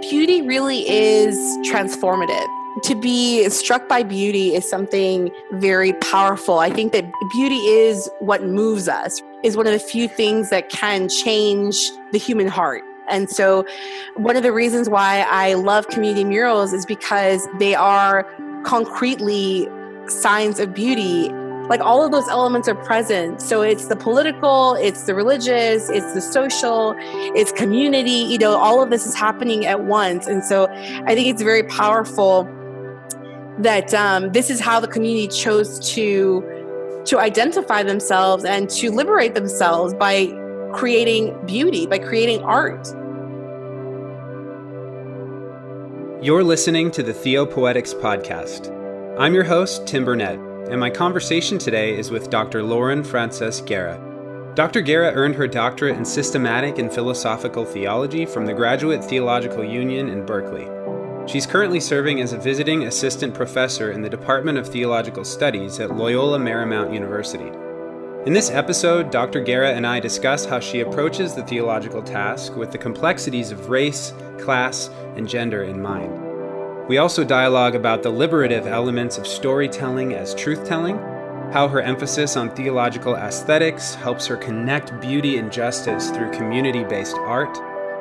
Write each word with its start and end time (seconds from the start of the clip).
beauty 0.00 0.42
really 0.42 0.88
is 0.88 1.36
transformative. 1.70 2.46
To 2.84 2.94
be 2.94 3.48
struck 3.48 3.88
by 3.88 4.02
beauty 4.02 4.54
is 4.54 4.68
something 4.68 5.30
very 5.52 5.92
powerful. 5.94 6.60
I 6.60 6.70
think 6.70 6.92
that 6.92 7.10
beauty 7.32 7.56
is 7.56 8.08
what 8.20 8.44
moves 8.44 8.88
us, 8.88 9.20
is 9.42 9.56
one 9.56 9.66
of 9.66 9.72
the 9.72 9.78
few 9.78 10.06
things 10.06 10.50
that 10.50 10.68
can 10.68 11.08
change 11.08 11.90
the 12.12 12.18
human 12.18 12.46
heart. 12.46 12.82
And 13.08 13.28
so, 13.28 13.64
one 14.16 14.36
of 14.36 14.42
the 14.42 14.52
reasons 14.52 14.88
why 14.88 15.24
I 15.28 15.54
love 15.54 15.88
community 15.88 16.24
murals 16.24 16.72
is 16.72 16.84
because 16.84 17.48
they 17.58 17.74
are 17.74 18.24
concretely 18.64 19.68
signs 20.08 20.60
of 20.60 20.74
beauty 20.74 21.30
like 21.68 21.80
all 21.80 22.04
of 22.04 22.12
those 22.12 22.28
elements 22.28 22.68
are 22.68 22.74
present. 22.74 23.42
So 23.42 23.62
it's 23.62 23.86
the 23.86 23.96
political 23.96 24.74
it's 24.74 25.04
the 25.04 25.14
religious 25.14 25.88
it's 25.90 26.14
the 26.14 26.20
social 26.20 26.94
it's 26.98 27.52
community 27.52 28.10
you 28.10 28.38
know 28.38 28.56
all 28.56 28.82
of 28.82 28.90
this 28.90 29.06
is 29.06 29.14
happening 29.14 29.66
at 29.66 29.84
once. 29.84 30.26
And 30.26 30.44
so 30.44 30.66
i 31.06 31.14
think 31.14 31.28
it's 31.28 31.42
very 31.42 31.62
powerful 31.64 32.44
that 33.58 33.92
um, 33.92 34.32
this 34.32 34.50
is 34.50 34.60
how 34.60 34.80
the 34.80 34.88
community 34.88 35.28
chose 35.28 35.78
to 35.94 36.44
to 37.04 37.18
identify 37.18 37.82
themselves 37.82 38.44
and 38.44 38.68
to 38.70 38.90
liberate 38.90 39.34
themselves 39.34 39.94
by 39.94 40.26
creating 40.72 41.36
beauty 41.46 41.86
by 41.86 41.98
creating 41.98 42.42
art. 42.42 42.86
You're 46.20 46.42
listening 46.42 46.90
to 46.92 47.02
the 47.02 47.12
theopoetics 47.12 47.94
podcast. 47.94 48.74
I'm 49.18 49.34
your 49.34 49.44
host 49.44 49.86
tim 49.86 50.04
burnett 50.04 50.47
and 50.70 50.78
my 50.78 50.90
conversation 50.90 51.56
today 51.56 51.96
is 51.96 52.10
with 52.10 52.28
Dr. 52.28 52.62
Lauren 52.62 53.02
Frances 53.02 53.62
Guerra. 53.62 53.98
Dr. 54.54 54.82
Guerra 54.82 55.12
earned 55.12 55.34
her 55.36 55.46
doctorate 55.46 55.96
in 55.96 56.04
systematic 56.04 56.78
and 56.78 56.92
philosophical 56.92 57.64
theology 57.64 58.26
from 58.26 58.44
the 58.44 58.52
Graduate 58.52 59.02
Theological 59.02 59.64
Union 59.64 60.08
in 60.08 60.26
Berkeley. 60.26 60.68
She's 61.26 61.46
currently 61.46 61.80
serving 61.80 62.20
as 62.20 62.32
a 62.32 62.38
visiting 62.38 62.84
assistant 62.84 63.34
professor 63.34 63.92
in 63.92 64.02
the 64.02 64.10
Department 64.10 64.58
of 64.58 64.68
Theological 64.68 65.24
Studies 65.24 65.80
at 65.80 65.96
Loyola 65.96 66.38
Marymount 66.38 66.92
University. 66.92 67.50
In 68.26 68.34
this 68.34 68.50
episode, 68.50 69.10
Dr. 69.10 69.40
Guerra 69.40 69.72
and 69.72 69.86
I 69.86 70.00
discuss 70.00 70.44
how 70.44 70.60
she 70.60 70.80
approaches 70.80 71.34
the 71.34 71.44
theological 71.44 72.02
task 72.02 72.56
with 72.56 72.72
the 72.72 72.78
complexities 72.78 73.52
of 73.52 73.70
race, 73.70 74.12
class, 74.38 74.90
and 75.16 75.26
gender 75.26 75.62
in 75.62 75.80
mind. 75.80 76.27
We 76.88 76.96
also 76.96 77.22
dialogue 77.22 77.74
about 77.74 78.02
the 78.02 78.08
liberative 78.10 78.66
elements 78.66 79.18
of 79.18 79.26
storytelling 79.26 80.14
as 80.14 80.34
truth 80.34 80.66
telling, 80.66 80.96
how 81.52 81.68
her 81.68 81.82
emphasis 81.82 82.34
on 82.34 82.48
theological 82.54 83.14
aesthetics 83.14 83.94
helps 83.94 84.24
her 84.26 84.38
connect 84.38 84.98
beauty 84.98 85.36
and 85.36 85.52
justice 85.52 86.08
through 86.10 86.32
community 86.32 86.84
based 86.84 87.16
art, 87.16 87.58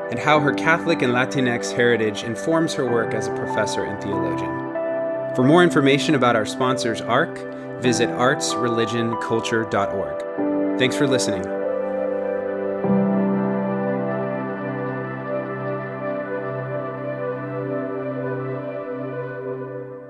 and 0.10 0.18
how 0.18 0.40
her 0.40 0.54
Catholic 0.54 1.02
and 1.02 1.12
Latinx 1.14 1.74
heritage 1.74 2.24
informs 2.24 2.74
her 2.76 2.90
work 2.90 3.14
as 3.14 3.28
a 3.28 3.36
professor 3.36 3.84
and 3.84 4.02
theologian. 4.02 5.36
For 5.36 5.44
more 5.44 5.64
information 5.64 6.16
about 6.16 6.38
our 6.38 6.46
sponsors, 6.46 7.02
ARC, 7.02 7.38
visit 7.82 8.08
artsreligionculture.org. 8.10 10.80
Thanks 10.80 10.96
for 10.96 11.08
listening. 11.08 11.57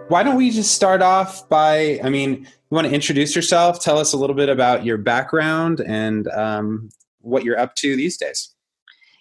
Why 0.07 0.23
don't 0.23 0.35
we 0.35 0.49
just 0.49 0.73
start 0.73 1.01
off 1.01 1.47
by 1.49 1.99
i 2.03 2.09
mean 2.09 2.43
you 2.43 2.75
want 2.75 2.87
to 2.87 2.93
introduce 2.93 3.35
yourself 3.35 3.79
tell 3.79 3.97
us 3.97 4.13
a 4.13 4.17
little 4.17 4.35
bit 4.35 4.49
about 4.49 4.85
your 4.85 4.97
background 4.97 5.81
and 5.81 6.27
um, 6.29 6.89
what 7.21 7.43
you're 7.43 7.59
up 7.59 7.75
to 7.75 7.95
these 7.95 8.17
days 8.17 8.53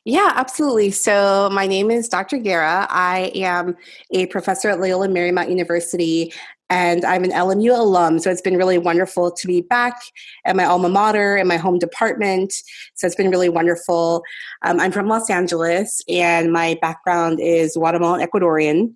yeah, 0.09 0.31
absolutely. 0.37 0.93
So, 0.93 1.51
my 1.53 1.67
name 1.67 1.91
is 1.91 2.09
Dr. 2.09 2.39
Guerra. 2.39 2.87
I 2.91 3.33
am 3.35 3.77
a 4.13 4.27
professor 4.27 4.69
at 4.69 4.79
Loyola 4.79 5.09
Marymount 5.09 5.51
University, 5.51 6.33
and 6.71 7.05
I'm 7.05 7.25
an 7.25 7.33
LMU 7.33 7.77
alum. 7.77 8.21
So, 8.21 8.31
it's 8.31 8.41
been 8.41 8.57
really 8.57 8.79
wonderful 8.79 9.33
to 9.33 9.47
be 9.49 9.63
back 9.63 10.01
at 10.45 10.55
my 10.55 10.65
alma 10.65 10.89
mater 10.89 11.37
in 11.37 11.49
my 11.49 11.57
home 11.57 11.81
department. 11.81 12.53
So, 12.95 13.09
it's 13.09 13.17
been 13.17 13.31
really 13.31 13.49
wonderful. 13.49 14.23
Um, 14.63 14.79
I'm 14.79 14.93
from 14.93 15.09
Los 15.09 15.29
Angeles, 15.29 16.01
and 16.09 16.53
my 16.53 16.79
background 16.81 17.41
is 17.41 17.75
Guatemalan 17.75 18.25
Ecuadorian. 18.25 18.95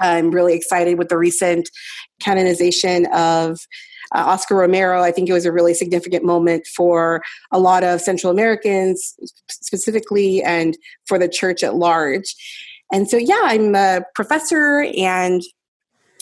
I'm 0.00 0.30
really 0.30 0.54
excited 0.54 0.98
with 0.98 1.08
the 1.08 1.18
recent 1.18 1.68
canonization 2.20 3.06
of 3.06 3.60
uh, 4.14 4.24
Oscar 4.26 4.56
Romero. 4.56 5.02
I 5.02 5.12
think 5.12 5.28
it 5.28 5.32
was 5.32 5.46
a 5.46 5.52
really 5.52 5.74
significant 5.74 6.24
moment 6.24 6.66
for 6.66 7.22
a 7.52 7.58
lot 7.58 7.84
of 7.84 8.00
Central 8.00 8.32
Americans 8.32 9.14
specifically 9.48 10.42
and 10.42 10.76
for 11.06 11.18
the 11.18 11.28
church 11.28 11.62
at 11.62 11.76
large. 11.76 12.34
And 12.92 13.08
so, 13.08 13.16
yeah, 13.16 13.40
I'm 13.42 13.74
a 13.74 14.02
professor 14.14 14.86
and 14.96 15.42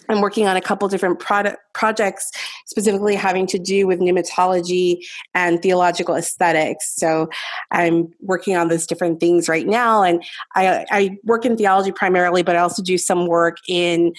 I'm 0.08 0.20
working 0.20 0.46
on 0.46 0.56
a 0.56 0.60
couple 0.60 0.88
different 0.88 1.18
product 1.18 1.58
projects, 1.74 2.30
specifically 2.66 3.14
having 3.14 3.46
to 3.48 3.58
do 3.58 3.86
with 3.86 4.00
pneumatology 4.00 5.04
and 5.34 5.60
theological 5.62 6.14
aesthetics. 6.14 6.94
So 6.96 7.28
I'm 7.70 8.08
working 8.20 8.56
on 8.56 8.68
those 8.68 8.86
different 8.86 9.20
things 9.20 9.48
right 9.48 9.66
now, 9.66 10.02
and 10.02 10.22
I, 10.54 10.86
I 10.90 11.18
work 11.24 11.44
in 11.44 11.56
theology 11.56 11.92
primarily, 11.92 12.42
but 12.42 12.56
I 12.56 12.60
also 12.60 12.82
do 12.82 12.98
some 12.98 13.26
work 13.26 13.58
in 13.68 14.12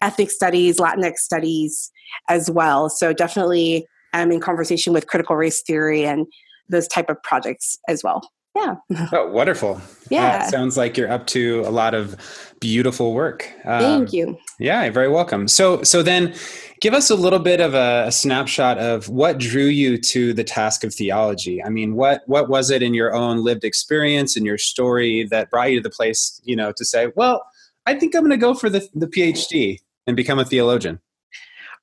ethnic 0.00 0.30
studies, 0.30 0.78
Latinx 0.78 1.16
studies 1.16 1.90
as 2.28 2.50
well. 2.50 2.88
So 2.88 3.12
definitely, 3.12 3.86
I'm 4.12 4.30
in 4.30 4.40
conversation 4.40 4.92
with 4.92 5.06
critical 5.06 5.36
race 5.36 5.62
theory 5.62 6.04
and 6.04 6.26
those 6.68 6.86
type 6.86 7.10
of 7.10 7.22
projects 7.22 7.78
as 7.88 8.04
well 8.04 8.22
yeah. 8.54 8.74
Oh, 9.12 9.30
wonderful. 9.30 9.80
Yeah. 10.10 10.42
Uh, 10.44 10.50
sounds 10.50 10.76
like 10.76 10.96
you're 10.96 11.10
up 11.10 11.26
to 11.28 11.60
a 11.66 11.70
lot 11.70 11.94
of 11.94 12.16
beautiful 12.60 13.14
work. 13.14 13.50
Um, 13.64 13.80
Thank 13.80 14.12
you. 14.12 14.38
Yeah, 14.58 14.84
you're 14.84 14.92
very 14.92 15.08
welcome. 15.08 15.48
So, 15.48 15.82
so 15.82 16.02
then 16.02 16.34
give 16.80 16.92
us 16.92 17.08
a 17.10 17.14
little 17.14 17.38
bit 17.38 17.60
of 17.60 17.74
a, 17.74 18.04
a, 18.06 18.12
snapshot 18.12 18.78
of 18.78 19.08
what 19.08 19.38
drew 19.38 19.64
you 19.64 19.96
to 19.98 20.32
the 20.34 20.44
task 20.44 20.84
of 20.84 20.94
theology. 20.94 21.62
I 21.62 21.70
mean, 21.70 21.94
what, 21.94 22.22
what 22.26 22.48
was 22.48 22.70
it 22.70 22.82
in 22.82 22.92
your 22.92 23.14
own 23.14 23.42
lived 23.42 23.64
experience 23.64 24.36
and 24.36 24.44
your 24.44 24.58
story 24.58 25.24
that 25.30 25.50
brought 25.50 25.70
you 25.70 25.78
to 25.78 25.82
the 25.82 25.94
place, 25.94 26.40
you 26.44 26.54
know, 26.54 26.72
to 26.72 26.84
say, 26.84 27.10
well, 27.16 27.44
I 27.86 27.94
think 27.98 28.14
I'm 28.14 28.22
going 28.22 28.30
to 28.30 28.36
go 28.36 28.54
for 28.54 28.68
the, 28.68 28.86
the 28.94 29.06
PhD 29.06 29.78
and 30.06 30.16
become 30.16 30.38
a 30.38 30.44
theologian? 30.44 31.00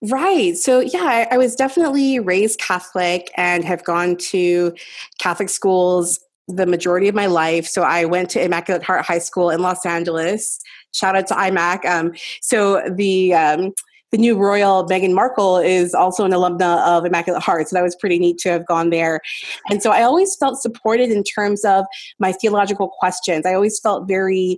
Right. 0.02 0.56
So, 0.56 0.80
yeah, 0.80 1.04
I, 1.04 1.28
I 1.32 1.38
was 1.38 1.56
definitely 1.56 2.20
raised 2.20 2.60
Catholic 2.60 3.32
and 3.36 3.66
have 3.66 3.84
gone 3.84 4.16
to 4.18 4.74
Catholic 5.18 5.50
schools 5.50 6.20
the 6.50 6.66
majority 6.66 7.08
of 7.08 7.16
my 7.16 7.28
life. 7.28 7.66
So 7.66 7.84
I 7.84 8.06
went 8.06 8.30
to 8.32 8.44
Immaculate 8.44 8.84
Heart 8.84 9.06
High 9.06 9.20
School 9.20 9.50
in 9.50 9.62
Los 9.62 9.86
Angeles. 9.86 10.60
Shout 10.94 11.16
out 11.16 11.28
to 11.28 11.36
IMAC. 11.36 11.86
Um, 11.86 12.14
so 12.42 12.82
the 12.90 13.34
um, 13.34 13.74
the 14.12 14.18
new 14.18 14.36
royal 14.38 14.88
Meghan 14.88 15.14
Markle 15.14 15.58
is 15.58 15.94
also 15.94 16.26
an 16.26 16.32
alumna 16.32 16.84
of 16.84 17.06
Immaculate 17.06 17.44
Heart. 17.44 17.70
So 17.70 17.76
that 17.76 17.84
was 17.84 17.96
pretty 17.96 18.18
neat 18.18 18.40
to 18.40 18.50
have 18.50 18.66
gone 18.66 18.90
there. 18.90 19.22
And 19.70 19.84
so 19.84 19.92
I 19.92 20.02
always 20.02 20.36
felt 20.36 20.60
supported 20.60 21.12
in 21.12 21.24
terms 21.24 21.64
of 21.64 21.86
my 22.18 22.32
theological 22.32 22.90
questions. 23.00 23.46
I 23.46 23.54
always 23.54 23.80
felt 23.80 24.08
very 24.08 24.58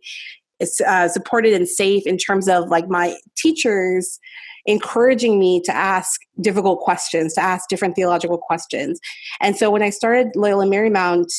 uh, 0.87 1.09
supported 1.09 1.53
and 1.53 1.67
safe 1.67 2.07
in 2.07 2.17
terms 2.17 2.47
of 2.47 2.69
like 2.69 2.87
my 2.87 3.17
teachers 3.35 4.19
encouraging 4.65 5.39
me 5.39 5.59
to 5.61 5.75
ask 5.75 6.21
difficult 6.39 6.79
questions, 6.79 7.33
to 7.33 7.41
ask 7.41 7.67
different 7.67 7.95
theological 7.95 8.37
questions. 8.37 8.99
And 9.39 9.57
so 9.57 9.71
when 9.71 9.81
I 9.81 9.89
started 9.89 10.27
Loyola 10.35 10.65
Marymount 10.65 11.33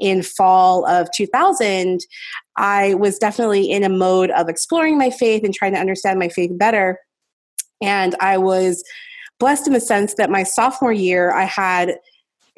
in 0.00 0.22
fall 0.22 0.86
of 0.86 1.08
2000, 1.16 2.00
I 2.56 2.94
was 2.94 3.18
definitely 3.18 3.70
in 3.70 3.84
a 3.84 3.88
mode 3.88 4.30
of 4.30 4.48
exploring 4.48 4.98
my 4.98 5.10
faith 5.10 5.44
and 5.44 5.54
trying 5.54 5.74
to 5.74 5.80
understand 5.80 6.18
my 6.18 6.28
faith 6.28 6.56
better. 6.56 6.98
And 7.82 8.14
I 8.20 8.38
was 8.38 8.84
blessed 9.38 9.66
in 9.66 9.72
the 9.72 9.80
sense 9.80 10.14
that 10.14 10.30
my 10.30 10.42
sophomore 10.42 10.92
year, 10.92 11.32
I 11.32 11.44
had 11.44 11.96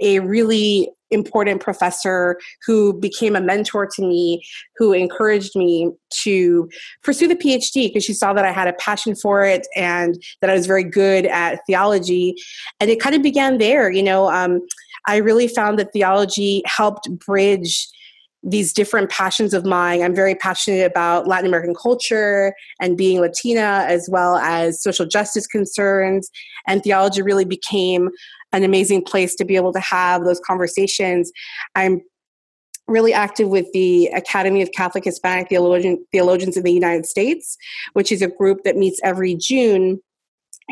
a 0.00 0.18
really 0.18 0.90
important 1.12 1.60
professor 1.60 2.38
who 2.66 2.98
became 2.98 3.36
a 3.36 3.40
mentor 3.40 3.86
to 3.86 4.02
me, 4.02 4.42
who 4.76 4.92
encouraged 4.92 5.54
me 5.54 5.90
to 6.22 6.68
pursue 7.04 7.28
the 7.28 7.36
PhD 7.36 7.88
because 7.88 8.04
she 8.04 8.14
saw 8.14 8.32
that 8.32 8.44
I 8.44 8.50
had 8.50 8.66
a 8.66 8.72
passion 8.74 9.14
for 9.14 9.44
it 9.44 9.66
and 9.76 10.20
that 10.40 10.50
I 10.50 10.54
was 10.54 10.66
very 10.66 10.84
good 10.84 11.26
at 11.26 11.60
theology. 11.66 12.34
And 12.80 12.90
it 12.90 13.00
kind 13.00 13.14
of 13.14 13.22
began 13.22 13.58
there. 13.58 13.90
You 13.90 14.02
know, 14.02 14.30
um, 14.30 14.62
I 15.06 15.16
really 15.16 15.48
found 15.48 15.78
that 15.78 15.92
theology 15.92 16.62
helped 16.66 17.08
bridge 17.18 17.88
these 18.42 18.72
different 18.72 19.08
passions 19.08 19.54
of 19.54 19.64
mine. 19.64 20.02
I'm 20.02 20.14
very 20.14 20.34
passionate 20.34 20.84
about 20.84 21.28
Latin 21.28 21.46
American 21.46 21.74
culture 21.74 22.54
and 22.80 22.96
being 22.96 23.20
Latina, 23.20 23.84
as 23.88 24.08
well 24.10 24.36
as 24.36 24.82
social 24.82 25.06
justice 25.06 25.46
concerns. 25.46 26.28
And 26.66 26.82
theology 26.82 27.22
really 27.22 27.44
became 27.44 28.10
an 28.52 28.64
amazing 28.64 29.04
place 29.04 29.34
to 29.36 29.44
be 29.44 29.56
able 29.56 29.72
to 29.72 29.80
have 29.80 30.24
those 30.24 30.40
conversations. 30.40 31.30
I'm 31.76 32.00
really 32.88 33.12
active 33.12 33.48
with 33.48 33.66
the 33.72 34.06
Academy 34.08 34.60
of 34.60 34.72
Catholic 34.72 35.04
Hispanic 35.04 35.48
Theologian, 35.48 36.04
Theologians 36.10 36.56
in 36.56 36.64
the 36.64 36.72
United 36.72 37.06
States, 37.06 37.56
which 37.92 38.10
is 38.10 38.22
a 38.22 38.28
group 38.28 38.64
that 38.64 38.76
meets 38.76 39.00
every 39.04 39.36
June 39.36 40.00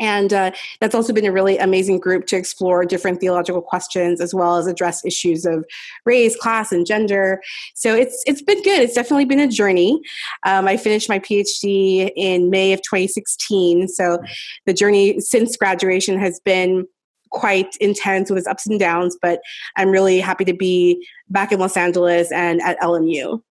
And 0.01 0.33
uh, 0.33 0.51
that's 0.81 0.95
also 0.95 1.13
been 1.13 1.25
a 1.25 1.31
really 1.31 1.57
amazing 1.59 1.99
group 1.99 2.25
to 2.27 2.35
explore 2.35 2.83
different 2.83 3.21
theological 3.21 3.61
questions 3.61 4.19
as 4.19 4.33
well 4.33 4.57
as 4.57 4.67
address 4.67 5.05
issues 5.05 5.45
of 5.45 5.63
race, 6.05 6.35
class, 6.35 6.71
and 6.71 6.85
gender. 6.85 7.39
So 7.75 7.95
it's 7.95 8.21
it's 8.25 8.41
been 8.41 8.61
good. 8.63 8.81
It's 8.81 8.95
definitely 8.95 9.25
been 9.25 9.39
a 9.39 9.47
journey. 9.47 10.01
Um, 10.43 10.67
I 10.67 10.75
finished 10.75 11.07
my 11.07 11.19
PhD 11.19 12.11
in 12.15 12.49
May 12.49 12.73
of 12.73 12.81
2016. 12.81 13.87
So 13.87 14.17
the 14.65 14.73
journey 14.73 15.19
since 15.19 15.55
graduation 15.55 16.19
has 16.19 16.39
been 16.39 16.87
quite 17.29 17.77
intense 17.77 18.29
with 18.29 18.39
its 18.39 18.47
ups 18.47 18.67
and 18.67 18.79
downs, 18.79 19.17
but 19.21 19.39
I'm 19.77 19.89
really 19.89 20.19
happy 20.19 20.45
to 20.45 20.53
be 20.53 21.07
back 21.29 21.51
in 21.51 21.59
Los 21.59 21.77
Angeles 21.77 22.31
and 22.31 22.61
at 22.61 22.79
LMU. 22.81 23.41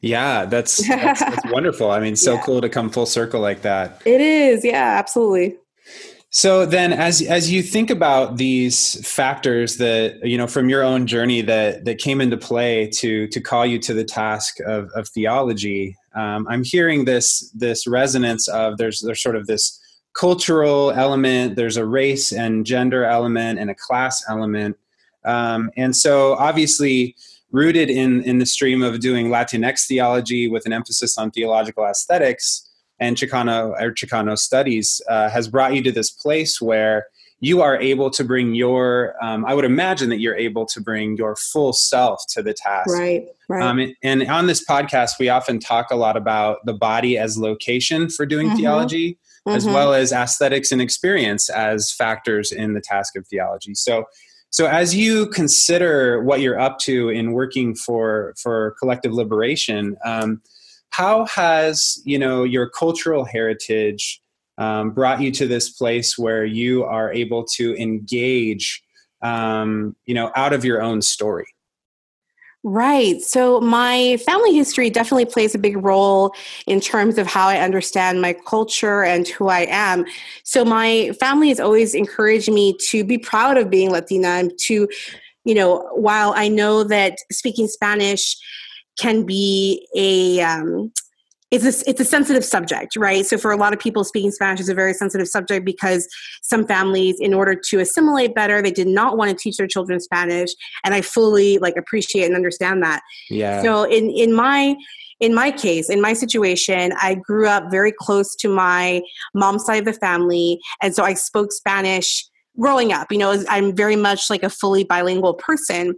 Yeah, 0.00 0.44
that's, 0.44 0.76
that's, 0.88 1.20
that's 1.20 1.52
wonderful. 1.52 1.90
I 1.90 2.00
mean, 2.00 2.16
so 2.16 2.34
yeah. 2.34 2.42
cool 2.42 2.60
to 2.60 2.68
come 2.68 2.90
full 2.90 3.06
circle 3.06 3.40
like 3.40 3.62
that. 3.62 4.02
It 4.04 4.20
is. 4.20 4.64
Yeah, 4.64 4.96
absolutely. 4.98 5.56
So 6.30 6.66
then 6.66 6.92
as 6.92 7.22
as 7.22 7.50
you 7.50 7.62
think 7.62 7.88
about 7.88 8.36
these 8.36 9.02
factors 9.08 9.78
that 9.78 10.20
you 10.22 10.36
know 10.36 10.46
from 10.46 10.68
your 10.68 10.82
own 10.82 11.06
journey 11.06 11.40
that 11.40 11.86
that 11.86 11.96
came 11.96 12.20
into 12.20 12.36
play 12.36 12.86
to 12.96 13.26
to 13.28 13.40
call 13.40 13.64
you 13.64 13.78
to 13.78 13.94
the 13.94 14.04
task 14.04 14.58
of, 14.66 14.90
of 14.94 15.08
theology, 15.08 15.96
um, 16.14 16.46
I'm 16.46 16.64
hearing 16.64 17.06
this 17.06 17.50
this 17.52 17.86
resonance 17.86 18.46
of 18.46 18.76
there's 18.76 19.00
there's 19.00 19.22
sort 19.22 19.36
of 19.36 19.46
this 19.46 19.80
cultural 20.18 20.90
element, 20.90 21.56
there's 21.56 21.76
a 21.76 21.86
race 21.86 22.32
and 22.32 22.66
gender 22.66 23.04
element, 23.04 23.58
and 23.58 23.70
a 23.70 23.74
class 23.74 24.24
element. 24.28 24.76
Um, 25.24 25.70
and 25.76 25.94
so, 25.94 26.34
obviously, 26.34 27.14
rooted 27.50 27.88
in, 27.90 28.22
in 28.22 28.38
the 28.38 28.46
stream 28.46 28.82
of 28.82 29.00
doing 29.00 29.28
Latinx 29.28 29.86
theology 29.86 30.48
with 30.48 30.66
an 30.66 30.72
emphasis 30.72 31.16
on 31.16 31.30
theological 31.30 31.84
aesthetics 31.84 32.68
and 33.00 33.16
Chicano 33.16 33.80
or 33.80 33.92
Chicano 33.92 34.36
studies 34.36 35.00
uh, 35.08 35.30
has 35.30 35.48
brought 35.48 35.74
you 35.74 35.82
to 35.82 35.92
this 35.92 36.10
place 36.10 36.60
where 36.60 37.06
you 37.40 37.62
are 37.62 37.80
able 37.80 38.10
to 38.10 38.24
bring 38.24 38.56
your 38.56 39.14
um, 39.22 39.44
i 39.44 39.54
would 39.54 39.64
imagine 39.64 40.08
that 40.08 40.18
you're 40.18 40.34
able 40.34 40.66
to 40.66 40.80
bring 40.80 41.16
your 41.16 41.36
full 41.36 41.72
self 41.72 42.20
to 42.28 42.42
the 42.42 42.52
task 42.52 42.90
right 42.90 43.26
right 43.48 43.62
um, 43.62 43.94
and 44.02 44.28
on 44.28 44.48
this 44.48 44.64
podcast 44.64 45.20
we 45.20 45.28
often 45.28 45.60
talk 45.60 45.92
a 45.92 45.94
lot 45.94 46.16
about 46.16 46.58
the 46.64 46.72
body 46.72 47.16
as 47.16 47.38
location 47.38 48.08
for 48.08 48.26
doing 48.26 48.48
mm-hmm. 48.48 48.56
theology 48.56 49.16
mm-hmm. 49.48 49.56
as 49.56 49.66
well 49.66 49.94
as 49.94 50.12
aesthetics 50.12 50.72
and 50.72 50.80
experience 50.80 51.48
as 51.48 51.92
factors 51.92 52.52
in 52.52 52.74
the 52.74 52.80
task 52.80 53.16
of 53.16 53.26
theology. 53.26 53.74
So, 53.74 54.04
so 54.50 54.66
as 54.66 54.94
you 54.94 55.26
consider 55.26 56.22
what 56.22 56.40
you're 56.40 56.58
up 56.58 56.78
to 56.80 57.10
in 57.10 57.32
working 57.32 57.74
for 57.74 58.34
for 58.40 58.74
collective 58.78 59.12
liberation, 59.12 59.96
um, 60.04 60.40
how 60.90 61.26
has 61.26 62.00
you 62.04 62.18
know 62.18 62.44
your 62.44 62.68
cultural 62.68 63.24
heritage 63.24 64.20
um, 64.56 64.90
brought 64.90 65.20
you 65.20 65.30
to 65.32 65.46
this 65.46 65.70
place 65.70 66.18
where 66.18 66.44
you 66.44 66.84
are 66.84 67.12
able 67.12 67.44
to 67.44 67.76
engage, 67.80 68.82
um, 69.22 69.94
you 70.06 70.14
know, 70.14 70.32
out 70.34 70.52
of 70.52 70.64
your 70.64 70.82
own 70.82 71.02
story? 71.02 71.46
Right. 72.64 73.20
So 73.22 73.60
my 73.60 74.16
family 74.26 74.54
history 74.54 74.90
definitely 74.90 75.26
plays 75.26 75.54
a 75.54 75.58
big 75.58 75.76
role 75.82 76.34
in 76.66 76.80
terms 76.80 77.16
of 77.16 77.26
how 77.26 77.46
I 77.46 77.58
understand 77.58 78.20
my 78.20 78.32
culture 78.32 79.04
and 79.04 79.28
who 79.28 79.48
I 79.48 79.66
am. 79.70 80.04
So 80.42 80.64
my 80.64 81.12
family 81.20 81.48
has 81.50 81.60
always 81.60 81.94
encouraged 81.94 82.50
me 82.50 82.76
to 82.90 83.04
be 83.04 83.16
proud 83.16 83.56
of 83.58 83.70
being 83.70 83.90
Latina 83.90 84.28
and 84.28 84.52
to, 84.62 84.88
you 85.44 85.54
know, 85.54 85.88
while 85.94 86.34
I 86.36 86.48
know 86.48 86.82
that 86.82 87.18
speaking 87.30 87.68
Spanish 87.68 88.36
can 88.98 89.24
be 89.24 89.86
a 89.94 90.40
um, 90.40 90.92
it's 91.50 91.64
a, 91.64 91.88
it's 91.88 92.00
a 92.00 92.04
sensitive 92.04 92.44
subject, 92.44 92.96
right? 92.96 93.24
So 93.24 93.38
for 93.38 93.50
a 93.50 93.56
lot 93.56 93.72
of 93.72 93.78
people, 93.78 94.04
speaking 94.04 94.30
Spanish 94.30 94.60
is 94.60 94.68
a 94.68 94.74
very 94.74 94.92
sensitive 94.92 95.28
subject 95.28 95.64
because 95.64 96.06
some 96.42 96.66
families, 96.66 97.16
in 97.20 97.32
order 97.32 97.54
to 97.54 97.78
assimilate 97.78 98.34
better, 98.34 98.60
they 98.60 98.70
did 98.70 98.88
not 98.88 99.16
want 99.16 99.30
to 99.30 99.36
teach 99.36 99.56
their 99.56 99.66
children 99.66 99.98
Spanish, 100.00 100.50
and 100.84 100.94
I 100.94 101.00
fully 101.00 101.58
like 101.58 101.76
appreciate 101.76 102.26
and 102.26 102.34
understand 102.34 102.82
that. 102.82 103.00
Yeah. 103.30 103.62
So 103.62 103.84
in 103.84 104.10
in 104.10 104.34
my 104.34 104.76
in 105.20 105.34
my 105.34 105.50
case, 105.50 105.90
in 105.90 106.00
my 106.00 106.12
situation, 106.12 106.92
I 107.00 107.14
grew 107.14 107.48
up 107.48 107.70
very 107.70 107.92
close 107.92 108.36
to 108.36 108.48
my 108.48 109.02
mom's 109.34 109.64
side 109.64 109.80
of 109.80 109.84
the 109.86 109.92
family, 109.94 110.60
and 110.82 110.94
so 110.94 111.02
I 111.02 111.14
spoke 111.14 111.52
Spanish 111.52 112.28
growing 112.58 112.92
up. 112.92 113.10
You 113.10 113.18
know, 113.18 113.42
I'm 113.48 113.74
very 113.74 113.96
much 113.96 114.30
like 114.30 114.42
a 114.42 114.50
fully 114.50 114.84
bilingual 114.84 115.34
person. 115.34 115.94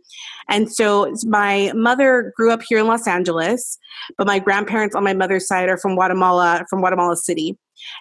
And 0.48 0.70
so 0.70 1.12
my 1.24 1.72
mother 1.74 2.32
grew 2.36 2.50
up 2.50 2.60
here 2.68 2.78
in 2.78 2.86
Los 2.86 3.06
Angeles, 3.06 3.78
but 4.18 4.26
my 4.26 4.38
grandparents 4.38 4.94
on 4.94 5.04
my 5.04 5.14
mother's 5.14 5.46
side 5.46 5.68
are 5.68 5.78
from 5.78 5.94
Guatemala, 5.94 6.64
from 6.68 6.80
Guatemala 6.80 7.16
City. 7.16 7.56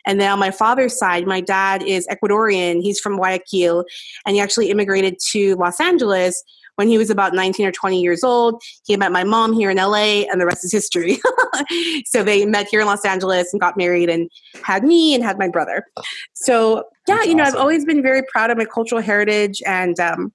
And 0.06 0.20
then 0.20 0.32
on 0.32 0.40
my 0.40 0.52
father's 0.52 0.98
side, 0.98 1.26
my 1.26 1.40
dad 1.40 1.84
is 1.84 2.08
Ecuadorian. 2.08 2.82
He's 2.82 3.00
from 3.00 3.16
Guayaquil, 3.16 3.86
and 4.26 4.36
he 4.36 4.42
actually 4.42 4.70
immigrated 4.70 5.18
to 5.32 5.56
Los 5.56 5.80
Angeles 5.80 6.44
when 6.80 6.88
he 6.88 6.98
was 6.98 7.10
about 7.10 7.34
19 7.34 7.66
or 7.66 7.74
20 7.74 8.00
years 8.00 8.24
old. 8.24 8.64
He 8.86 8.96
met 8.96 9.12
my 9.12 9.26
mom 9.26 9.52
here 9.52 9.70
in 9.70 9.76
LA, 9.76 10.24
and 10.32 10.40
the 10.40 10.46
rest 10.46 10.64
is 10.64 10.72
history. 10.72 11.20
so 12.06 12.24
they 12.24 12.46
met 12.46 12.70
here 12.70 12.80
in 12.80 12.88
Los 12.88 13.04
Angeles 13.04 13.52
and 13.52 13.60
got 13.60 13.76
married 13.76 14.10
and 14.10 14.30
had 14.64 14.86
me 14.86 15.14
and 15.14 15.22
had 15.22 15.38
my 15.38 15.50
brother. 15.50 15.84
So, 16.32 16.86
yeah, 17.06 17.18
That's 17.18 17.28
you 17.28 17.36
know, 17.36 17.44
awesome. 17.44 17.56
I've 17.56 17.60
always 17.60 17.84
been 17.84 18.02
very 18.02 18.22
proud 18.32 18.50
of 18.50 18.58
my 18.58 18.64
cultural 18.64 19.02
heritage 19.02 19.62
and 19.66 20.00
um, 20.00 20.32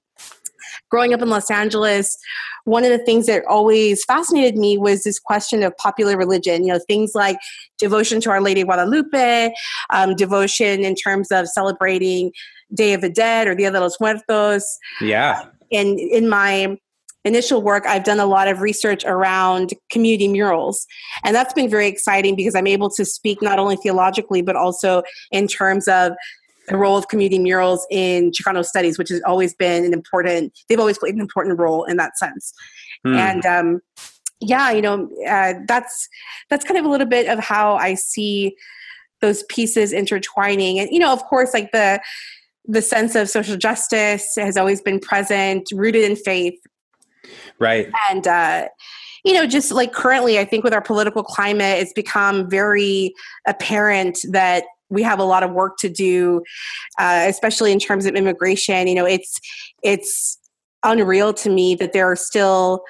growing 0.91 1.15
up 1.15 1.21
in 1.23 1.31
Los 1.31 1.49
Angeles, 1.49 2.15
one 2.65 2.83
of 2.83 2.91
the 2.91 3.03
things 3.03 3.25
that 3.25 3.43
always 3.49 4.05
fascinated 4.05 4.55
me 4.55 4.77
was 4.77 5.01
this 5.01 5.17
question 5.17 5.63
of 5.63 5.75
popular 5.77 6.15
religion. 6.15 6.63
You 6.63 6.73
know, 6.73 6.79
things 6.87 7.13
like 7.15 7.37
devotion 7.79 8.21
to 8.21 8.29
Our 8.29 8.41
Lady 8.41 8.61
of 8.61 8.67
Guadalupe, 8.67 9.51
um, 9.89 10.15
devotion 10.15 10.85
in 10.85 10.93
terms 10.93 11.31
of 11.31 11.47
celebrating 11.47 12.31
Day 12.71 12.93
of 12.93 13.01
the 13.01 13.09
Dead 13.09 13.47
or 13.47 13.55
Dia 13.55 13.71
de 13.71 13.79
los 13.79 13.99
Muertos. 13.99 14.77
Yeah 15.01 15.45
and 15.71 15.99
in 15.99 16.29
my 16.29 16.77
initial 17.25 17.61
work, 17.61 17.85
I've 17.87 18.03
done 18.03 18.19
a 18.19 18.25
lot 18.25 18.47
of 18.47 18.61
research 18.61 19.03
around 19.03 19.73
community 19.89 20.27
murals. 20.27 20.85
And 21.23 21.35
that's 21.35 21.53
been 21.53 21.69
very 21.69 21.87
exciting 21.87 22.35
because 22.35 22.55
I'm 22.55 22.67
able 22.67 22.89
to 22.91 23.03
speak 23.03 23.41
not 23.41 23.57
only 23.57 23.75
theologically, 23.75 24.43
but 24.43 24.55
also 24.55 25.01
in 25.31 25.47
terms 25.47 25.87
of 25.87 26.13
the 26.67 26.77
role 26.77 26.97
of 26.97 27.07
community 27.07 27.39
murals 27.39 27.85
in 27.89 28.31
Chicano 28.31 28.63
studies, 28.63 28.97
which 28.97 29.09
has 29.09 29.21
always 29.25 29.55
been 29.55 29.85
an 29.85 29.93
important, 29.93 30.53
they've 30.69 30.79
always 30.79 30.97
played 30.97 31.15
an 31.15 31.21
important 31.21 31.59
role 31.59 31.83
in 31.85 31.97
that 31.97 32.17
sense. 32.17 32.53
Hmm. 33.03 33.15
And 33.15 33.45
um, 33.45 33.81
yeah, 34.39 34.71
you 34.71 34.81
know, 34.81 35.09
uh, 35.27 35.55
that's, 35.67 36.07
that's 36.49 36.63
kind 36.63 36.77
of 36.77 36.85
a 36.85 36.89
little 36.89 37.07
bit 37.07 37.27
of 37.27 37.39
how 37.39 37.75
I 37.75 37.95
see 37.95 38.55
those 39.21 39.43
pieces 39.43 39.93
intertwining. 39.93 40.79
And, 40.79 40.89
you 40.91 40.99
know, 40.99 41.11
of 41.11 41.23
course, 41.25 41.53
like 41.53 41.71
the, 41.71 41.99
the 42.67 42.81
sense 42.81 43.15
of 43.15 43.29
social 43.29 43.57
justice 43.57 44.27
has 44.37 44.57
always 44.57 44.81
been 44.81 44.99
present, 44.99 45.67
rooted 45.73 46.03
in 46.03 46.15
faith. 46.15 46.59
Right. 47.59 47.89
And, 48.09 48.27
uh, 48.27 48.67
you 49.23 49.33
know, 49.33 49.47
just 49.47 49.71
like 49.71 49.93
currently, 49.93 50.39
I 50.39 50.45
think 50.45 50.63
with 50.63 50.73
our 50.73 50.81
political 50.81 51.23
climate, 51.23 51.79
it's 51.79 51.93
become 51.93 52.49
very 52.49 53.13
apparent 53.47 54.19
that 54.31 54.65
we 54.89 55.01
have 55.01 55.19
a 55.19 55.23
lot 55.23 55.43
of 55.43 55.51
work 55.51 55.77
to 55.79 55.89
do, 55.89 56.43
uh, 56.99 57.25
especially 57.27 57.71
in 57.71 57.79
terms 57.79 58.05
of 58.05 58.15
immigration. 58.15 58.87
You 58.87 58.95
know, 58.95 59.05
it's 59.05 59.39
it's 59.83 60.37
unreal 60.83 61.33
to 61.33 61.49
me 61.49 61.75
that 61.75 61.93
there 61.93 62.09
are 62.09 62.15
still 62.15 62.83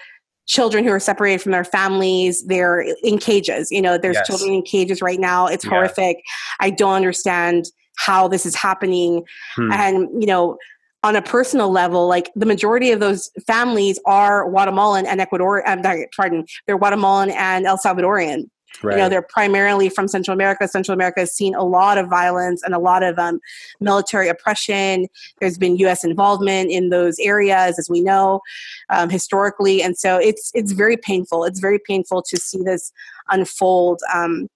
children 0.48 0.84
who 0.84 0.91
are 0.91 1.00
separated 1.00 1.41
from 1.41 1.51
their 1.53 1.63
families 1.63 2.46
they're 2.46 2.86
in 3.01 3.17
cages 3.17 3.72
you 3.72 3.82
know 3.82 3.98
there's 3.98 4.15
yes. 4.15 4.27
children 4.27 4.53
in 4.53 4.62
cages 4.62 5.01
right 5.01 5.20
now 5.20 5.48
it's 5.48 5.65
yeah. 5.65 5.72
horrific 5.72 6.17
i 6.60 6.70
don't 6.70 6.94
understand 6.94 7.65
how 7.97 8.27
this 8.27 8.45
is 8.45 8.55
happening 8.55 9.23
hmm. 9.55 9.71
and 9.71 10.09
you 10.21 10.27
know 10.27 10.57
on 11.03 11.15
a 11.15 11.21
personal 11.21 11.69
level 11.69 12.07
like 12.07 12.31
the 12.35 12.45
majority 12.45 12.91
of 12.91 12.99
those 12.99 13.29
families 13.45 13.99
are 14.05 14.49
guatemalan 14.49 15.05
and 15.05 15.21
ecuador 15.21 15.67
i'm 15.67 15.81
pardon 16.15 16.45
they're 16.65 16.77
guatemalan 16.77 17.29
and 17.31 17.65
el 17.65 17.77
salvadorian 17.77 18.45
Right. 18.83 18.93
You 18.93 19.03
know, 19.03 19.09
they're 19.09 19.21
primarily 19.21 19.89
from 19.89 20.07
Central 20.07 20.33
America. 20.33 20.67
Central 20.67 20.93
America 20.93 21.21
has 21.21 21.33
seen 21.33 21.55
a 21.55 21.63
lot 21.63 21.97
of 21.97 22.09
violence 22.09 22.63
and 22.63 22.73
a 22.73 22.79
lot 22.79 23.03
of 23.03 23.17
um, 23.17 23.39
military 23.79 24.27
oppression. 24.27 25.07
There's 25.39 25.57
been 25.57 25.77
U.S. 25.77 26.03
involvement 26.03 26.71
in 26.71 26.89
those 26.89 27.17
areas, 27.19 27.79
as 27.79 27.89
we 27.89 28.01
know, 28.01 28.41
um, 28.89 29.09
historically, 29.09 29.81
and 29.81 29.97
so 29.97 30.17
it's 30.17 30.51
it's 30.53 30.71
very 30.71 30.97
painful. 30.97 31.45
It's 31.45 31.59
very 31.59 31.79
painful 31.79 32.23
to 32.23 32.37
see 32.37 32.61
this 32.63 32.91
unfold. 33.29 34.01
Um, 34.13 34.49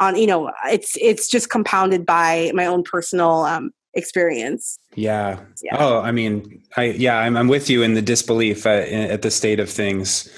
on 0.00 0.16
you 0.16 0.26
know 0.26 0.50
it's 0.66 0.96
it's 1.00 1.28
just 1.28 1.50
compounded 1.50 2.06
by 2.06 2.50
my 2.54 2.66
own 2.66 2.82
personal 2.82 3.40
um, 3.42 3.70
experience 3.94 4.78
yeah. 4.94 5.40
yeah. 5.62 5.76
oh 5.78 6.00
i 6.00 6.12
mean 6.12 6.62
i 6.76 6.84
yeah 6.84 7.18
i'm, 7.18 7.36
I'm 7.36 7.48
with 7.48 7.68
you 7.68 7.82
in 7.82 7.94
the 7.94 8.02
disbelief 8.02 8.66
uh, 8.66 8.70
at 8.70 9.22
the 9.22 9.30
state 9.30 9.60
of 9.60 9.68
things 9.68 10.28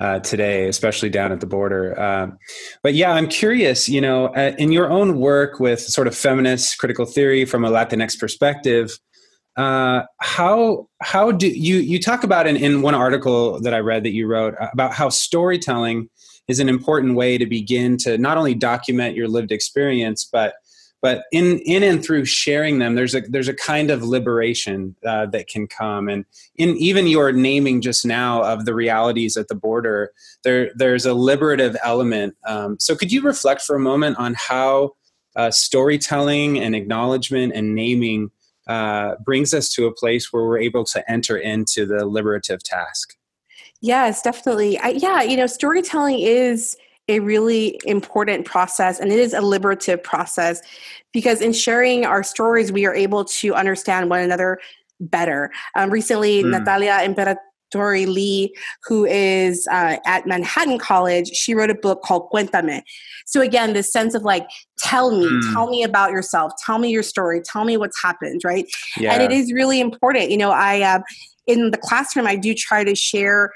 uh, 0.00 0.20
today 0.20 0.68
especially 0.68 1.10
down 1.10 1.32
at 1.32 1.40
the 1.40 1.46
border 1.46 2.00
um, 2.00 2.38
but 2.82 2.94
yeah 2.94 3.12
i'm 3.12 3.26
curious 3.26 3.88
you 3.88 4.00
know 4.00 4.26
uh, 4.28 4.54
in 4.58 4.70
your 4.70 4.90
own 4.90 5.18
work 5.18 5.58
with 5.58 5.80
sort 5.80 6.06
of 6.06 6.14
feminist 6.14 6.78
critical 6.78 7.04
theory 7.04 7.44
from 7.44 7.64
a 7.64 7.70
latinx 7.70 8.18
perspective 8.18 8.98
uh, 9.58 10.04
how 10.18 10.88
how 11.02 11.32
do 11.32 11.48
you 11.48 11.78
you 11.78 11.98
talk 11.98 12.22
about 12.22 12.46
in, 12.46 12.56
in 12.56 12.80
one 12.80 12.94
article 12.94 13.60
that 13.60 13.74
I 13.74 13.80
read 13.80 14.04
that 14.04 14.12
you 14.12 14.28
wrote 14.28 14.54
about 14.72 14.94
how 14.94 15.08
storytelling 15.08 16.08
is 16.46 16.60
an 16.60 16.68
important 16.68 17.16
way 17.16 17.36
to 17.36 17.44
begin 17.44 17.96
to 17.98 18.16
not 18.18 18.38
only 18.38 18.54
document 18.54 19.16
your 19.16 19.26
lived 19.26 19.50
experience, 19.50 20.24
but 20.24 20.54
but 21.02 21.24
in 21.32 21.58
in 21.60 21.82
and 21.82 22.04
through 22.04 22.24
sharing 22.24 22.78
them 22.78 22.94
there's 22.94 23.16
a 23.16 23.22
there's 23.22 23.48
a 23.48 23.54
kind 23.54 23.90
of 23.90 24.04
liberation 24.04 24.94
uh, 25.04 25.26
that 25.26 25.48
can 25.48 25.66
come. 25.66 26.08
And 26.08 26.24
in 26.54 26.76
even 26.76 27.08
your 27.08 27.32
naming 27.32 27.80
just 27.80 28.06
now 28.06 28.44
of 28.44 28.64
the 28.64 28.76
realities 28.76 29.36
at 29.36 29.48
the 29.48 29.56
border 29.56 30.12
there 30.44 30.70
there's 30.76 31.04
a 31.04 31.14
liberative 31.14 31.76
element. 31.82 32.36
Um, 32.46 32.78
so 32.78 32.94
could 32.94 33.10
you 33.10 33.22
reflect 33.22 33.62
for 33.62 33.74
a 33.74 33.80
moment 33.80 34.18
on 34.18 34.34
how 34.34 34.92
uh, 35.34 35.50
storytelling 35.50 36.60
and 36.60 36.76
acknowledgement 36.76 37.54
and 37.56 37.74
naming 37.74 38.30
uh, 38.68 39.16
brings 39.24 39.54
us 39.54 39.70
to 39.70 39.86
a 39.86 39.92
place 39.92 40.32
where 40.32 40.44
we're 40.44 40.58
able 40.58 40.84
to 40.84 41.10
enter 41.10 41.36
into 41.36 41.86
the 41.86 42.04
liberative 42.04 42.62
task. 42.62 43.16
Yes 43.80 44.22
definitely. 44.22 44.78
I, 44.78 44.88
yeah 44.88 45.22
you 45.22 45.36
know 45.36 45.46
storytelling 45.46 46.18
is 46.20 46.76
a 47.08 47.20
really 47.20 47.80
important 47.84 48.44
process 48.44 49.00
and 49.00 49.10
it 49.10 49.18
is 49.18 49.32
a 49.32 49.40
liberative 49.40 50.02
process 50.02 50.60
because 51.12 51.40
in 51.40 51.54
sharing 51.54 52.04
our 52.04 52.22
stories 52.22 52.70
we 52.70 52.84
are 52.84 52.94
able 52.94 53.24
to 53.24 53.54
understand 53.54 54.10
one 54.10 54.20
another 54.20 54.58
better. 55.00 55.50
Um, 55.74 55.90
recently 55.90 56.42
mm. 56.42 56.50
natalia 56.50 56.98
imperatori 57.68 58.06
lee 58.06 58.54
who 58.84 59.04
is 59.04 59.66
uh, 59.70 59.96
at 60.06 60.26
manhattan 60.26 60.78
college 60.78 61.28
she 61.28 61.54
wrote 61.54 61.70
a 61.70 61.74
book 61.74 62.02
called 62.02 62.28
cuéntame 62.30 62.82
so 63.26 63.40
again 63.40 63.72
this 63.72 63.90
sense 63.90 64.14
of 64.14 64.22
like 64.22 64.46
tell 64.78 65.10
me 65.10 65.26
mm. 65.26 65.52
tell 65.52 65.68
me 65.68 65.82
about 65.82 66.10
yourself 66.10 66.52
tell 66.64 66.78
me 66.78 66.90
your 66.90 67.02
story 67.02 67.40
tell 67.40 67.64
me 67.64 67.76
what's 67.76 68.00
happened 68.02 68.40
right 68.44 68.66
yeah. 68.96 69.12
and 69.12 69.22
it 69.22 69.32
is 69.32 69.52
really 69.52 69.80
important 69.80 70.30
you 70.30 70.36
know 70.36 70.50
i 70.50 70.80
uh, 70.82 71.00
in 71.46 71.70
the 71.70 71.78
classroom 71.78 72.26
i 72.26 72.36
do 72.36 72.54
try 72.54 72.84
to 72.84 72.94
share 72.94 73.52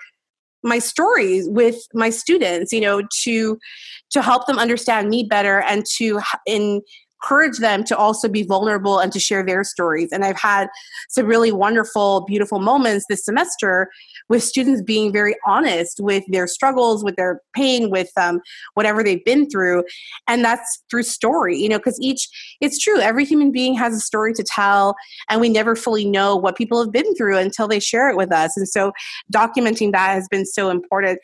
my 0.64 0.78
stories 0.78 1.48
with 1.48 1.76
my 1.94 2.10
students 2.10 2.72
you 2.72 2.80
know 2.80 3.02
to 3.22 3.58
to 4.10 4.22
help 4.22 4.46
them 4.46 4.58
understand 4.58 5.08
me 5.08 5.24
better 5.24 5.60
and 5.62 5.84
to 5.86 6.20
in 6.46 6.80
encourage 7.22 7.58
them 7.58 7.84
to 7.84 7.96
also 7.96 8.28
be 8.28 8.42
vulnerable 8.42 8.98
and 8.98 9.12
to 9.12 9.20
share 9.20 9.44
their 9.44 9.64
stories. 9.64 10.08
And 10.12 10.24
I've 10.24 10.38
had 10.38 10.68
some 11.08 11.26
really 11.26 11.52
wonderful, 11.52 12.24
beautiful 12.26 12.58
moments 12.58 13.06
this 13.08 13.24
semester 13.24 13.90
with 14.28 14.42
students 14.42 14.82
being 14.82 15.12
very 15.12 15.36
honest 15.46 16.00
with 16.00 16.24
their 16.28 16.46
struggles, 16.46 17.04
with 17.04 17.16
their 17.16 17.40
pain, 17.54 17.90
with 17.90 18.10
um, 18.16 18.40
whatever 18.74 19.02
they've 19.02 19.24
been 19.24 19.48
through. 19.48 19.84
And 20.26 20.44
that's 20.44 20.82
through 20.90 21.04
story, 21.04 21.56
you 21.56 21.68
know, 21.68 21.78
because 21.78 21.98
each, 22.00 22.28
it's 22.60 22.78
true, 22.78 22.98
every 23.00 23.24
human 23.24 23.52
being 23.52 23.74
has 23.74 23.94
a 23.94 24.00
story 24.00 24.32
to 24.34 24.42
tell, 24.42 24.94
and 25.28 25.40
we 25.40 25.48
never 25.48 25.76
fully 25.76 26.04
know 26.04 26.36
what 26.36 26.56
people 26.56 26.80
have 26.80 26.92
been 26.92 27.14
through 27.14 27.38
until 27.38 27.68
they 27.68 27.80
share 27.80 28.08
it 28.10 28.16
with 28.16 28.32
us. 28.32 28.56
And 28.56 28.68
so 28.68 28.92
documenting 29.32 29.92
that 29.92 30.14
has 30.14 30.28
been 30.28 30.46
so 30.46 30.70
important. 30.70 31.20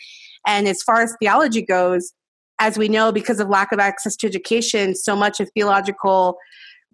And 0.46 0.68
as 0.68 0.82
far 0.82 1.02
as 1.02 1.14
theology 1.20 1.62
goes, 1.62 2.12
as 2.58 2.76
we 2.76 2.88
know, 2.88 3.12
because 3.12 3.40
of 3.40 3.48
lack 3.48 3.72
of 3.72 3.78
access 3.78 4.16
to 4.16 4.26
education, 4.26 4.94
so 4.94 5.14
much 5.14 5.40
of 5.40 5.50
theological 5.54 6.38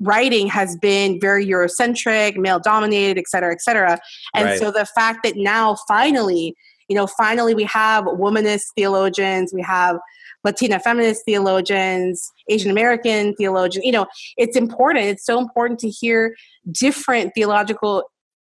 writing 0.00 0.46
has 0.48 0.76
been 0.76 1.20
very 1.20 1.46
Eurocentric, 1.46 2.36
male 2.36 2.58
dominated, 2.58 3.18
et 3.18 3.28
cetera, 3.28 3.52
et 3.52 3.62
cetera. 3.62 3.98
And 4.34 4.46
right. 4.46 4.58
so 4.58 4.70
the 4.70 4.86
fact 4.86 5.20
that 5.24 5.36
now 5.36 5.76
finally, 5.86 6.54
you 6.88 6.96
know, 6.96 7.06
finally 7.06 7.54
we 7.54 7.64
have 7.64 8.04
womanist 8.04 8.64
theologians, 8.76 9.52
we 9.54 9.62
have 9.62 9.98
Latina 10.42 10.78
feminist 10.78 11.24
theologians, 11.24 12.30
Asian 12.48 12.70
American 12.70 13.34
theologians, 13.36 13.86
you 13.86 13.92
know, 13.92 14.06
it's 14.36 14.56
important. 14.56 15.06
It's 15.06 15.24
so 15.24 15.38
important 15.38 15.78
to 15.80 15.88
hear 15.88 16.34
different 16.70 17.32
theological 17.34 18.02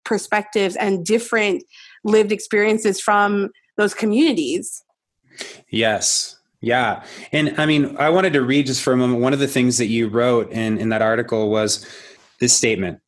perspectives 0.03 0.75
and 0.75 1.03
different 1.05 1.63
lived 2.03 2.31
experiences 2.31 3.01
from 3.01 3.49
those 3.77 3.93
communities. 3.93 4.83
Yes, 5.71 6.38
yeah. 6.61 7.03
And 7.31 7.55
I 7.57 7.65
mean, 7.65 7.95
I 7.97 8.09
wanted 8.09 8.33
to 8.33 8.41
read 8.41 8.65
just 8.65 8.81
for 8.81 8.93
a 8.93 8.97
moment. 8.97 9.21
One 9.21 9.33
of 9.33 9.39
the 9.39 9.47
things 9.47 9.77
that 9.77 9.87
you 9.87 10.07
wrote 10.07 10.51
in, 10.51 10.77
in 10.77 10.89
that 10.89 11.01
article 11.01 11.49
was 11.49 11.85
this 12.39 12.55
statement 12.55 12.99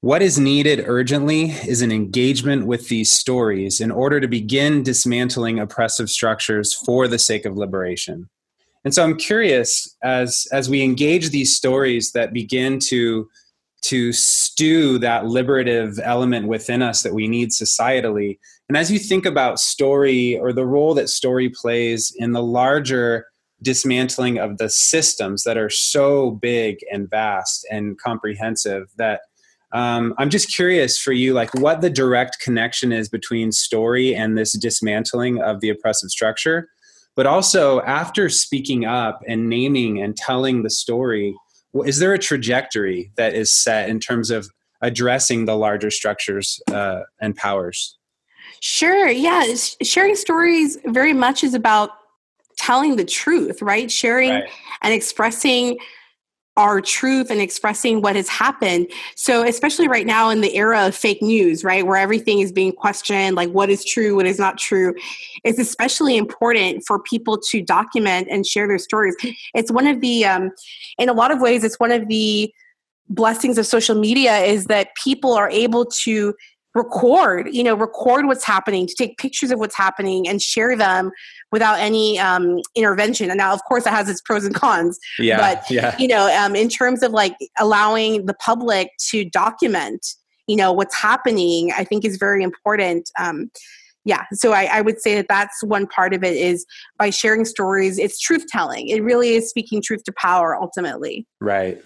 What 0.00 0.22
is 0.22 0.38
needed 0.38 0.84
urgently 0.86 1.50
is 1.66 1.80
an 1.80 1.90
engagement 1.90 2.66
with 2.66 2.88
these 2.88 3.10
stories 3.10 3.80
in 3.80 3.90
order 3.90 4.20
to 4.20 4.28
begin 4.28 4.82
dismantling 4.82 5.58
oppressive 5.58 6.10
structures 6.10 6.74
for 6.74 7.08
the 7.08 7.18
sake 7.18 7.46
of 7.46 7.56
liberation. 7.56 8.28
And 8.84 8.94
so 8.94 9.04
I'm 9.04 9.16
curious 9.16 9.96
as 10.02 10.46
as 10.52 10.68
we 10.68 10.82
engage 10.82 11.30
these 11.30 11.56
stories 11.56 12.12
that 12.12 12.32
begin 12.32 12.78
to 12.88 13.28
to 13.82 14.12
stew 14.12 14.98
that 14.98 15.26
liberative 15.26 15.98
element 16.02 16.48
within 16.48 16.82
us 16.82 17.02
that 17.02 17.14
we 17.14 17.28
need 17.28 17.50
societally. 17.50 18.38
And 18.68 18.76
as 18.76 18.90
you 18.90 18.98
think 18.98 19.24
about 19.24 19.60
story 19.60 20.38
or 20.38 20.52
the 20.52 20.66
role 20.66 20.94
that 20.94 21.08
story 21.08 21.48
plays 21.48 22.12
in 22.16 22.32
the 22.32 22.42
larger 22.42 23.26
dismantling 23.62 24.38
of 24.38 24.58
the 24.58 24.68
systems 24.68 25.42
that 25.44 25.56
are 25.56 25.70
so 25.70 26.32
big 26.32 26.78
and 26.92 27.10
vast 27.10 27.66
and 27.70 27.98
comprehensive 27.98 28.88
that 28.96 29.22
um, 29.72 30.14
i'm 30.18 30.30
just 30.30 30.54
curious 30.54 30.98
for 30.98 31.12
you 31.12 31.34
like 31.34 31.52
what 31.54 31.80
the 31.80 31.90
direct 31.90 32.38
connection 32.40 32.92
is 32.92 33.08
between 33.08 33.50
story 33.50 34.14
and 34.14 34.38
this 34.38 34.52
dismantling 34.52 35.42
of 35.42 35.60
the 35.60 35.68
oppressive 35.68 36.10
structure 36.10 36.68
but 37.16 37.26
also 37.26 37.80
after 37.82 38.28
speaking 38.28 38.84
up 38.84 39.20
and 39.26 39.48
naming 39.48 40.00
and 40.00 40.16
telling 40.16 40.62
the 40.62 40.70
story 40.70 41.34
is 41.84 41.98
there 41.98 42.12
a 42.14 42.18
trajectory 42.18 43.12
that 43.16 43.34
is 43.34 43.52
set 43.52 43.88
in 43.88 44.00
terms 44.00 44.30
of 44.30 44.48
addressing 44.80 45.44
the 45.44 45.56
larger 45.56 45.90
structures 45.90 46.60
uh, 46.70 47.00
and 47.20 47.36
powers? 47.36 47.98
Sure. 48.60 49.08
Yeah. 49.08 49.54
Sharing 49.82 50.16
stories 50.16 50.78
very 50.86 51.12
much 51.12 51.44
is 51.44 51.54
about 51.54 51.90
telling 52.56 52.96
the 52.96 53.04
truth, 53.04 53.62
right? 53.62 53.90
Sharing 53.90 54.30
right. 54.30 54.50
and 54.82 54.92
expressing 54.92 55.78
our 56.58 56.80
truth 56.80 57.30
and 57.30 57.40
expressing 57.40 58.02
what 58.02 58.16
has 58.16 58.28
happened. 58.28 58.90
So, 59.14 59.46
especially 59.46 59.86
right 59.86 60.04
now 60.04 60.28
in 60.28 60.40
the 60.40 60.54
era 60.56 60.88
of 60.88 60.94
fake 60.94 61.22
news, 61.22 61.62
right, 61.62 61.86
where 61.86 61.96
everything 61.96 62.40
is 62.40 62.50
being 62.50 62.72
questioned, 62.72 63.36
like 63.36 63.48
what 63.50 63.70
is 63.70 63.84
true, 63.84 64.16
what 64.16 64.26
is 64.26 64.40
not 64.40 64.58
true, 64.58 64.92
it's 65.44 65.60
especially 65.60 66.16
important 66.16 66.82
for 66.84 66.98
people 66.98 67.38
to 67.50 67.62
document 67.62 68.26
and 68.28 68.44
share 68.44 68.66
their 68.66 68.78
stories. 68.78 69.16
It's 69.54 69.70
one 69.70 69.86
of 69.86 70.00
the, 70.00 70.24
um, 70.24 70.50
in 70.98 71.08
a 71.08 71.12
lot 71.12 71.30
of 71.30 71.40
ways, 71.40 71.62
it's 71.62 71.78
one 71.78 71.92
of 71.92 72.08
the 72.08 72.52
blessings 73.08 73.56
of 73.56 73.64
social 73.64 73.98
media 73.98 74.38
is 74.38 74.66
that 74.66 74.94
people 74.96 75.32
are 75.32 75.48
able 75.48 75.86
to 75.86 76.34
record 76.74 77.48
you 77.50 77.64
know 77.64 77.74
record 77.74 78.26
what's 78.26 78.44
happening 78.44 78.86
to 78.86 78.94
take 78.94 79.16
pictures 79.18 79.50
of 79.50 79.58
what's 79.58 79.76
happening 79.76 80.28
and 80.28 80.42
share 80.42 80.76
them 80.76 81.10
without 81.50 81.78
any 81.78 82.18
um, 82.18 82.58
intervention. 82.74 83.30
And 83.30 83.38
now 83.38 83.52
of 83.52 83.60
course 83.64 83.86
it 83.86 83.90
has 83.90 84.08
its 84.08 84.20
pros 84.20 84.44
and 84.44 84.54
cons. 84.54 84.98
Yeah, 85.18 85.38
but 85.38 85.70
yeah. 85.70 85.96
you 85.98 86.08
know 86.08 86.32
um, 86.36 86.54
in 86.54 86.68
terms 86.68 87.02
of 87.02 87.12
like 87.12 87.34
allowing 87.58 88.26
the 88.26 88.34
public 88.34 88.90
to 89.10 89.24
document 89.30 90.06
you 90.46 90.56
know 90.56 90.72
what's 90.72 90.94
happening 90.94 91.72
i 91.76 91.84
think 91.84 92.04
is 92.04 92.16
very 92.16 92.42
important. 92.42 93.10
Um, 93.18 93.50
yeah 94.04 94.24
so 94.32 94.52
I, 94.52 94.64
I 94.72 94.80
would 94.80 95.00
say 95.00 95.14
that 95.16 95.26
that's 95.28 95.62
one 95.62 95.86
part 95.86 96.14
of 96.14 96.22
it 96.22 96.36
is 96.36 96.64
by 96.98 97.10
sharing 97.10 97.44
stories 97.44 97.98
it's 97.98 98.18
truth 98.20 98.44
telling. 98.48 98.88
It 98.88 99.02
really 99.02 99.34
is 99.34 99.48
speaking 99.48 99.82
truth 99.82 100.04
to 100.04 100.12
power 100.12 100.56
ultimately. 100.56 101.26
Right 101.40 101.82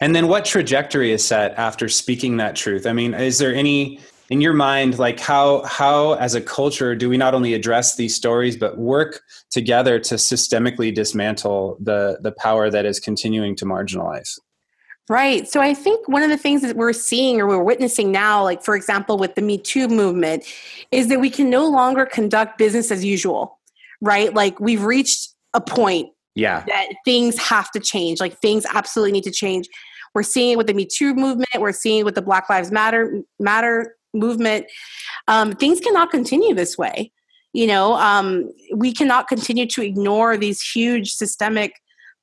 and 0.00 0.14
then 0.14 0.28
what 0.28 0.44
trajectory 0.44 1.12
is 1.12 1.24
set 1.24 1.52
after 1.58 1.88
speaking 1.88 2.36
that 2.38 2.56
truth? 2.56 2.86
I 2.86 2.92
mean, 2.92 3.14
is 3.14 3.38
there 3.38 3.54
any 3.54 4.00
in 4.30 4.40
your 4.40 4.52
mind 4.52 4.98
like 4.98 5.18
how 5.18 5.62
how 5.64 6.14
as 6.14 6.34
a 6.34 6.40
culture 6.40 6.94
do 6.94 7.08
we 7.08 7.16
not 7.16 7.34
only 7.34 7.52
address 7.52 7.96
these 7.96 8.14
stories 8.14 8.56
but 8.56 8.78
work 8.78 9.22
together 9.50 9.98
to 9.98 10.14
systemically 10.14 10.94
dismantle 10.94 11.76
the 11.80 12.18
the 12.22 12.32
power 12.32 12.70
that 12.70 12.86
is 12.86 13.00
continuing 13.00 13.56
to 13.56 13.64
marginalize? 13.64 14.38
Right. 15.08 15.48
So 15.48 15.60
I 15.60 15.74
think 15.74 16.06
one 16.08 16.22
of 16.22 16.30
the 16.30 16.36
things 16.36 16.62
that 16.62 16.76
we're 16.76 16.92
seeing 16.92 17.40
or 17.40 17.46
we're 17.48 17.62
witnessing 17.62 18.12
now, 18.12 18.44
like 18.44 18.62
for 18.62 18.76
example 18.76 19.18
with 19.18 19.34
the 19.34 19.42
Me 19.42 19.58
Too 19.58 19.88
movement, 19.88 20.44
is 20.92 21.08
that 21.08 21.20
we 21.20 21.30
can 21.30 21.50
no 21.50 21.68
longer 21.68 22.06
conduct 22.06 22.58
business 22.58 22.92
as 22.92 23.04
usual. 23.04 23.58
Right? 24.00 24.32
Like 24.32 24.60
we've 24.60 24.84
reached 24.84 25.34
a 25.52 25.60
point 25.60 26.10
yeah. 26.34 26.64
that 26.66 26.88
things 27.04 27.38
have 27.38 27.70
to 27.72 27.80
change 27.80 28.20
like 28.20 28.38
things 28.38 28.64
absolutely 28.72 29.12
need 29.12 29.24
to 29.24 29.30
change. 29.30 29.68
We're 30.14 30.22
seeing 30.22 30.52
it 30.52 30.58
with 30.58 30.66
the 30.66 30.74
me 30.74 30.86
too 30.86 31.14
movement 31.14 31.48
we're 31.58 31.72
seeing 31.72 32.00
it 32.00 32.04
with 32.04 32.14
the 32.14 32.22
black 32.22 32.48
lives 32.50 32.70
matter 32.70 33.22
matter 33.38 33.96
movement. 34.12 34.66
Um, 35.28 35.52
things 35.52 35.80
cannot 35.80 36.10
continue 36.10 36.54
this 36.54 36.76
way 36.76 37.12
you 37.52 37.66
know? 37.66 37.94
Um, 37.94 38.48
we 38.76 38.94
cannot 38.94 39.26
continue 39.26 39.66
to 39.66 39.82
ignore 39.82 40.36
these 40.36 40.62
huge 40.62 41.14
systemic 41.14 41.72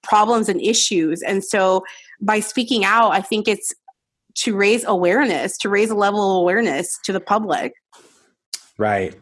problems 0.02 0.48
and 0.48 0.62
issues. 0.62 1.22
And 1.22 1.44
so 1.44 1.84
by 2.22 2.40
speaking 2.40 2.84
out 2.86 3.12
i 3.12 3.22
think 3.22 3.48
it's 3.48 3.74
to 4.36 4.56
raise 4.56 4.84
awareness 4.86 5.58
to 5.58 5.70
raise 5.70 5.90
a 5.90 5.96
level 5.96 6.32
of 6.32 6.42
awareness 6.42 7.00
to 7.04 7.14
the 7.14 7.20
public 7.20 7.74
right. 8.78 9.16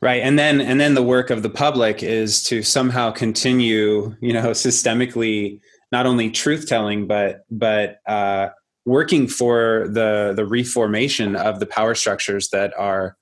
Right. 0.00 0.22
And 0.22 0.38
then 0.38 0.60
and 0.60 0.80
then 0.80 0.94
the 0.94 1.02
work 1.02 1.30
of 1.30 1.42
the 1.42 1.50
public 1.50 2.02
is 2.02 2.42
to 2.44 2.62
somehow 2.62 3.10
continue 3.10 4.16
you 4.20 4.32
know 4.32 4.50
systemically 4.50 5.60
not 5.92 6.06
only 6.06 6.30
truth 6.30 6.66
telling 6.66 7.06
but 7.06 7.44
but 7.50 7.98
uh, 8.06 8.48
working 8.84 9.28
for 9.28 9.86
the 9.88 10.32
the 10.34 10.46
reformation 10.46 11.36
of 11.36 11.60
the 11.60 11.66
power 11.66 11.94
structures 11.94 12.48
that 12.48 12.72
are 12.76 13.16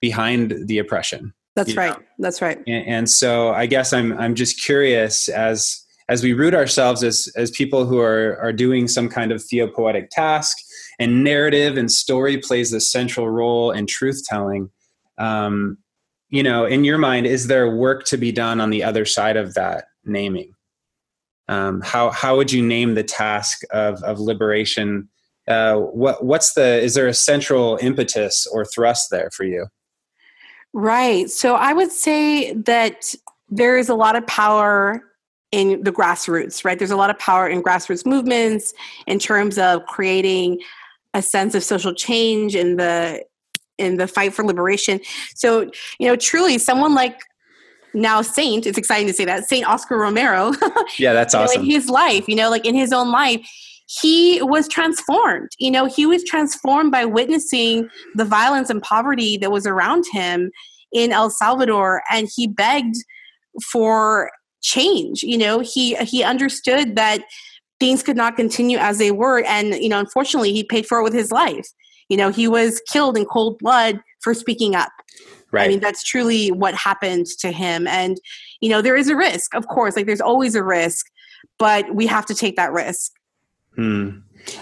behind 0.00 0.54
the 0.66 0.78
oppression 0.78 1.34
that's 1.54 1.76
right. 1.76 1.98
know? 1.98 2.04
that's 2.18 2.40
right. 2.40 2.58
And, 2.66 2.86
and, 2.86 3.10
so 3.10 3.50
i 3.52 3.66
guess 3.66 3.92
i'm 3.92 4.18
i'm 4.18 4.34
just 4.34 4.62
curious 4.62 5.28
as 5.28 5.84
as 6.08 6.22
we 6.22 6.32
root 6.32 6.54
ourselves 6.54 7.04
as 7.04 7.28
as 7.36 7.50
people 7.50 7.84
who 7.84 8.00
are 8.00 8.38
are 8.40 8.52
doing 8.52 8.88
some 8.88 9.08
kind 9.08 9.32
of 9.32 9.44
theopoetic 9.44 10.08
task 10.10 10.56
and 10.98 11.22
narrative 11.22 11.76
and 11.76 11.92
story 11.92 12.38
plays 12.38 12.72
a 12.72 12.80
central 12.80 13.28
role 13.28 13.70
in 13.70 13.86
truth 13.86 14.22
telling 14.24 14.70
um, 15.22 15.78
you 16.28 16.42
know 16.42 16.64
in 16.64 16.84
your 16.84 16.98
mind 16.98 17.26
is 17.26 17.46
there 17.46 17.74
work 17.74 18.04
to 18.06 18.16
be 18.16 18.32
done 18.32 18.60
on 18.60 18.70
the 18.70 18.82
other 18.82 19.04
side 19.04 19.36
of 19.36 19.54
that 19.54 19.84
naming? 20.04 20.52
Um, 21.48 21.80
how 21.80 22.10
how 22.10 22.36
would 22.36 22.52
you 22.52 22.62
name 22.62 22.94
the 22.94 23.04
task 23.04 23.62
of 23.70 24.02
of 24.02 24.18
liberation? 24.18 25.08
Uh, 25.48 25.76
what 25.76 26.24
what's 26.24 26.54
the 26.54 26.80
is 26.80 26.94
there 26.94 27.08
a 27.08 27.14
central 27.14 27.78
impetus 27.80 28.46
or 28.52 28.64
thrust 28.64 29.08
there 29.10 29.30
for 29.34 29.44
you? 29.44 29.66
Right. 30.74 31.30
So 31.30 31.54
i 31.54 31.72
would 31.72 31.92
say 31.92 32.54
that 32.54 33.14
there 33.50 33.76
is 33.76 33.90
a 33.90 33.94
lot 33.94 34.16
of 34.16 34.26
power 34.26 35.02
in 35.52 35.82
the 35.82 35.92
grassroots, 35.92 36.64
right? 36.64 36.78
There's 36.78 36.90
a 36.90 36.96
lot 36.96 37.10
of 37.10 37.18
power 37.18 37.46
in 37.46 37.62
grassroots 37.62 38.06
movements 38.06 38.72
in 39.06 39.18
terms 39.18 39.58
of 39.58 39.84
creating 39.84 40.60
a 41.12 41.20
sense 41.20 41.54
of 41.54 41.62
social 41.62 41.92
change 41.92 42.56
in 42.56 42.76
the 42.76 43.22
in 43.78 43.96
the 43.96 44.06
fight 44.06 44.34
for 44.34 44.44
liberation. 44.44 45.00
So, 45.34 45.70
you 45.98 46.06
know, 46.06 46.16
truly 46.16 46.58
someone 46.58 46.94
like 46.94 47.20
now 47.94 48.22
Saint, 48.22 48.66
it's 48.66 48.78
exciting 48.78 49.06
to 49.06 49.12
say 49.12 49.24
that, 49.24 49.48
Saint 49.48 49.66
Oscar 49.66 49.98
Romero. 49.98 50.52
yeah, 50.98 51.12
that's 51.12 51.34
awesome. 51.34 51.62
Know, 51.62 51.64
in 51.64 51.70
his 51.70 51.88
life, 51.88 52.26
you 52.28 52.36
know, 52.36 52.50
like 52.50 52.64
in 52.64 52.74
his 52.74 52.92
own 52.92 53.10
life, 53.10 53.46
he 54.00 54.40
was 54.42 54.68
transformed. 54.68 55.50
You 55.58 55.70
know, 55.70 55.84
he 55.84 56.06
was 56.06 56.24
transformed 56.24 56.90
by 56.90 57.04
witnessing 57.04 57.88
the 58.14 58.24
violence 58.24 58.70
and 58.70 58.80
poverty 58.80 59.36
that 59.38 59.50
was 59.50 59.66
around 59.66 60.04
him 60.12 60.50
in 60.92 61.12
El 61.12 61.30
Salvador 61.30 62.02
and 62.10 62.28
he 62.34 62.46
begged 62.46 62.96
for 63.70 64.30
change 64.62 65.22
you 65.22 65.36
know 65.36 65.58
he 65.58 65.96
he 65.96 66.22
understood 66.22 66.94
that 66.94 67.24
things 67.80 68.02
could 68.02 68.16
not 68.16 68.36
continue 68.36 68.78
as 68.78 68.98
they 68.98 69.10
were 69.10 69.42
and 69.44 69.74
you 69.74 69.88
know 69.88 69.98
unfortunately 69.98 70.52
he 70.52 70.62
paid 70.62 70.86
for 70.86 71.00
it 71.00 71.02
with 71.02 71.12
his 71.12 71.32
life 71.32 71.66
you 72.12 72.18
know 72.18 72.28
he 72.28 72.46
was 72.46 72.80
killed 72.92 73.16
in 73.16 73.24
cold 73.24 73.58
blood 73.58 73.98
for 74.20 74.34
speaking 74.34 74.74
up 74.74 74.92
right 75.50 75.64
i 75.64 75.68
mean 75.68 75.80
that's 75.80 76.04
truly 76.04 76.52
what 76.52 76.74
happened 76.74 77.26
to 77.26 77.50
him 77.50 77.86
and 77.86 78.20
you 78.60 78.68
know 78.68 78.82
there 78.82 78.96
is 78.96 79.08
a 79.08 79.16
risk 79.16 79.54
of 79.54 79.66
course 79.68 79.96
like 79.96 80.04
there's 80.04 80.20
always 80.20 80.54
a 80.54 80.62
risk 80.62 81.06
but 81.58 81.94
we 81.94 82.06
have 82.06 82.26
to 82.26 82.34
take 82.34 82.54
that 82.56 82.70
risk 82.70 83.12
hmm. 83.74 84.10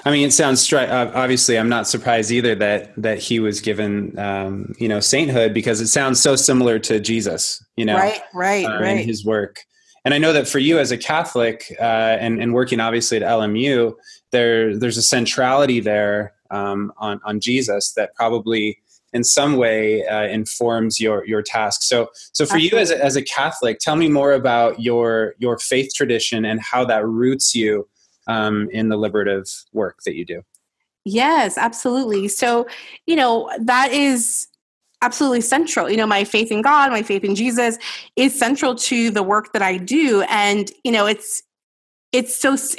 I 0.04 0.11
mean, 0.11 0.26
it 0.26 0.33
sounds 0.33 0.62
stri- 0.62 0.90
obviously. 0.90 1.59
I'm 1.59 1.71
not 1.71 1.88
surprised 1.88 2.30
either 2.30 2.54
that 2.57 2.92
that 3.00 3.19
he 3.19 3.40
was 3.40 3.62
given, 3.62 4.19
um, 4.19 4.75
you 4.78 4.88
know, 4.88 5.00
sainthood 5.00 5.54
because 5.54 5.80
it 5.80 5.87
sounds 5.87 6.21
so 6.21 6.37
similar 6.37 6.78
to 6.80 7.00
Jesus. 7.00 7.64
You 7.78 7.87
know, 7.87 7.97
right, 7.97 8.21
right, 8.35 8.66
uh, 8.66 8.78
right. 8.78 8.99
In 8.99 9.09
his 9.09 9.25
work, 9.25 9.61
and 10.04 10.12
I 10.12 10.19
know 10.19 10.35
that 10.35 10.47
for 10.47 10.59
you 10.59 10.78
as 10.78 10.90
a 10.90 10.99
Catholic 10.99 11.75
uh, 11.80 12.19
and, 12.21 12.42
and 12.42 12.52
working 12.52 12.78
obviously 12.78 13.16
at 13.16 13.23
LMU, 13.23 13.95
there 14.33 14.76
there's 14.76 14.99
a 14.99 15.02
centrality 15.02 15.80
there 15.80 16.35
um, 16.50 16.92
on 16.97 17.21
on 17.25 17.40
Jesus 17.40 17.92
that 17.95 18.14
probably 18.14 18.78
in 19.12 19.25
some 19.25 19.57
way 19.57 20.07
uh, 20.07 20.25
informs 20.25 21.00
your 21.00 21.26
your 21.26 21.42
task. 21.42 21.83
So 21.83 22.09
so 22.33 22.47
for 22.47 22.54
Absolutely. 22.54 22.69
you 22.69 22.83
as 22.83 22.90
a, 22.90 23.04
as 23.04 23.16
a 23.16 23.23
Catholic, 23.23 23.78
tell 23.78 23.97
me 23.97 24.09
more 24.09 24.33
about 24.33 24.80
your 24.80 25.35
your 25.38 25.59
faith 25.59 25.92
tradition 25.95 26.45
and 26.45 26.61
how 26.61 26.85
that 26.85 27.07
roots 27.07 27.54
you 27.54 27.88
um, 28.26 28.69
in 28.73 28.88
the 28.88 28.97
liberative 28.97 29.47
work 29.73 29.99
that 30.04 30.14
you 30.14 30.25
do. 30.25 30.42
Yes, 31.04 31.59
absolutely. 31.59 32.28
So 32.28 32.66
you 33.07 33.16
know 33.16 33.50
that 33.59 33.92
is 33.92 34.47
absolutely 35.02 35.40
central. 35.40 35.88
You 35.88 35.97
know, 35.97 36.07
my 36.07 36.25
faith 36.25 36.52
in 36.52 36.62
God, 36.62 36.90
my 36.90 37.02
faith 37.02 37.25
in 37.25 37.35
Jesus 37.35 37.78
is 38.16 38.38
central 38.38 38.75
to 38.75 39.11
the 39.11 39.23
work 39.23 39.52
that 39.52 39.62
I 39.62 39.78
do. 39.78 40.23
And, 40.28 40.71
you 40.85 40.92
know, 40.92 41.07
it's, 41.07 41.42
it's 42.12 42.37
so 42.37 42.57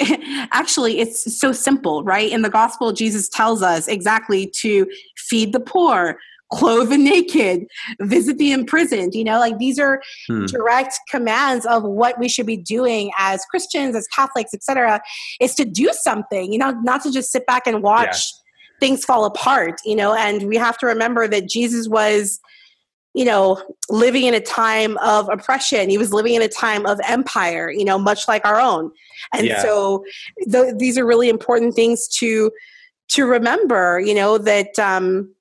actually 0.52 1.00
it's 1.00 1.38
so 1.38 1.52
simple 1.52 2.02
right? 2.04 2.30
In 2.30 2.42
the 2.42 2.50
gospel 2.50 2.92
jesus 2.92 3.28
tells 3.28 3.62
us 3.62 3.88
exactly 3.88 4.46
to 4.46 4.86
feed 5.16 5.52
the 5.52 5.60
poor 5.60 6.18
clothe 6.52 6.90
the 6.90 6.98
naked 7.12 7.66
visit 8.00 8.36
the 8.38 8.52
imprisoned 8.52 9.14
you 9.14 9.24
know 9.24 9.38
like 9.38 9.58
these 9.58 9.78
are 9.78 10.02
hmm. 10.28 10.44
direct 10.46 10.98
commands 11.10 11.64
of 11.64 11.82
what 11.82 12.18
we 12.18 12.28
should 12.28 12.46
be 12.46 12.58
doing 12.58 13.10
as 13.18 13.44
christians 13.46 13.96
as 13.96 14.06
catholics 14.08 14.52
etc 14.52 15.00
is 15.40 15.54
to 15.54 15.64
do 15.64 15.88
something 15.92 16.52
you 16.52 16.58
know 16.58 16.70
not 16.82 17.02
to 17.02 17.10
just 17.10 17.32
sit 17.32 17.46
back 17.46 17.66
and 17.66 17.82
watch 17.82 18.32
yeah 18.32 18.38
things 18.82 19.04
fall 19.04 19.24
apart, 19.24 19.80
you 19.84 19.94
know, 19.94 20.12
and 20.12 20.48
we 20.48 20.56
have 20.56 20.76
to 20.76 20.86
remember 20.86 21.28
that 21.28 21.48
Jesus 21.48 21.88
was, 21.88 22.40
you 23.14 23.24
know, 23.24 23.62
living 23.90 24.24
in 24.24 24.34
a 24.34 24.40
time 24.40 24.96
of 24.98 25.28
oppression. 25.28 25.90
He 25.90 25.98
was 25.98 26.12
living 26.12 26.34
in 26.34 26.42
a 26.42 26.48
time 26.48 26.86
of 26.86 26.98
empire, 27.06 27.70
you 27.70 27.84
know, 27.84 27.98
much 27.98 28.26
like 28.26 28.44
our 28.46 28.60
own. 28.60 28.90
And 29.34 29.46
yeah. 29.46 29.62
so 29.62 30.04
th- 30.50 30.74
these 30.78 30.96
are 30.96 31.06
really 31.06 31.28
important 31.28 31.74
things 31.74 32.08
to 32.18 32.50
to 33.08 33.26
remember, 33.26 34.00
you 34.00 34.14
know, 34.14 34.38
that 34.38 34.78
um 34.78 35.34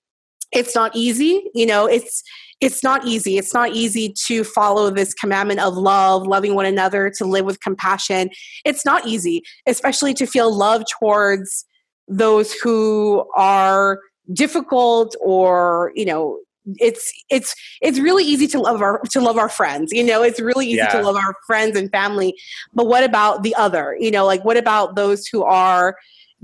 it's 0.52 0.76
not 0.76 0.94
easy, 0.96 1.50
you 1.54 1.66
know, 1.66 1.86
it's 1.86 2.24
it's 2.60 2.84
not 2.84 3.06
easy. 3.08 3.38
It's 3.38 3.56
not 3.56 3.72
easy 3.72 4.14
to 4.28 4.44
follow 4.44 4.92
this 4.92 5.16
commandment 5.16 5.60
of 5.60 5.76
love, 5.76 6.28
loving 6.28 6.54
one 6.54 6.68
another, 6.68 7.10
to 7.18 7.26
live 7.26 7.44
with 7.44 7.60
compassion. 7.60 8.30
It's 8.66 8.86
not 8.86 9.08
easy, 9.08 9.42
especially 9.66 10.14
to 10.16 10.28
feel 10.28 10.56
love 10.56 10.84
towards 11.00 11.66
those 12.08 12.54
who 12.54 13.26
are 13.36 14.00
difficult 14.32 15.16
or 15.20 15.92
you 15.96 16.06
know 16.06 16.40
it's 16.80 17.12
it's 17.30 17.56
it's 17.82 18.00
really 18.00 18.24
easy 18.24 18.48
to 18.48 18.60
love 18.60 18.82
our 18.82 19.00
to 19.10 19.20
love 19.20 19.38
our 19.38 19.50
friends 19.50 19.92
you 19.92 20.04
know 20.04 20.22
it's 20.24 20.40
really 20.40 20.68
easy 20.68 20.78
yeah. 20.78 20.88
to 20.88 21.02
love 21.02 21.16
our 21.16 21.36
friends 21.46 21.78
and 21.78 21.92
family 21.92 22.36
but 22.74 22.88
what 22.88 23.04
about 23.04 23.44
the 23.44 23.56
other 23.56 23.96
you 24.00 24.12
know 24.12 24.26
like 24.26 24.44
what 24.44 24.58
about 24.58 24.96
those 24.96 25.28
who 25.28 25.44
are 25.44 25.96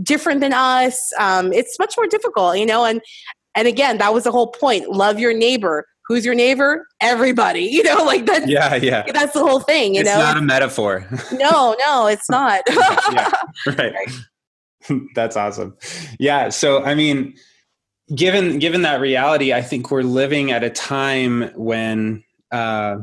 different 0.02 0.42
than 0.42 0.54
us 0.54 1.12
um, 1.20 1.52
it's 1.54 1.78
much 1.80 1.96
more 1.98 2.08
difficult 2.08 2.58
you 2.58 2.66
know 2.66 2.86
and 2.86 3.02
and 3.56 3.68
again 3.68 3.98
that 3.98 4.14
was 4.14 4.24
the 4.24 4.32
whole 4.32 4.48
point 4.48 4.90
love 4.90 5.20
your 5.20 5.34
neighbor 5.34 5.86
who's 6.08 6.24
your 6.24 6.36
neighbor 6.36 6.88
everybody 7.02 7.62
you 7.72 7.84
know 7.84 8.04
like 8.04 8.26
that. 8.26 8.48
yeah 8.48 8.76
yeah 8.76 9.04
that's 9.12 9.34
the 9.34 9.40
whole 9.40 9.60
thing 9.60 9.96
you 9.96 10.02
it's 10.02 10.10
know 10.10 10.18
not 10.18 10.38
a 10.38 10.42
metaphor 10.42 11.08
no 11.34 11.76
no 11.80 12.08
it's 12.08 12.30
not 12.30 12.62
yeah 12.68 13.32
right. 13.68 13.94
right. 13.94 14.10
That's 15.16 15.36
awesome. 15.36 15.76
Yeah. 16.20 16.50
So, 16.50 16.84
I 16.84 16.96
mean, 16.96 17.36
given 18.14 18.60
given 18.60 18.82
that 18.84 19.00
reality, 19.00 19.54
I 19.54 19.62
think 19.62 19.92
we're 19.92 20.04
living 20.04 20.52
at 20.52 20.64
a 20.64 20.70
time 20.70 21.52
when 21.56 22.24
uh, 22.52 22.98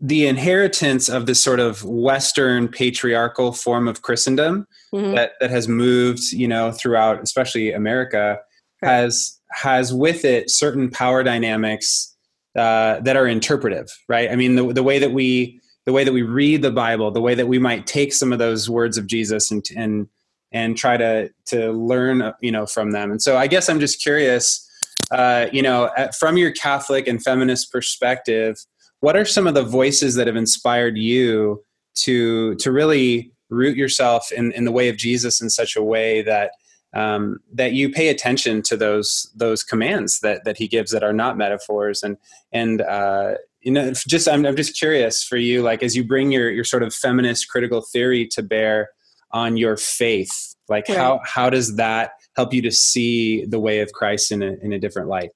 the 0.00 0.26
inheritance 0.26 1.08
of 1.08 1.26
this 1.26 1.42
sort 1.42 1.60
of 1.60 1.84
Western 1.84 2.68
patriarchal 2.68 3.52
form 3.52 3.88
of 3.88 4.02
Christendom 4.02 4.66
mm-hmm. 4.94 5.14
that 5.14 5.32
that 5.40 5.50
has 5.50 5.68
moved, 5.68 6.32
you 6.32 6.46
know, 6.46 6.72
throughout, 6.72 7.22
especially 7.22 7.72
America, 7.72 8.38
right. 8.82 8.90
has 8.90 9.40
has 9.52 9.92
with 9.92 10.24
it 10.24 10.50
certain 10.50 10.90
power 10.90 11.22
dynamics 11.22 12.14
uh, 12.56 13.00
that 13.00 13.16
are 13.16 13.26
interpretive, 13.26 13.88
right? 14.08 14.30
I 14.30 14.36
mean, 14.36 14.56
the 14.56 14.72
the 14.72 14.82
way 14.82 14.98
that 14.98 15.12
we 15.12 15.60
the 15.86 15.92
way 15.92 16.04
that 16.04 16.12
we 16.12 16.22
read 16.22 16.62
the 16.62 16.70
Bible, 16.70 17.10
the 17.10 17.20
way 17.20 17.34
that 17.34 17.48
we 17.48 17.58
might 17.58 17.86
take 17.86 18.12
some 18.12 18.32
of 18.32 18.38
those 18.38 18.70
words 18.70 18.96
of 18.96 19.06
Jesus 19.06 19.50
and 19.50 19.64
and 19.76 20.06
and 20.54 20.78
try 20.78 20.96
to 20.96 21.28
to 21.46 21.72
learn 21.72 22.32
you 22.40 22.50
know 22.50 22.64
from 22.64 22.92
them. 22.92 23.10
And 23.10 23.20
so 23.20 23.36
i 23.36 23.46
guess 23.46 23.68
i'm 23.68 23.80
just 23.80 24.02
curious 24.02 24.66
uh, 25.10 25.46
you 25.52 25.60
know 25.60 25.90
at, 25.98 26.14
from 26.14 26.38
your 26.38 26.52
catholic 26.52 27.06
and 27.06 27.22
feminist 27.22 27.70
perspective 27.70 28.56
what 29.00 29.16
are 29.16 29.26
some 29.26 29.46
of 29.46 29.52
the 29.52 29.62
voices 29.62 30.14
that 30.14 30.26
have 30.26 30.36
inspired 30.36 30.96
you 30.96 31.62
to 31.96 32.54
to 32.56 32.72
really 32.72 33.32
root 33.50 33.76
yourself 33.76 34.32
in, 34.32 34.52
in 34.52 34.64
the 34.64 34.72
way 34.72 34.88
of 34.88 34.96
jesus 34.96 35.42
in 35.42 35.50
such 35.50 35.76
a 35.76 35.82
way 35.82 36.22
that 36.22 36.52
um, 36.94 37.40
that 37.52 37.72
you 37.72 37.90
pay 37.90 38.08
attention 38.08 38.62
to 38.62 38.76
those 38.76 39.30
those 39.34 39.62
commands 39.62 40.20
that 40.20 40.44
that 40.44 40.56
he 40.56 40.68
gives 40.68 40.92
that 40.92 41.02
are 41.02 41.12
not 41.12 41.36
metaphors? 41.36 42.02
And 42.02 42.16
and 42.52 42.80
uh, 42.82 43.34
you 43.62 43.72
know 43.72 43.92
just 43.92 44.28
I'm, 44.28 44.46
I'm 44.46 44.56
just 44.56 44.78
curious 44.78 45.24
for 45.24 45.36
you 45.36 45.62
like 45.62 45.82
as 45.82 45.96
you 45.96 46.04
bring 46.04 46.30
your 46.30 46.50
your 46.50 46.64
sort 46.64 46.84
of 46.84 46.94
feminist 46.94 47.48
critical 47.48 47.82
theory 47.82 48.28
to 48.28 48.42
bear 48.42 48.90
on 49.34 49.58
your 49.58 49.76
faith? 49.76 50.54
Like 50.68 50.88
right. 50.88 50.96
how 50.96 51.20
how 51.24 51.50
does 51.50 51.76
that 51.76 52.12
help 52.36 52.54
you 52.54 52.62
to 52.62 52.70
see 52.70 53.44
the 53.44 53.60
way 53.60 53.80
of 53.80 53.92
christ 53.92 54.32
in 54.32 54.42
a, 54.42 54.54
in 54.62 54.72
a 54.72 54.78
different 54.78 55.08
light? 55.08 55.30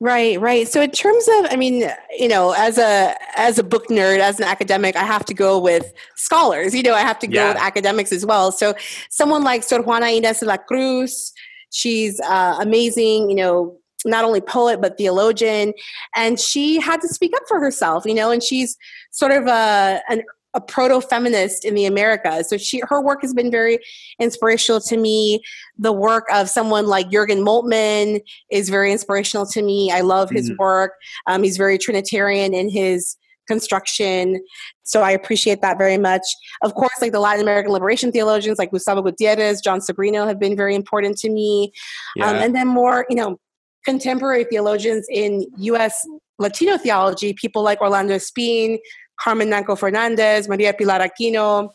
Right 0.00 0.40
right. 0.40 0.66
So 0.66 0.82
in 0.82 0.90
terms 0.90 1.28
of 1.38 1.46
i 1.50 1.56
mean 1.56 1.88
you 2.18 2.26
know 2.26 2.52
as 2.52 2.78
a 2.78 3.14
as 3.36 3.58
a 3.58 3.62
book 3.62 3.86
nerd 3.88 4.18
as 4.18 4.40
an 4.40 4.46
academic 4.46 4.96
i 4.96 5.04
have 5.04 5.24
to 5.26 5.34
go 5.34 5.60
with 5.60 5.92
scholars 6.16 6.74
you 6.74 6.82
know 6.82 6.94
i 6.94 7.00
have 7.00 7.18
to 7.20 7.28
go 7.28 7.40
yeah. 7.40 7.48
with 7.52 7.62
academics 7.62 8.10
as 8.10 8.26
well. 8.26 8.50
So 8.50 8.74
someone 9.10 9.44
like 9.44 9.62
sor 9.62 9.82
juana 9.82 10.06
inés 10.06 10.40
de 10.40 10.46
la 10.46 10.56
cruz 10.56 11.32
she's 11.70 12.20
uh, 12.20 12.56
amazing 12.60 13.30
you 13.30 13.36
know 13.36 13.78
not 14.06 14.24
only 14.24 14.40
poet 14.40 14.82
but 14.82 14.98
theologian. 14.98 15.72
And 16.14 16.38
she 16.38 16.78
had 16.78 17.00
to 17.00 17.08
speak 17.08 17.32
up 17.36 17.44
for 17.46 17.60
herself 17.60 18.04
you 18.04 18.14
know 18.14 18.30
and 18.32 18.42
she's 18.42 18.76
sort 19.12 19.32
of 19.32 19.46
a 19.46 20.02
an 20.08 20.22
a 20.54 20.60
proto-feminist 20.60 21.64
in 21.64 21.74
the 21.74 21.84
Americas. 21.84 22.48
So 22.48 22.56
she 22.56 22.80
her 22.88 23.00
work 23.00 23.22
has 23.22 23.34
been 23.34 23.50
very 23.50 23.78
inspirational 24.18 24.80
to 24.82 24.96
me. 24.96 25.42
The 25.78 25.92
work 25.92 26.26
of 26.32 26.48
someone 26.48 26.86
like 26.86 27.10
Jurgen 27.10 27.44
Moltmann 27.44 28.20
is 28.50 28.68
very 28.68 28.92
inspirational 28.92 29.46
to 29.46 29.62
me. 29.62 29.90
I 29.90 30.00
love 30.00 30.30
his 30.30 30.50
mm-hmm. 30.50 30.62
work. 30.62 30.92
Um, 31.26 31.42
he's 31.42 31.56
very 31.56 31.78
Trinitarian 31.78 32.54
in 32.54 32.68
his 32.68 33.16
construction. 33.46 34.40
So 34.84 35.02
I 35.02 35.10
appreciate 35.10 35.60
that 35.62 35.78
very 35.78 35.98
much. 35.98 36.22
Of 36.62 36.74
course, 36.74 36.94
like 37.00 37.12
the 37.12 37.20
Latin 37.20 37.42
American 37.42 37.72
liberation 37.72 38.12
theologians 38.12 38.58
like 38.58 38.70
Gustavo 38.70 39.02
Gutierrez, 39.02 39.60
Jon 39.60 39.80
Sobrino 39.80 40.26
have 40.26 40.38
been 40.38 40.56
very 40.56 40.74
important 40.74 41.18
to 41.18 41.30
me. 41.30 41.64
Um, 41.64 41.70
yeah. 42.16 42.30
Um, 42.30 42.36
and 42.36 42.54
then 42.54 42.68
more, 42.68 43.06
you 43.08 43.16
know, 43.16 43.38
contemporary 43.84 44.44
theologians 44.44 45.06
in 45.10 45.46
U.S. 45.58 46.06
Latino 46.38 46.78
theology, 46.78 47.32
people 47.34 47.62
like 47.62 47.80
Orlando 47.80 48.14
Espín, 48.14 48.78
Carmen 49.20 49.48
Nanko 49.50 49.78
Fernandez, 49.78 50.48
Maria 50.48 50.72
Pilar 50.72 51.00
Aquino, 51.00 51.70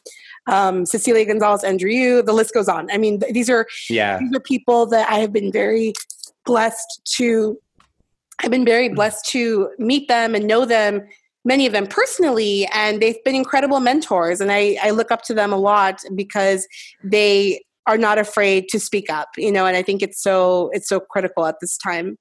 um, 0.48 0.86
Cecilia 0.86 1.26
Gonzalez 1.26 1.64
Andrieu, 1.64 2.26
the 2.26 2.34
list 2.34 2.54
goes 2.54 2.68
on. 2.68 2.90
I 2.92 2.98
mean, 2.98 3.22
these 3.32 3.50
are 3.50 3.66
yeah. 3.90 4.20
these 4.20 4.36
are 4.36 4.40
people 4.40 4.86
that 4.88 5.10
I 5.10 5.20
have 5.20 5.32
been 5.32 5.52
very 5.52 5.94
blessed 6.46 7.02
to 7.18 7.58
I've 8.42 8.52
been 8.52 8.66
very 8.66 8.90
blessed 8.90 9.26
to 9.32 9.70
meet 9.78 10.08
them 10.08 10.34
and 10.34 10.48
know 10.48 10.66
them, 10.66 11.02
many 11.44 11.66
of 11.66 11.74
them 11.74 11.88
personally, 11.88 12.68
and 12.74 13.02
they've 13.02 13.22
been 13.26 13.36
incredible 13.36 13.80
mentors. 13.80 14.40
And 14.40 14.52
I, 14.52 14.78
I 14.82 14.92
look 14.92 15.12
up 15.12 15.24
to 15.24 15.34
them 15.34 15.52
a 15.52 15.58
lot 15.58 16.02
because 16.16 16.66
they 17.04 17.62
are 17.86 17.98
not 17.98 18.18
afraid 18.18 18.70
to 18.70 18.80
speak 18.80 19.10
up, 19.10 19.30
you 19.38 19.52
know, 19.52 19.66
and 19.66 19.76
I 19.76 19.84
think 19.84 20.02
it's 20.02 20.22
so 20.22 20.70
it's 20.74 20.88
so 20.88 21.00
critical 21.00 21.46
at 21.46 21.56
this 21.60 21.78
time. 21.78 22.18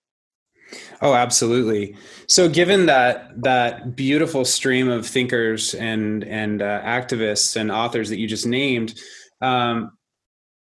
Oh, 1.00 1.14
absolutely. 1.14 1.96
So, 2.26 2.48
given 2.48 2.86
that 2.86 3.30
that 3.42 3.96
beautiful 3.96 4.44
stream 4.44 4.88
of 4.88 5.06
thinkers 5.06 5.74
and 5.74 6.24
and 6.24 6.60
uh, 6.60 6.82
activists 6.82 7.56
and 7.56 7.70
authors 7.70 8.08
that 8.10 8.18
you 8.18 8.26
just 8.26 8.46
named, 8.46 8.98
um, 9.40 9.92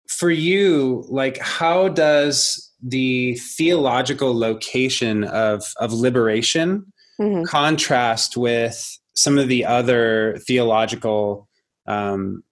for 0.07 0.29
you, 0.29 1.05
like, 1.09 1.37
how 1.39 1.89
does 1.89 2.71
the 2.81 3.35
theological 3.35 4.37
location 4.37 5.23
of 5.25 5.63
of 5.79 5.91
liberation 5.91 6.85
mm-hmm. 7.19 7.43
contrast 7.43 8.37
with 8.37 8.97
some 9.13 9.37
of 9.37 9.47
the 9.47 9.65
other 9.65 10.37
theological 10.47 11.47
um, 11.87 12.43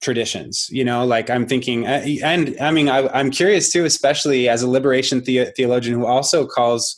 traditions 0.00 0.66
you 0.70 0.84
know 0.84 1.04
like 1.04 1.28
i'm 1.28 1.46
thinking 1.46 1.86
uh, 1.86 2.04
and 2.22 2.56
i 2.60 2.70
mean 2.70 2.88
I, 2.88 3.20
am 3.20 3.30
curious 3.30 3.70
too 3.70 3.84
especially 3.84 4.48
as 4.48 4.62
a 4.62 4.68
liberation 4.68 5.20
the- 5.20 5.52
theologian 5.56 5.98
who 5.98 6.06
also 6.06 6.46
calls 6.46 6.96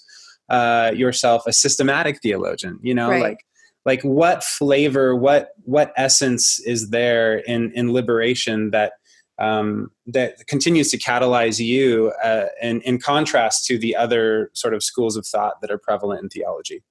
uh, 0.48 0.92
yourself 0.94 1.44
a 1.46 1.52
systematic 1.52 2.20
theologian 2.22 2.78
you 2.82 2.94
know 2.94 3.10
right. 3.10 3.22
like 3.22 3.46
like 3.84 4.02
what 4.02 4.44
flavor 4.44 5.16
what 5.16 5.50
what 5.64 5.92
essence 5.96 6.60
is 6.60 6.90
there 6.90 7.38
in 7.38 7.72
in 7.74 7.92
liberation 7.92 8.70
that 8.70 8.92
um, 9.38 9.90
that 10.06 10.46
continues 10.46 10.90
to 10.90 10.98
catalyze 10.98 11.58
you 11.58 12.12
uh, 12.22 12.46
in, 12.60 12.80
in 12.82 13.00
contrast 13.00 13.64
to 13.66 13.78
the 13.78 13.96
other 13.96 14.50
sort 14.52 14.74
of 14.74 14.84
schools 14.84 15.16
of 15.16 15.26
thought 15.26 15.60
that 15.62 15.70
are 15.70 15.78
prevalent 15.78 16.22
in 16.22 16.28
theology 16.28 16.82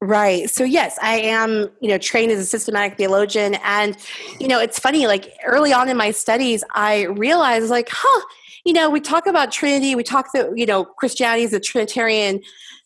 Right. 0.00 0.48
So 0.48 0.62
yes, 0.62 0.96
I 1.02 1.18
am, 1.18 1.68
you 1.80 1.88
know, 1.88 1.98
trained 1.98 2.30
as 2.30 2.38
a 2.38 2.44
systematic 2.44 2.96
theologian 2.96 3.56
and 3.64 3.96
you 4.38 4.46
know, 4.46 4.60
it's 4.60 4.78
funny 4.78 5.08
like 5.08 5.32
early 5.44 5.72
on 5.72 5.88
in 5.88 5.96
my 5.96 6.12
studies 6.12 6.62
I 6.72 7.06
realized 7.06 7.68
like, 7.68 7.88
huh, 7.90 8.24
you 8.64 8.72
know, 8.72 8.88
we 8.88 9.00
talk 9.00 9.26
about 9.26 9.50
Trinity, 9.50 9.96
we 9.96 10.04
talk 10.04 10.32
that, 10.34 10.56
you 10.56 10.66
know, 10.66 10.84
Christianity 10.84 11.42
is 11.42 11.52
a 11.52 11.58
trinitarian 11.58 12.40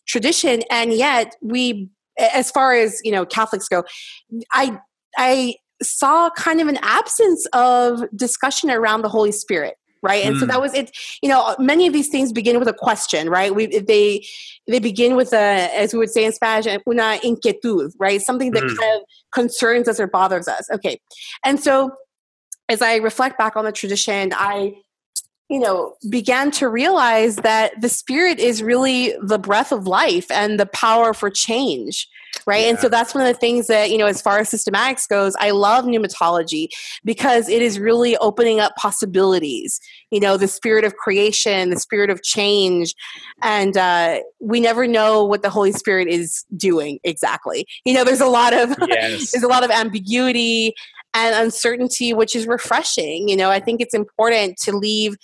tradition 0.07 0.63
and 0.71 0.91
yet 0.91 1.35
we 1.41 1.87
as 2.17 2.49
far 2.49 2.73
as, 2.73 2.99
you 3.03 3.11
know, 3.11 3.25
Catholics 3.27 3.67
go, 3.67 3.83
I 4.51 4.79
I 5.15 5.55
saw 5.83 6.31
kind 6.31 6.61
of 6.61 6.67
an 6.67 6.79
absence 6.81 7.45
of 7.53 8.03
discussion 8.15 8.71
around 8.71 9.03
the 9.03 9.09
Holy 9.09 9.31
Spirit 9.31 9.75
right 10.03 10.25
and 10.25 10.35
mm. 10.35 10.39
so 10.39 10.45
that 10.45 10.55
hmm. 10.55 10.61
was 10.61 10.73
it 10.73 10.91
you 11.21 11.29
know 11.29 11.55
many 11.57 11.87
of 11.87 11.93
these 11.93 12.09
things 12.09 12.31
begin 12.31 12.59
with 12.59 12.67
a 12.67 12.73
question 12.73 13.29
right 13.29 13.55
we 13.55 13.65
they 13.65 14.23
they 14.67 14.79
begin 14.79 15.15
with 15.15 15.33
a 15.33 15.69
as 15.75 15.93
we 15.93 15.99
would 15.99 16.11
say 16.11 16.25
in 16.25 16.31
spanish 16.31 16.67
una 16.87 17.17
inquietud 17.23 17.91
right 17.97 18.21
something 18.21 18.51
that 18.51 18.63
mm. 18.63 18.77
kind 18.77 19.01
of 19.01 19.01
concerns 19.33 19.87
us 19.87 19.99
or 19.99 20.07
bothers 20.07 20.47
us 20.47 20.67
okay 20.71 20.99
and 21.43 21.59
so 21.59 21.91
as 22.69 22.81
i 22.81 22.97
reflect 22.97 23.37
back 23.37 23.55
on 23.55 23.65
the 23.65 23.71
tradition 23.71 24.31
i 24.35 24.73
you 25.49 25.59
know 25.59 25.95
began 26.09 26.51
to 26.51 26.67
realize 26.67 27.37
that 27.37 27.79
the 27.81 27.89
spirit 27.89 28.39
is 28.39 28.61
really 28.61 29.15
the 29.21 29.39
breath 29.39 29.71
of 29.71 29.87
life 29.87 30.29
and 30.29 30.59
the 30.59 30.65
power 30.65 31.13
for 31.13 31.29
change 31.29 32.07
right? 32.45 32.63
Yeah. 32.63 32.69
And 32.69 32.79
so 32.79 32.89
that's 32.89 33.13
one 33.13 33.25
of 33.25 33.33
the 33.33 33.39
things 33.39 33.67
that, 33.67 33.91
you 33.91 33.97
know, 33.97 34.05
as 34.05 34.21
far 34.21 34.39
as 34.39 34.49
systematics 34.49 35.07
goes, 35.07 35.35
I 35.39 35.51
love 35.51 35.85
pneumatology 35.85 36.67
because 37.03 37.49
it 37.49 37.61
is 37.61 37.79
really 37.79 38.17
opening 38.17 38.59
up 38.59 38.75
possibilities, 38.75 39.79
you 40.11 40.19
know, 40.19 40.37
the 40.37 40.47
spirit 40.47 40.83
of 40.83 40.95
creation, 40.95 41.69
the 41.69 41.79
spirit 41.79 42.09
of 42.09 42.23
change. 42.23 42.93
And 43.41 43.77
uh, 43.77 44.19
we 44.39 44.59
never 44.59 44.87
know 44.87 45.23
what 45.23 45.41
the 45.41 45.49
Holy 45.49 45.71
Spirit 45.71 46.07
is 46.07 46.45
doing 46.55 46.99
exactly. 47.03 47.65
You 47.85 47.93
know, 47.93 48.03
there's 48.03 48.21
a 48.21 48.27
lot 48.27 48.53
of 48.53 48.75
yes. 48.87 49.31
there's 49.33 49.43
a 49.43 49.47
lot 49.47 49.63
of 49.63 49.71
ambiguity 49.71 50.73
and 51.13 51.35
uncertainty, 51.35 52.13
which 52.13 52.35
is 52.35 52.47
refreshing. 52.47 53.27
You 53.29 53.37
know, 53.37 53.49
I 53.49 53.59
think 53.59 53.81
it's 53.81 53.93
important 53.93 54.57
to 54.63 54.75
leave 54.75 55.15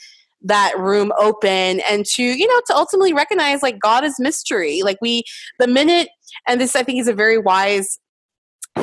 that 0.41 0.78
room 0.78 1.12
open 1.17 1.82
and 1.89 2.06
to 2.06 2.23
you 2.23 2.47
know 2.47 2.62
to 2.67 2.75
ultimately 2.75 3.13
recognize 3.13 3.62
like 3.62 3.78
god 3.80 4.04
is 4.04 4.15
mystery 4.19 4.82
like 4.84 4.97
we 5.02 5.23
the 5.60 5.67
minute 5.67 6.10
and 6.47 6.62
this 6.62 6.75
i 6.75 6.84
think 6.84 6.99
is 6.99 7.08
a 7.08 7.13
very 7.13 7.38
wise 7.38 7.99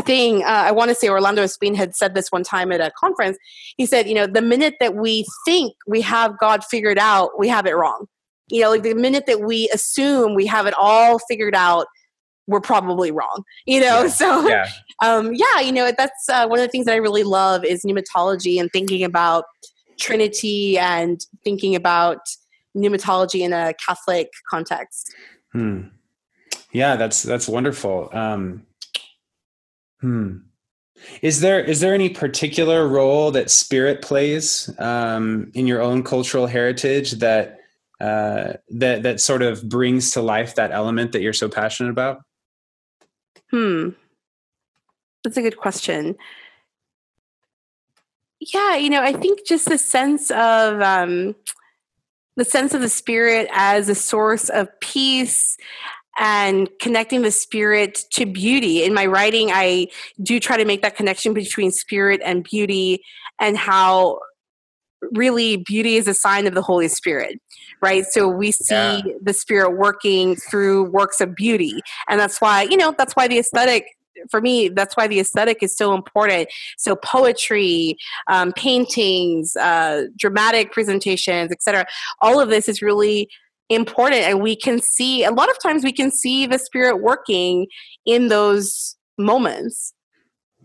thing 0.03 0.43
uh, 0.43 0.49
i 0.67 0.71
want 0.71 0.91
to 0.91 0.95
say 0.95 1.09
orlando 1.09 1.43
espín 1.43 1.75
had 1.75 1.95
said 1.95 2.15
this 2.15 2.29
one 2.31 2.43
time 2.43 2.71
at 2.73 2.81
a 2.81 2.91
conference 2.99 3.39
he 3.77 3.87
said 3.87 4.07
you 4.07 4.15
know 4.15 4.27
the 4.27 4.43
minute 4.43 4.75
that 4.81 4.95
we 4.95 5.25
think 5.47 5.73
we 5.87 6.01
have 6.01 6.39
god 6.39 6.63
figured 6.65 6.99
out 6.99 7.31
we 7.39 7.49
have 7.49 7.67
it 7.67 7.75
wrong 7.75 8.07
you 8.49 8.61
know 8.61 8.69
like 8.69 8.83
the 8.83 8.95
minute 8.95 9.25
that 9.27 9.41
we 9.41 9.69
assume 9.73 10.35
we 10.35 10.47
have 10.47 10.67
it 10.67 10.75
all 10.79 11.19
figured 11.21 11.55
out 11.55 11.87
we're 12.47 12.61
probably 12.61 13.11
wrong 13.11 13.43
you 13.65 13.81
know 13.81 14.03
yeah. 14.03 14.09
so 14.09 14.49
yeah. 14.49 14.69
um 15.03 15.33
yeah 15.35 15.61
you 15.61 15.73
know 15.73 15.91
that's 15.97 16.29
uh, 16.29 16.47
one 16.47 16.59
of 16.59 16.65
the 16.65 16.71
things 16.71 16.85
that 16.85 16.93
i 16.93 16.99
really 16.99 17.23
love 17.25 17.65
is 17.65 17.83
pneumatology 17.83 18.61
and 18.61 18.71
thinking 18.73 19.03
about 19.03 19.45
Trinity 19.99 20.79
and 20.79 21.25
thinking 21.45 21.75
about 21.75 22.19
pneumatology 22.77 23.41
in 23.41 23.53
a 23.53 23.75
Catholic 23.75 24.31
context. 24.49 25.15
Hmm. 25.53 25.89
Yeah, 26.73 26.97
that's 26.97 27.23
that's 27.23 27.49
wonderful. 27.49 28.11
Um, 28.13 28.67
hmm. 30.01 30.39
Is 31.23 31.41
there 31.41 31.63
is 31.63 31.81
there 31.81 31.95
any 31.95 32.09
particular 32.09 32.87
role 32.87 33.31
that 33.31 33.51
spirit 33.51 34.03
plays 34.03 34.71
um, 34.79 35.51
in 35.55 35.67
your 35.67 35.81
own 35.81 36.03
cultural 36.03 36.47
heritage 36.47 37.13
that 37.13 37.61
uh, 38.01 38.55
that 38.71 39.03
that 39.03 39.21
sort 39.21 39.43
of 39.43 39.69
brings 39.69 40.11
to 40.13 40.23
life 40.23 40.55
that 40.57 40.73
element 40.73 41.13
that 41.13 41.23
you're 41.23 41.33
so 41.33 41.49
passionate 41.49 41.91
about? 41.91 42.21
Hmm, 43.51 43.91
that's 45.23 45.37
a 45.37 45.43
good 45.43 45.57
question 45.57 46.17
yeah 48.53 48.77
you 48.77 48.91
know 48.91 49.03
i 49.03 49.13
think 49.13 49.47
just 49.47 49.69
the 49.69 49.79
sense 49.79 50.31
of 50.31 50.81
um, 50.81 51.35
the 52.37 52.45
sense 52.45 52.75
of 52.75 52.81
the 52.81 52.89
spirit 52.89 53.49
as 53.53 53.89
a 53.89 53.95
source 53.95 54.49
of 54.49 54.69
peace 54.81 55.57
and 56.19 56.71
connecting 56.81 57.21
the 57.21 57.31
spirit 57.31 58.01
to 58.11 58.25
beauty. 58.25 58.83
In 58.83 58.95
my 58.95 59.07
writing 59.07 59.51
i 59.53 59.89
do 60.23 60.41
try 60.41 60.57
to 60.57 60.65
make 60.65 60.83
that 60.83 60.97
connection 60.97 61.35
between 61.35 61.71
spirit 61.71 62.21
and 62.25 62.45
beauty 62.45 63.03
and 63.41 63.57
how 63.57 64.19
really 65.13 65.59
beauty 65.59 65.97
is 65.97 66.09
a 66.09 66.15
sign 66.15 66.47
of 66.47 66.55
the 66.55 66.63
holy 66.63 66.89
spirit 66.89 67.39
right? 67.83 68.05
So 68.11 68.29
we 68.29 68.53
see 68.53 68.75
yeah. 68.75 69.03
the 69.23 69.33
spirit 69.33 69.77
working 69.77 70.37
through 70.37 70.91
works 70.91 71.21
of 71.21 71.35
beauty. 71.35 71.81
And 72.09 72.19
that's 72.19 72.41
why 72.41 72.63
you 72.63 72.77
know 72.77 72.95
that's 72.97 73.15
why 73.15 73.29
the 73.29 73.39
aesthetic 73.39 73.87
for 74.31 74.41
me, 74.41 74.69
that's 74.69 74.97
why 74.97 75.07
the 75.07 75.21
aesthetic 75.21 75.63
is 75.63 75.77
so 75.77 75.95
important. 75.95 76.49
So 76.79 76.97
poetry, 76.97 77.97
um, 78.29 78.53
paintings, 78.53 79.57
uh, 79.57 80.05
dramatic 80.17 80.73
presentations, 80.73 81.53
etc. 81.53 81.87
All 82.21 82.41
of 82.41 82.49
this 82.49 82.69
is 82.69 82.83
really 82.83 83.29
important, 83.69 84.23
and 84.23 84.41
we 84.41 84.57
can 84.57 84.81
see 84.81 85.25
a 85.25 85.31
lot 85.31 85.51
of 85.51 85.61
times 85.63 85.85
we 85.85 85.93
can 85.93 86.11
see 86.11 86.47
the 86.47 86.59
spirit 86.59 87.03
working 87.03 87.67
in 88.05 88.29
those 88.29 88.97
moments 89.19 89.95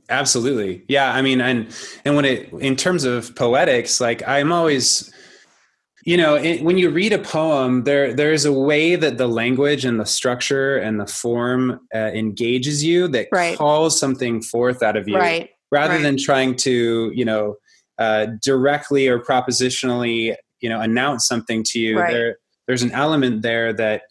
absolutely 0.10 0.84
yeah 0.90 1.14
i 1.14 1.22
mean 1.22 1.40
and 1.40 1.74
and 2.04 2.16
when 2.18 2.26
it 2.26 2.52
in 2.60 2.76
terms 2.76 3.06
of 3.06 3.34
poetics 3.36 4.02
like 4.02 4.22
i'm 4.28 4.52
always 4.52 5.12
you 6.04 6.18
know 6.18 6.36
it, 6.36 6.64
when 6.64 6.78
you 6.78 6.90
read 6.90 7.14
a 7.14 7.20
poem 7.20 7.84
there 7.84 8.14
there's 8.14 8.46
a 8.46 8.54
way 8.54 8.96
that 8.96 9.18
the 9.18 9.28
language 9.28 9.86
and 9.86 10.00
the 10.00 10.06
structure 10.06 10.78
and 10.78 11.00
the 11.00 11.06
form 11.06 11.80
uh, 11.94 12.12
engages 12.14 12.84
you 12.84 13.08
that 13.08 13.28
right. 13.32 13.58
calls 13.58 14.00
something 14.00 14.42
forth 14.42 14.82
out 14.82 14.98
of 14.98 15.08
you 15.08 15.16
right. 15.18 15.52
rather 15.72 15.96
right. 15.96 16.04
than 16.04 16.18
trying 16.18 16.56
to 16.56 17.12
you 17.14 17.26
know 17.26 17.56
uh, 17.98 18.28
directly 18.42 19.08
or 19.08 19.20
propositionally 19.20 20.36
you 20.60 20.70
know 20.70 20.80
announce 20.80 21.28
something 21.28 21.64
to 21.64 21.80
you 21.80 21.96
there 21.96 22.38
there's 22.68 22.84
an 22.84 22.92
element 22.92 23.42
there 23.42 23.74
that 23.74 24.04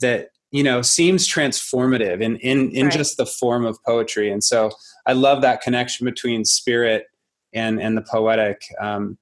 that 0.00 0.28
you 0.50 0.62
know 0.62 0.82
seems 0.82 1.28
transformative 1.28 2.20
in 2.20 2.36
in 2.36 2.70
in 2.72 2.90
just 2.90 3.16
the 3.16 3.26
form 3.26 3.64
of 3.64 3.78
poetry 3.84 4.30
and 4.30 4.42
so 4.42 4.70
i 5.06 5.12
love 5.12 5.42
that 5.42 5.60
connection 5.60 6.04
between 6.04 6.44
spirit 6.44 7.06
and 7.52 7.80
and 7.80 7.96
the 7.96 8.02
poetic 8.02 8.62
um, 8.80 9.16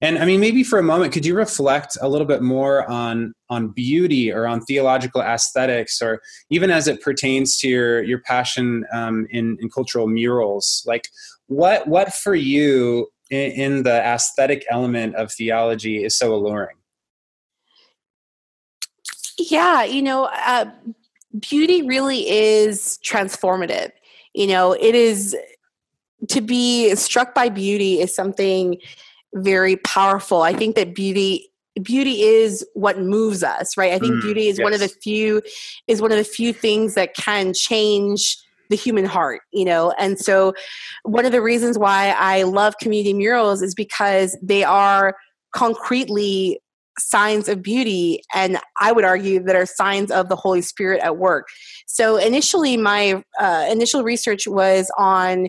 And 0.00 0.18
I 0.18 0.24
mean, 0.24 0.40
maybe 0.40 0.64
for 0.64 0.78
a 0.78 0.82
moment, 0.82 1.12
could 1.12 1.24
you 1.24 1.36
reflect 1.36 1.96
a 2.00 2.08
little 2.08 2.26
bit 2.26 2.42
more 2.42 2.88
on 2.90 3.32
on 3.48 3.68
beauty 3.68 4.32
or 4.32 4.46
on 4.46 4.60
theological 4.62 5.22
aesthetics, 5.22 6.02
or 6.02 6.20
even 6.50 6.70
as 6.70 6.88
it 6.88 7.00
pertains 7.00 7.56
to 7.58 7.68
your 7.68 8.02
your 8.02 8.20
passion 8.20 8.84
um, 8.92 9.26
in 9.30 9.56
in 9.60 9.70
cultural 9.70 10.06
murals? 10.08 10.82
Like, 10.86 11.08
what 11.46 11.86
what 11.86 12.12
for 12.12 12.34
you 12.34 13.08
in, 13.30 13.52
in 13.52 13.82
the 13.84 14.02
aesthetic 14.02 14.64
element 14.68 15.14
of 15.14 15.32
theology 15.32 16.04
is 16.04 16.16
so 16.16 16.34
alluring? 16.34 16.76
Yeah, 19.38 19.84
you 19.84 20.02
know, 20.02 20.28
uh, 20.46 20.66
beauty 21.38 21.82
really 21.82 22.28
is 22.28 22.98
transformative. 23.02 23.90
You 24.32 24.46
know, 24.48 24.72
it 24.72 24.94
is 24.94 25.36
to 26.28 26.40
be 26.40 26.94
struck 26.94 27.34
by 27.34 27.48
beauty 27.48 28.00
is 28.00 28.14
something 28.14 28.78
very 29.34 29.76
powerful. 29.76 30.42
I 30.42 30.52
think 30.52 30.76
that 30.76 30.94
beauty 30.94 31.50
beauty 31.82 32.22
is 32.22 32.64
what 32.74 33.00
moves 33.00 33.42
us, 33.42 33.76
right? 33.76 33.92
I 33.92 33.98
think 33.98 34.14
mm, 34.14 34.22
beauty 34.22 34.46
is 34.46 34.58
yes. 34.58 34.64
one 34.64 34.72
of 34.72 34.80
the 34.80 34.88
few 34.88 35.42
is 35.88 36.00
one 36.00 36.12
of 36.12 36.18
the 36.18 36.24
few 36.24 36.52
things 36.52 36.94
that 36.94 37.14
can 37.14 37.52
change 37.52 38.38
the 38.70 38.76
human 38.76 39.04
heart, 39.04 39.42
you 39.52 39.64
know. 39.64 39.92
And 39.98 40.18
so 40.18 40.54
one 41.02 41.26
of 41.26 41.32
the 41.32 41.42
reasons 41.42 41.78
why 41.78 42.14
I 42.16 42.44
love 42.44 42.78
community 42.78 43.12
murals 43.12 43.60
is 43.60 43.74
because 43.74 44.38
they 44.40 44.62
are 44.62 45.16
concretely 45.52 46.60
signs 46.98 47.48
of 47.48 47.60
beauty 47.60 48.22
and 48.34 48.56
i 48.78 48.92
would 48.92 49.04
argue 49.04 49.42
that 49.42 49.56
are 49.56 49.66
signs 49.66 50.12
of 50.12 50.28
the 50.28 50.36
holy 50.36 50.62
spirit 50.62 51.00
at 51.02 51.16
work 51.16 51.48
so 51.86 52.16
initially 52.16 52.76
my 52.76 53.20
uh, 53.40 53.66
initial 53.68 54.04
research 54.04 54.46
was 54.46 54.90
on 54.96 55.48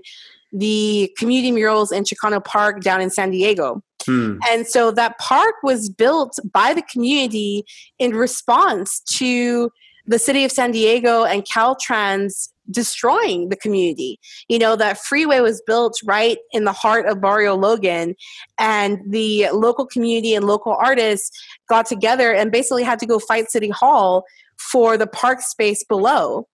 the 0.51 1.11
community 1.17 1.51
murals 1.51 1.91
in 1.91 2.03
Chicano 2.03 2.43
Park 2.43 2.81
down 2.81 3.01
in 3.01 3.09
San 3.09 3.31
Diego. 3.31 3.81
Hmm. 4.05 4.37
And 4.49 4.67
so 4.67 4.91
that 4.91 5.17
park 5.17 5.55
was 5.63 5.89
built 5.89 6.37
by 6.53 6.73
the 6.73 6.83
community 6.83 7.65
in 7.97 8.15
response 8.15 8.99
to 9.15 9.71
the 10.05 10.19
city 10.19 10.43
of 10.43 10.51
San 10.51 10.71
Diego 10.71 11.23
and 11.23 11.43
Caltrans 11.43 12.49
destroying 12.69 13.49
the 13.49 13.55
community. 13.55 14.19
You 14.47 14.59
know, 14.59 14.75
that 14.75 14.97
freeway 14.97 15.39
was 15.39 15.61
built 15.65 15.93
right 16.05 16.37
in 16.51 16.63
the 16.63 16.71
heart 16.71 17.05
of 17.05 17.21
Barrio 17.21 17.55
Logan, 17.55 18.15
and 18.57 18.99
the 19.07 19.49
local 19.51 19.85
community 19.85 20.35
and 20.35 20.45
local 20.45 20.73
artists 20.73 21.31
got 21.69 21.85
together 21.85 22.33
and 22.33 22.51
basically 22.51 22.83
had 22.83 22.99
to 22.99 23.05
go 23.05 23.19
fight 23.19 23.51
City 23.51 23.69
Hall 23.69 24.25
for 24.59 24.97
the 24.97 25.07
park 25.07 25.41
space 25.41 25.83
below 25.83 26.47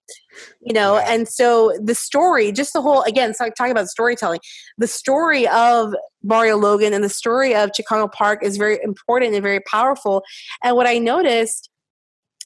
you 0.62 0.74
know 0.74 0.98
yeah. 0.98 1.14
and 1.14 1.28
so 1.28 1.78
the 1.82 1.96
story 1.96 2.52
just 2.52 2.74
the 2.74 2.82
whole 2.82 3.02
again 3.04 3.34
so 3.34 3.50
talking 3.58 3.72
about 3.72 3.88
storytelling 3.88 4.40
the 4.78 4.88
story 4.88 5.48
of 5.48 5.94
barrio 6.24 6.58
logan 6.58 6.94
and 6.94 7.04
the 7.04 7.10
story 7.10 7.56
of 7.56 7.72
chicano 7.72 8.12
park 8.12 8.44
is 8.44 8.58
very 8.58 8.80
important 8.84 9.34
and 9.34 9.44
very 9.44 9.62
powerful 9.62 10.24
and 10.64 10.76
what 10.76 10.88
i 10.88 10.98
noticed 10.98 11.70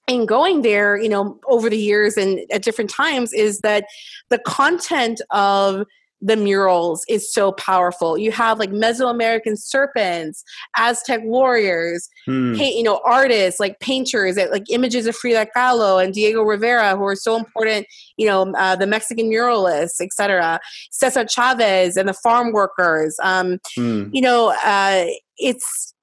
in 0.07 0.25
going 0.25 0.61
there 0.61 0.97
you 0.97 1.09
know 1.09 1.39
over 1.47 1.69
the 1.69 1.77
years 1.77 2.17
and 2.17 2.39
at 2.51 2.61
different 2.61 2.89
times 2.89 3.33
is 3.33 3.59
that 3.59 3.85
the 4.29 4.39
content 4.39 5.21
of 5.31 5.85
the 6.21 6.35
murals 6.35 7.03
is 7.07 7.31
so 7.31 7.51
powerful. 7.51 8.17
You 8.17 8.31
have 8.31 8.59
like 8.59 8.71
Mesoamerican 8.71 9.57
serpents, 9.57 10.43
Aztec 10.77 11.21
warriors, 11.23 12.07
hmm. 12.25 12.55
paint, 12.55 12.75
you 12.75 12.83
know, 12.83 13.01
artists 13.05 13.59
like 13.59 13.79
painters, 13.79 14.37
like 14.37 14.69
images 14.69 15.07
of 15.07 15.15
Frida 15.15 15.47
Kahlo 15.55 16.03
and 16.03 16.13
Diego 16.13 16.41
Rivera, 16.41 16.95
who 16.95 17.03
are 17.03 17.15
so 17.15 17.35
important. 17.35 17.87
You 18.17 18.27
know, 18.27 18.53
uh, 18.53 18.75
the 18.75 18.87
Mexican 18.87 19.29
muralists, 19.29 20.01
etc. 20.01 20.59
Cesar 20.91 21.25
Chavez 21.27 21.97
and 21.97 22.09
the 22.09 22.13
farm 22.13 22.51
workers. 22.51 23.17
Um, 23.21 23.59
hmm. 23.75 24.09
You 24.11 24.21
know, 24.21 24.55
uh, 24.63 25.05
it's 25.37 25.94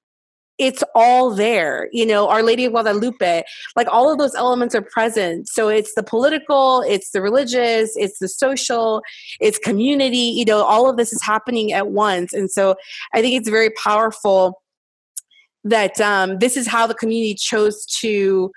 it's 0.63 0.85
all 0.95 1.35
there. 1.35 1.89
You 1.91 2.07
know, 2.07 2.29
Our 2.29 2.43
Lady 2.45 2.65
of 2.65 2.73
Guadalupe, 2.73 3.43
like 3.75 3.89
all 3.91 4.13
of 4.13 4.19
those 4.19 4.35
elements 4.37 4.77
are 4.77 4.83
present. 4.83 5.49
So 5.49 5.69
it's 5.69 5.95
the 5.95 6.05
political, 6.05 6.83
it's 6.83 7.11
the 7.11 7.21
religious, 7.21 7.97
it's 7.97 8.21
the 8.21 8.29
social, 8.29 9.03
it's 9.41 9.59
community, 9.59 10.17
you 10.17 10.45
know, 10.45 10.63
all 10.63 10.89
of 10.89 10.97
this 10.97 11.13
is 11.13 11.21
happening 11.21 11.73
at 11.73 11.89
once. 11.89 12.33
And 12.33 12.49
so 12.49 12.77
I 13.13 13.21
think 13.21 13.35
it's 13.35 13.49
very 13.49 13.71
powerful 13.71 14.63
that 15.65 16.01
um, 16.01 16.39
this 16.39 16.57
is 16.57 16.69
how 16.69 16.87
the 16.87 16.95
community 16.95 17.35
chose 17.35 17.85
to 18.01 18.53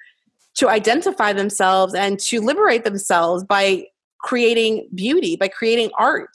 to 0.56 0.70
identify 0.70 1.34
themselves 1.34 1.94
and 1.94 2.18
to 2.18 2.40
liberate 2.40 2.84
themselves 2.84 3.44
by 3.44 3.86
creating 4.20 4.88
beauty 4.96 5.36
by 5.36 5.48
creating 5.48 5.92
art 6.00 6.30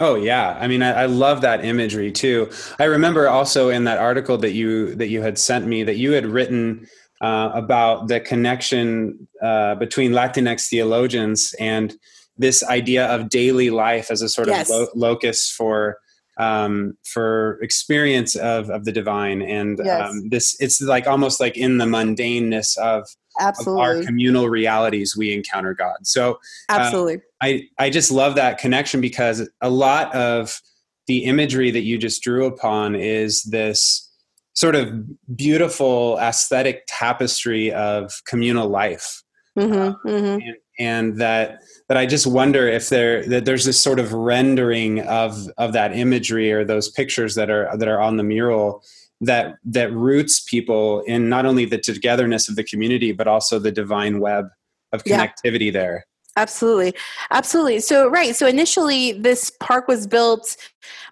Oh 0.00 0.16
yeah, 0.16 0.56
I 0.60 0.66
mean, 0.66 0.82
I, 0.82 1.02
I, 1.02 1.06
love 1.06 1.40
that 1.42 1.64
imagery 1.64 2.10
too. 2.10 2.50
I 2.80 2.84
remember 2.84 3.28
also 3.28 3.68
in 3.68 3.84
that 3.84 3.98
article 3.98 4.36
that 4.38 4.50
you 4.50 4.94
that 4.96 5.06
you 5.08 5.22
had 5.22 5.38
sent 5.38 5.66
me 5.66 5.84
that 5.84 5.96
you 5.96 6.10
had 6.12 6.26
written 6.26 6.88
uh, 7.20 7.52
about 7.54 8.08
the 8.08 8.18
connection 8.18 9.28
uh, 9.40 9.76
between 9.76 10.10
Latinx 10.10 10.68
theologians 10.68 11.54
and 11.60 11.94
this 12.36 12.64
idea 12.64 13.06
of 13.06 13.28
daily 13.28 13.70
life 13.70 14.10
as 14.10 14.20
a 14.20 14.28
sort 14.28 14.48
yes. 14.48 14.68
of 14.68 14.76
lo- 14.76 14.88
locus 14.96 15.48
for 15.48 15.98
um, 16.38 16.96
for 17.04 17.60
experience 17.62 18.34
of 18.34 18.70
of 18.70 18.84
the 18.84 18.92
divine, 18.92 19.42
and 19.42 19.80
yes. 19.82 20.10
um, 20.10 20.28
this 20.28 20.56
it's 20.60 20.80
like 20.80 21.06
almost 21.06 21.38
like 21.38 21.56
in 21.56 21.78
the 21.78 21.84
mundaneness 21.84 22.76
of 22.78 23.06
absolutely 23.40 23.82
our 23.82 24.02
communal 24.02 24.48
realities 24.48 25.16
we 25.16 25.32
encounter 25.32 25.74
god 25.74 25.96
so 26.02 26.32
uh, 26.68 26.76
absolutely 26.78 27.16
uh, 27.16 27.20
i 27.44 27.62
i 27.78 27.90
just 27.90 28.10
love 28.10 28.34
that 28.34 28.58
connection 28.58 29.00
because 29.00 29.48
a 29.60 29.70
lot 29.70 30.14
of 30.14 30.60
the 31.06 31.24
imagery 31.24 31.70
that 31.70 31.82
you 31.82 31.98
just 31.98 32.22
drew 32.22 32.46
upon 32.46 32.94
is 32.94 33.42
this 33.44 34.10
sort 34.54 34.74
of 34.74 34.88
beautiful 35.36 36.18
aesthetic 36.20 36.84
tapestry 36.86 37.72
of 37.72 38.22
communal 38.26 38.68
life 38.68 39.22
mm-hmm, 39.58 39.74
uh, 39.74 39.94
mm-hmm. 40.06 40.40
And, 40.40 40.56
and, 40.78 41.20
that 41.20 41.60
that 41.88 41.98
i 41.98 42.06
just 42.06 42.26
wonder 42.26 42.66
if 42.66 42.88
there 42.88 43.24
that 43.26 43.44
there's 43.44 43.64
this 43.64 43.80
sort 43.80 44.00
of 44.00 44.12
rendering 44.12 45.00
of 45.00 45.48
of 45.58 45.72
that 45.74 45.96
imagery 45.96 46.50
or 46.52 46.64
those 46.64 46.90
pictures 46.90 47.34
that 47.34 47.50
are 47.50 47.76
that 47.76 47.88
are 47.88 48.00
on 48.00 48.16
the 48.16 48.24
mural 48.24 48.82
that 49.20 49.56
that 49.64 49.92
roots 49.92 50.40
people 50.40 51.02
in 51.02 51.28
not 51.28 51.46
only 51.46 51.64
the 51.64 51.78
togetherness 51.78 52.48
of 52.48 52.56
the 52.56 52.64
community 52.64 53.12
but 53.12 53.28
also 53.28 53.58
the 53.58 53.72
divine 53.72 54.18
web 54.20 54.46
of 54.92 55.04
connectivity 55.04 55.66
yeah. 55.66 55.72
there 55.72 56.06
absolutely 56.36 56.92
absolutely 57.30 57.80
so 57.80 58.08
right 58.08 58.34
so 58.34 58.46
initially 58.46 59.12
this 59.12 59.50
park 59.60 59.86
was 59.86 60.06
built 60.06 60.56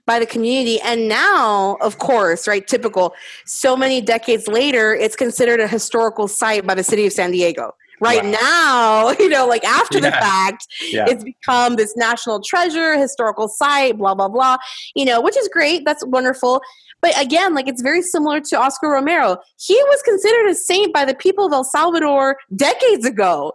by 0.04 0.18
the 0.18 0.26
community 0.26 0.80
and 0.80 1.08
now 1.08 1.76
of 1.80 1.98
course 1.98 2.48
right 2.48 2.66
typical 2.66 3.14
so 3.46 3.76
many 3.76 4.00
decades 4.00 4.48
later 4.48 4.94
it's 4.94 5.16
considered 5.16 5.60
a 5.60 5.68
historical 5.68 6.26
site 6.26 6.66
by 6.66 6.74
the 6.74 6.82
city 6.82 7.06
of 7.06 7.12
san 7.12 7.30
diego 7.30 7.72
right 8.00 8.24
wow. 8.24 8.30
now 8.30 9.10
you 9.20 9.28
know 9.28 9.46
like 9.46 9.64
after 9.64 9.98
yeah. 9.98 10.10
the 10.10 10.12
fact 10.12 10.66
yeah. 10.90 11.04
it's 11.08 11.22
become 11.22 11.76
this 11.76 11.96
national 11.96 12.40
treasure 12.40 12.98
historical 12.98 13.48
site 13.48 13.96
blah 13.96 14.14
blah 14.14 14.28
blah 14.28 14.56
you 14.96 15.04
know 15.04 15.20
which 15.20 15.36
is 15.36 15.48
great 15.52 15.84
that's 15.84 16.04
wonderful 16.06 16.60
but 17.02 17.20
again, 17.20 17.52
like 17.52 17.66
it's 17.66 17.82
very 17.82 18.00
similar 18.00 18.40
to 18.40 18.58
Oscar 18.58 18.88
Romero. 18.88 19.36
He 19.58 19.74
was 19.74 20.00
considered 20.02 20.48
a 20.48 20.54
saint 20.54 20.94
by 20.94 21.04
the 21.04 21.14
people 21.14 21.44
of 21.44 21.52
El 21.52 21.64
Salvador 21.64 22.38
decades 22.54 23.04
ago. 23.04 23.52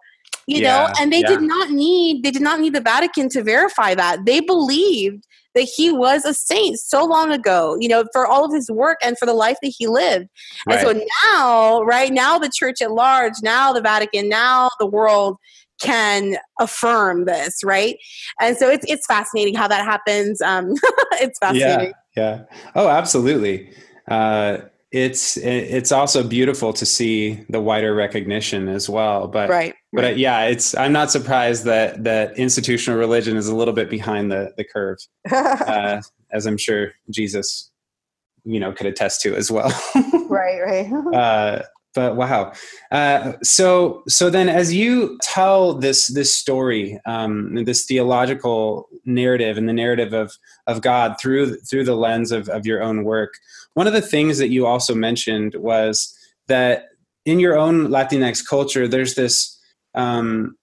You 0.47 0.62
yeah, 0.62 0.88
know, 0.88 0.93
and 0.99 1.12
they 1.12 1.19
yeah. 1.19 1.27
did 1.27 1.41
not 1.41 1.69
need 1.71 2.23
they 2.23 2.31
did 2.31 2.41
not 2.41 2.60
need 2.60 2.73
the 2.73 2.81
Vatican 2.81 3.29
to 3.29 3.43
verify 3.43 3.93
that. 3.95 4.25
They 4.25 4.39
believed 4.39 5.25
that 5.55 5.63
he 5.75 5.91
was 5.91 6.23
a 6.23 6.33
saint 6.33 6.79
so 6.79 7.03
long 7.03 7.31
ago, 7.31 7.77
you 7.79 7.89
know, 7.89 8.05
for 8.13 8.25
all 8.25 8.45
of 8.45 8.53
his 8.53 8.69
work 8.69 8.97
and 9.03 9.17
for 9.17 9.25
the 9.25 9.33
life 9.33 9.57
that 9.62 9.73
he 9.75 9.88
lived. 9.88 10.27
Right. 10.67 10.86
And 10.86 10.99
so 10.99 11.05
now, 11.23 11.81
right 11.81 12.13
now, 12.13 12.38
the 12.38 12.51
church 12.53 12.81
at 12.81 12.91
large, 12.91 13.33
now 13.43 13.73
the 13.73 13.81
Vatican, 13.81 14.29
now 14.29 14.69
the 14.79 14.86
world 14.86 15.38
can 15.81 16.38
affirm 16.60 17.25
this, 17.25 17.63
right? 17.63 17.97
And 18.39 18.55
so 18.55 18.69
it's 18.69 18.86
it's 18.88 19.05
fascinating 19.05 19.55
how 19.55 19.67
that 19.67 19.83
happens. 19.83 20.41
Um, 20.41 20.73
it's 21.13 21.38
fascinating. 21.39 21.88
Yeah 21.88 21.91
yeah 22.17 22.43
oh 22.75 22.89
absolutely 22.89 23.69
uh, 24.10 24.57
it's 24.91 25.36
it's 25.38 25.91
also 25.91 26.23
beautiful 26.23 26.71
to 26.71 26.86
see 26.86 27.43
the 27.50 27.60
wider 27.60 27.93
recognition 27.93 28.69
as 28.69 28.89
well 28.89 29.28
but 29.28 29.50
right 29.50 29.76
but 29.91 30.04
right. 30.04 30.17
yeah 30.17 30.45
it's 30.45 30.76
i'm 30.76 30.93
not 30.93 31.12
surprised 31.12 31.65
that 31.65 32.06
that 32.06 32.38
institutional 32.38 32.97
religion 32.97 33.36
is 33.36 33.50
a 33.50 33.56
little 33.56 33.73
bit 33.73 33.89
behind 33.89 34.32
the 34.32 34.54
the 34.56 34.63
curve 34.63 34.97
uh, 35.32 36.02
as 36.32 36.45
i'm 36.45 36.58
sure 36.58 36.93
jesus 37.10 37.69
you 38.45 38.62
know 38.62 38.71
could 38.71 38.88
attest 38.88 39.21
to 39.21 39.36
as 39.36 39.52
well 39.52 39.69
right 40.30 40.60
right 40.62 40.89
uh, 41.13 41.62
but 41.97 42.15
wow. 42.15 42.53
Uh, 42.91 43.33
so 43.41 44.03
so 44.07 44.29
then 44.29 44.49
as 44.49 44.71
you 44.71 45.17
tell 45.23 45.73
this 45.73 46.05
this 46.07 46.31
story 46.31 46.99
um, 47.07 47.55
this 47.65 47.86
theological 47.86 48.88
narrative 49.03 49.57
and 49.57 49.67
the 49.67 49.73
narrative 49.73 50.13
of 50.13 50.31
of 50.67 50.81
god 50.81 51.15
through 51.19 51.55
through 51.62 51.83
the 51.83 51.95
lens 51.95 52.31
of, 52.31 52.47
of 52.49 52.67
your 52.67 52.83
own 52.83 53.03
work 53.03 53.33
one 53.73 53.88
of 53.88 53.93
the 53.93 54.01
things 54.01 54.38
that 54.38 54.49
you 54.49 54.67
also 54.67 54.93
mentioned 54.93 55.55
was 55.55 56.15
that 56.45 56.89
in 57.25 57.39
your 57.39 57.57
own 57.57 57.88
latinx 57.88 58.47
culture 58.47 58.88
there's 58.88 59.15
this 59.15 59.60
um, 59.95 60.55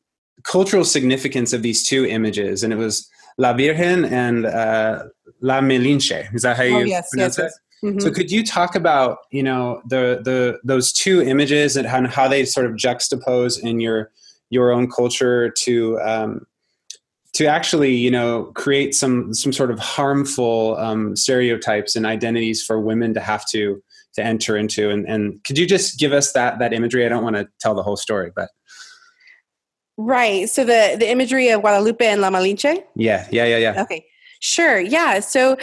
cultural 0.45 0.85
significance 0.85 1.53
of 1.53 1.63
these 1.63 1.85
two 1.85 2.07
images 2.07 2.63
and 2.63 2.73
it 2.73 2.77
was 2.77 3.11
la 3.39 3.53
virgen 3.53 4.05
and 4.05 4.47
uh, 4.47 5.03
la 5.41 5.61
malinche. 5.61 6.33
Is 6.33 6.43
that 6.43 6.57
how 6.57 6.63
you 6.63 6.77
oh, 6.77 6.83
yes, 6.83 7.11
pronounce 7.11 7.39
yes, 7.39 7.53
it 7.53 7.61
Mm-hmm. 7.85 8.01
So 8.01 8.11
could 8.11 8.31
you 8.31 8.43
talk 8.43 8.75
about 8.75 9.19
you 9.31 9.43
know 9.43 9.83
the 9.87 10.21
the 10.25 10.59
those 10.65 10.91
two 10.91 11.21
images 11.21 11.77
and 11.77 11.87
how, 11.87 12.29
they 12.29 12.47
sort 12.47 12.65
of 12.65 12.73
juxtapose 12.73 13.63
in 13.63 13.79
your 13.79 14.11
your 14.49 14.73
own 14.73 14.91
culture 14.91 15.51
to 15.51 16.01
um, 16.01 16.47
to 17.35 17.45
actually 17.45 17.95
you 17.95 18.11
know 18.11 18.45
create 18.55 18.95
some 18.95 19.35
some 19.35 19.53
sort 19.53 19.71
of 19.71 19.79
harmful 19.79 20.77
um, 20.79 21.15
stereotypes 21.15 21.95
and 21.95 22.07
identities 22.07 22.65
for 22.65 22.81
women 22.81 23.13
to 23.13 23.21
have 23.21 23.45
to 23.51 23.83
to 24.15 24.23
enter 24.25 24.57
into? 24.57 24.89
And, 24.89 25.07
and 25.07 25.45
could 25.45 25.59
you 25.59 25.67
just 25.67 25.99
give 25.99 26.15
us 26.15 26.33
that 26.33 26.59
that 26.61 26.73
imagery? 26.73 27.05
I 27.05 27.11
don't 27.11 27.23
want 27.23 27.37
to 27.37 27.47
tell 27.61 27.75
the 27.75 27.83
whole 27.83 27.99
story 27.99 28.31
but. 28.35 28.49
Right. 29.99 30.49
So 30.49 30.65
the 30.65 30.97
the 30.99 31.11
imagery 31.11 31.51
of 31.51 31.61
guadalupe 31.61 32.05
and 32.07 32.23
la 32.23 32.31
malinche? 32.31 32.83
Yeah. 32.97 33.29
Yeah 33.31 33.45
yeah 33.45 33.59
yeah. 33.59 33.83
Okay 33.83 34.07
Sure. 34.45 34.79
Yeah. 34.79 35.21
So 35.21 35.57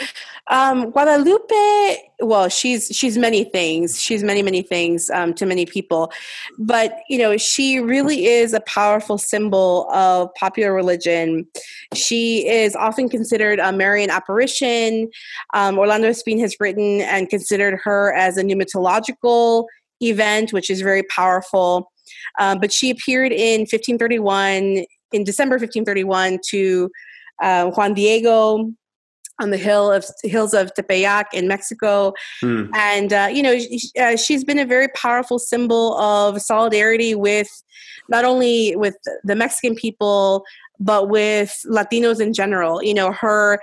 um, 0.50 0.90
Guadalupe, 0.90 1.98
well, 2.20 2.50
she's 2.50 2.88
she's 2.88 3.16
many 3.16 3.44
things. 3.44 4.02
She's 4.02 4.24
many 4.24 4.42
many 4.42 4.64
things 4.64 5.12
um, 5.12 5.36
to 5.36 5.46
many 5.46 5.68
people, 5.68 6.12
but 6.58 7.02
you 7.08 7.20
know, 7.20 7.38
she 7.38 7.80
really 7.80 8.26
is 8.26 8.54
a 8.54 8.60
powerful 8.62 9.20
symbol 9.20 9.88
of 9.92 10.34
popular 10.34 10.74
religion. 10.74 11.46
She 11.94 12.50
is 12.50 12.76
often 12.76 13.08
considered 13.08 13.60
a 13.60 13.72
Marian 13.72 14.10
apparition. 14.10 15.12
Um, 15.54 15.78
Orlando 15.78 16.10
Espín 16.10 16.40
has 16.40 16.56
written 16.60 17.02
and 17.02 17.30
considered 17.30 17.80
her 17.84 18.16
as 18.16 18.36
a 18.36 18.44
pneumatological 18.44 19.68
event, 20.00 20.54
which 20.54 20.72
is 20.72 20.82
very 20.82 21.04
powerful. 21.04 21.92
Um, 22.40 22.58
but 22.60 22.74
she 22.74 22.90
appeared 22.90 23.32
in 23.32 23.60
1531 23.62 24.86
in 25.12 25.24
December 25.24 25.58
1531 25.58 26.40
to 26.50 26.90
uh, 27.42 27.72
Juan 27.72 27.94
Diego 27.94 28.72
on 29.40 29.50
the 29.50 29.58
hill 29.58 29.92
of 29.92 30.06
hills 30.24 30.54
of 30.54 30.74
Tepeyac 30.76 31.26
in 31.34 31.48
Mexico, 31.48 32.14
mm. 32.44 32.70
and 32.76 33.12
uh, 33.12 33.30
you 33.32 33.42
know 33.42 33.58
uh, 34.00 34.16
she's 34.16 34.44
been 34.44 34.60
a 34.60 34.66
very 34.66 34.88
powerful 34.90 35.40
symbol 35.40 35.98
of 35.98 36.42
solidarity 36.42 37.16
with 37.16 37.50
not 38.10 38.24
only 38.26 38.76
with 38.76 38.96
the 39.24 39.36
Mexican 39.36 39.76
people 39.76 40.44
but 40.84 41.10
with 41.10 41.62
Latinos 41.68 42.20
in 42.20 42.34
general. 42.34 42.84
You 42.84 42.94
know 42.94 43.12
her 43.12 43.60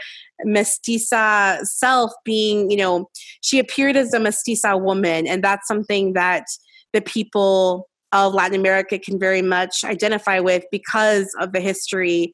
mestiza 0.47 1.61
self 1.64 2.12
being 2.25 2.71
you 2.71 2.77
know 2.77 3.09
she 3.41 3.59
appeared 3.59 3.97
as 3.97 4.12
a 4.14 4.19
mestiza 4.19 4.81
woman, 4.81 5.27
and 5.27 5.43
that's 5.43 5.67
something 5.67 6.12
that 6.14 6.45
the 6.93 7.01
people 7.01 7.88
of 8.12 8.35
Latin 8.35 8.59
America 8.59 8.99
can 8.99 9.18
very 9.18 9.42
much 9.42 9.85
identify 9.85 10.40
with 10.40 10.64
because 10.71 11.35
of 11.40 11.53
the 11.53 11.61
history 11.61 12.33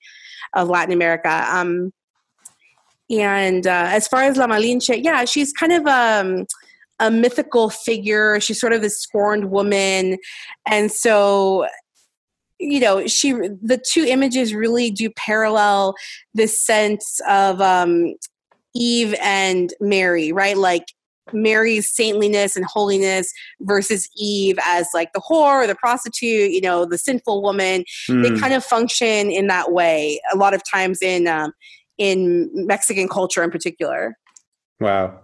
of 0.55 0.69
Latin 0.69 0.93
America. 0.93 1.47
Um, 1.51 1.93
and 3.11 3.67
uh, 3.67 3.87
as 3.89 4.09
far 4.09 4.23
as 4.23 4.37
La 4.37 4.47
Malinche, 4.47 5.03
yeah, 5.03 5.25
she's 5.25 5.53
kind 5.53 5.73
of 5.73 5.87
um, 5.87 6.47
a 7.01 7.11
mythical 7.11 7.71
figure. 7.71 8.41
She's 8.41 8.61
sort 8.61 8.73
of 8.73 8.81
this 8.81 9.01
scorned 9.01 9.51
woman. 9.51 10.19
And 10.67 10.91
so, 10.91 11.67
you 12.59 12.81
know, 12.81 13.07
she 13.07 13.33
the 13.33 13.83
two 13.93 14.05
images 14.05 14.55
really 14.55 14.91
do 14.91 15.11
parallel 15.11 15.95
this 16.33 16.65
sense 16.65 17.21
of 17.29 17.61
um, 17.61 18.15
Eve 18.75 19.15
and 19.21 19.73
Mary, 19.81 20.33
right? 20.33 20.57
Like 20.57 20.87
Mary's 21.33 21.89
saintliness 21.89 22.57
and 22.57 22.65
holiness 22.65 23.33
versus 23.61 24.09
Eve 24.17 24.59
as 24.65 24.89
like 24.95 25.13
the 25.13 25.21
whore, 25.21 25.67
the 25.67 25.75
prostitute, 25.75 26.51
you 26.51 26.61
know, 26.61 26.85
the 26.85 26.99
sinful 26.99 27.43
woman. 27.43 27.85
Mm. 28.09 28.23
They 28.23 28.29
hmm. 28.31 28.37
kind 28.37 28.55
of 28.55 28.65
function 28.65 29.31
in 29.31 29.47
that 29.47 29.73
way 29.73 30.21
a 30.33 30.37
lot 30.37 30.55
of 30.55 30.63
times 30.71 31.01
in 31.03 31.27
um, 31.27 31.53
in 31.99 32.51
Mexican 32.53 33.09
culture 33.09 33.43
in 33.43 33.51
particular. 33.51 34.17
Wow. 34.81 35.21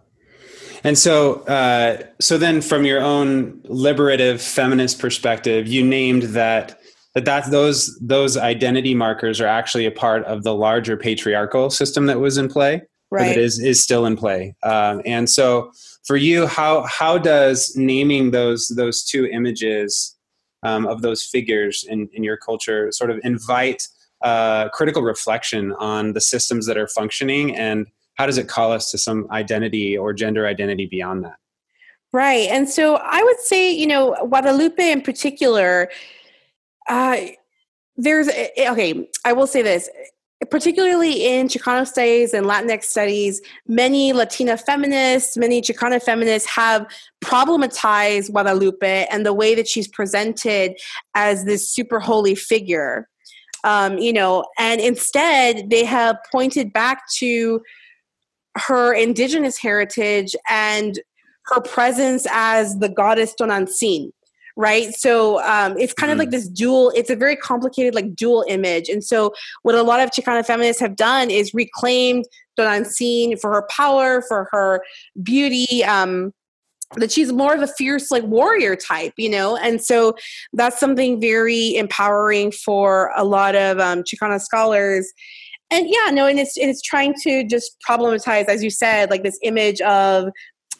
And 0.82 0.98
so, 0.98 1.40
uh, 1.42 2.02
so 2.20 2.38
then, 2.38 2.62
from 2.62 2.84
your 2.84 3.00
own 3.00 3.60
liberative 3.64 4.40
feminist 4.40 4.98
perspective, 4.98 5.66
you 5.66 5.84
named 5.84 6.22
that 6.24 6.80
that 7.14 7.24
that 7.24 7.50
those 7.50 7.98
those 8.00 8.36
identity 8.36 8.94
markers 8.94 9.40
are 9.40 9.46
actually 9.46 9.84
a 9.84 9.90
part 9.90 10.24
of 10.24 10.42
the 10.42 10.54
larger 10.54 10.96
patriarchal 10.96 11.70
system 11.70 12.06
that 12.06 12.20
was 12.20 12.38
in 12.38 12.48
play, 12.48 12.82
right? 13.10 13.34
That 13.34 13.38
is 13.38 13.58
is 13.58 13.82
still 13.82 14.06
in 14.06 14.16
play. 14.16 14.54
Um, 14.62 15.02
and 15.04 15.28
so, 15.28 15.72
for 16.06 16.16
you, 16.16 16.46
how 16.46 16.82
how 16.82 17.18
does 17.18 17.74
naming 17.76 18.30
those 18.30 18.68
those 18.68 19.04
two 19.04 19.26
images 19.26 20.16
um, 20.62 20.86
of 20.86 21.02
those 21.02 21.22
figures 21.22 21.84
in 21.88 22.08
in 22.12 22.24
your 22.24 22.36
culture 22.36 22.90
sort 22.92 23.10
of 23.10 23.18
invite 23.22 23.86
uh, 24.22 24.68
critical 24.70 25.02
reflection 25.02 25.72
on 25.78 26.12
the 26.12 26.20
systems 26.20 26.66
that 26.66 26.76
are 26.76 26.88
functioning 26.88 27.56
and 27.56 27.86
how 28.20 28.26
does 28.26 28.36
it 28.36 28.48
call 28.48 28.70
us 28.70 28.90
to 28.90 28.98
some 28.98 29.26
identity 29.30 29.96
or 29.96 30.12
gender 30.12 30.46
identity 30.46 30.84
beyond 30.84 31.24
that? 31.24 31.36
Right. 32.12 32.48
And 32.50 32.68
so 32.68 32.96
I 32.96 33.22
would 33.22 33.40
say, 33.40 33.72
you 33.72 33.86
know, 33.86 34.14
Guadalupe 34.28 34.92
in 34.92 35.00
particular, 35.00 35.88
uh, 36.88 37.16
there's, 37.96 38.28
eh, 38.28 38.48
eh, 38.56 38.72
okay, 38.72 39.08
I 39.24 39.32
will 39.32 39.46
say 39.46 39.62
this. 39.62 39.88
Particularly 40.48 41.26
in 41.26 41.48
Chicano 41.48 41.86
studies 41.86 42.32
and 42.32 42.46
Latinx 42.46 42.84
studies, 42.84 43.42
many 43.68 44.14
Latina 44.14 44.56
feminists, 44.56 45.36
many 45.36 45.60
Chicana 45.60 46.02
feminists 46.02 46.48
have 46.48 46.86
problematized 47.22 48.30
Guadalupe 48.30 49.06
and 49.10 49.26
the 49.26 49.34
way 49.34 49.54
that 49.54 49.68
she's 49.68 49.86
presented 49.86 50.78
as 51.14 51.44
this 51.44 51.68
super 51.68 52.00
holy 52.00 52.34
figure. 52.34 53.06
Um, 53.64 53.98
you 53.98 54.14
know, 54.14 54.46
and 54.58 54.80
instead 54.80 55.68
they 55.68 55.84
have 55.84 56.16
pointed 56.32 56.72
back 56.72 57.02
to 57.16 57.60
her 58.56 58.94
indigenous 58.94 59.58
heritage 59.58 60.34
and 60.48 60.98
her 61.46 61.60
presence 61.60 62.26
as 62.30 62.78
the 62.78 62.88
goddess 62.88 63.34
Tonantzin, 63.38 64.10
right? 64.56 64.92
So 64.94 65.42
um, 65.42 65.76
it's 65.78 65.92
kind 65.92 66.10
mm. 66.10 66.14
of 66.14 66.18
like 66.18 66.30
this 66.30 66.48
dual, 66.48 66.90
it's 66.94 67.10
a 67.10 67.16
very 67.16 67.36
complicated, 67.36 67.94
like 67.94 68.14
dual 68.14 68.44
image. 68.48 68.88
And 68.88 69.02
so 69.02 69.32
what 69.62 69.74
a 69.74 69.82
lot 69.82 70.00
of 70.00 70.10
Chicana 70.10 70.44
feminists 70.44 70.80
have 70.80 70.96
done 70.96 71.30
is 71.30 71.54
reclaimed 71.54 72.26
Tonantzin 72.58 73.40
for 73.40 73.52
her 73.52 73.66
power, 73.70 74.22
for 74.22 74.48
her 74.52 74.82
beauty, 75.22 75.84
um, 75.84 76.32
that 76.96 77.12
she's 77.12 77.32
more 77.32 77.54
of 77.54 77.62
a 77.62 77.68
fierce 77.68 78.10
like 78.10 78.24
warrior 78.24 78.74
type 78.74 79.12
you 79.16 79.28
know 79.30 79.56
and 79.56 79.80
so 79.80 80.14
that's 80.54 80.80
something 80.80 81.20
very 81.20 81.76
empowering 81.76 82.50
for 82.50 83.12
a 83.16 83.24
lot 83.24 83.54
of 83.54 83.78
um, 83.78 84.02
chicana 84.02 84.40
scholars 84.40 85.12
and 85.70 85.88
yeah 85.88 86.10
no 86.10 86.26
and 86.26 86.40
it's 86.40 86.56
it's 86.56 86.82
trying 86.82 87.14
to 87.14 87.46
just 87.46 87.76
problematize 87.88 88.46
as 88.46 88.62
you 88.62 88.70
said 88.70 89.08
like 89.08 89.22
this 89.22 89.38
image 89.42 89.80
of 89.82 90.30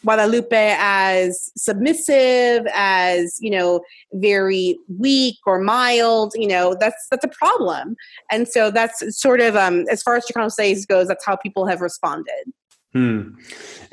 Guadalupe 0.05 0.77
as 0.79 1.51
submissive, 1.57 2.67
as 2.75 3.39
you 3.41 3.51
know, 3.51 3.81
very 4.15 4.79
weak 4.99 5.37
or 5.47 5.61
mild, 5.61 6.33
you 6.35 6.47
know, 6.47 6.75
that's 6.79 7.07
that's 7.11 7.25
a 7.25 7.29
problem. 7.29 7.97
And 8.31 8.49
so 8.49 8.71
that's 8.71 9.03
sort 9.19 9.41
of 9.41 9.57
um, 9.57 9.85
as 9.91 10.03
far 10.03 10.17
as 10.17 10.25
Chicano 10.25 10.51
studies 10.51 10.87
goes, 10.87 11.09
that's 11.09 11.25
how 11.25 11.37
people 11.37 11.67
have 11.67 11.81
responded. 11.81 12.53
Hmm. 12.93 13.35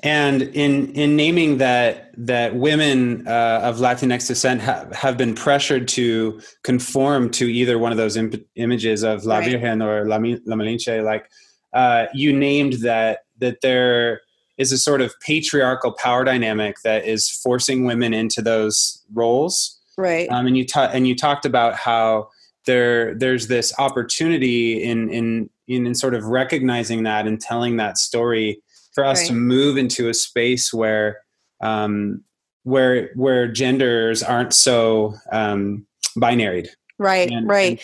And 0.01 0.41
in 0.41 0.91
in 0.93 1.15
naming 1.15 1.57
that 1.57 2.11
that 2.17 2.55
women 2.55 3.27
uh, 3.27 3.61
of 3.63 3.77
Latinx 3.77 4.27
descent 4.27 4.61
ha- 4.61 4.87
have 4.91 5.17
been 5.17 5.35
pressured 5.35 5.87
to 5.89 6.41
conform 6.63 7.29
to 7.31 7.45
either 7.45 7.77
one 7.77 7.91
of 7.91 7.97
those 7.97 8.17
imp- 8.17 8.43
images 8.55 9.03
of 9.03 9.25
La 9.25 9.37
right. 9.37 9.51
Virgen 9.51 9.81
or 9.83 10.05
La, 10.07 10.15
La 10.15 10.55
Malinche, 10.55 11.03
like 11.03 11.29
uh, 11.73 12.07
you 12.13 12.33
named 12.33 12.73
that 12.81 13.19
that 13.39 13.61
there 13.61 14.21
is 14.57 14.71
a 14.71 14.77
sort 14.77 15.01
of 15.01 15.13
patriarchal 15.21 15.91
power 15.91 16.23
dynamic 16.23 16.77
that 16.83 17.05
is 17.05 17.29
forcing 17.29 17.85
women 17.85 18.13
into 18.13 18.41
those 18.41 19.03
roles. 19.13 19.77
Right. 19.97 20.29
Um, 20.29 20.47
and 20.47 20.57
you 20.57 20.65
ta- 20.65 20.91
and 20.93 21.07
you 21.07 21.15
talked 21.15 21.45
about 21.45 21.75
how 21.75 22.29
there 22.65 23.15
there's 23.15 23.47
this 23.47 23.73
opportunity 23.79 24.83
in 24.83 25.09
in 25.09 25.49
in, 25.67 25.87
in 25.87 25.95
sort 25.95 26.13
of 26.13 26.25
recognizing 26.25 27.03
that 27.03 27.27
and 27.27 27.41
telling 27.41 27.77
that 27.77 27.97
story 27.97 28.61
for 28.93 29.05
us 29.05 29.21
right. 29.21 29.27
to 29.27 29.33
move 29.33 29.77
into 29.77 30.09
a 30.09 30.13
space 30.13 30.73
where 30.73 31.21
um, 31.61 32.23
where 32.63 33.11
where 33.15 33.47
genders 33.47 34.21
aren't 34.21 34.53
so 34.53 35.13
um, 35.31 35.85
binaried. 36.17 36.67
Right, 36.99 37.29
and, 37.29 37.47
right. 37.47 37.71
And, 37.71 37.79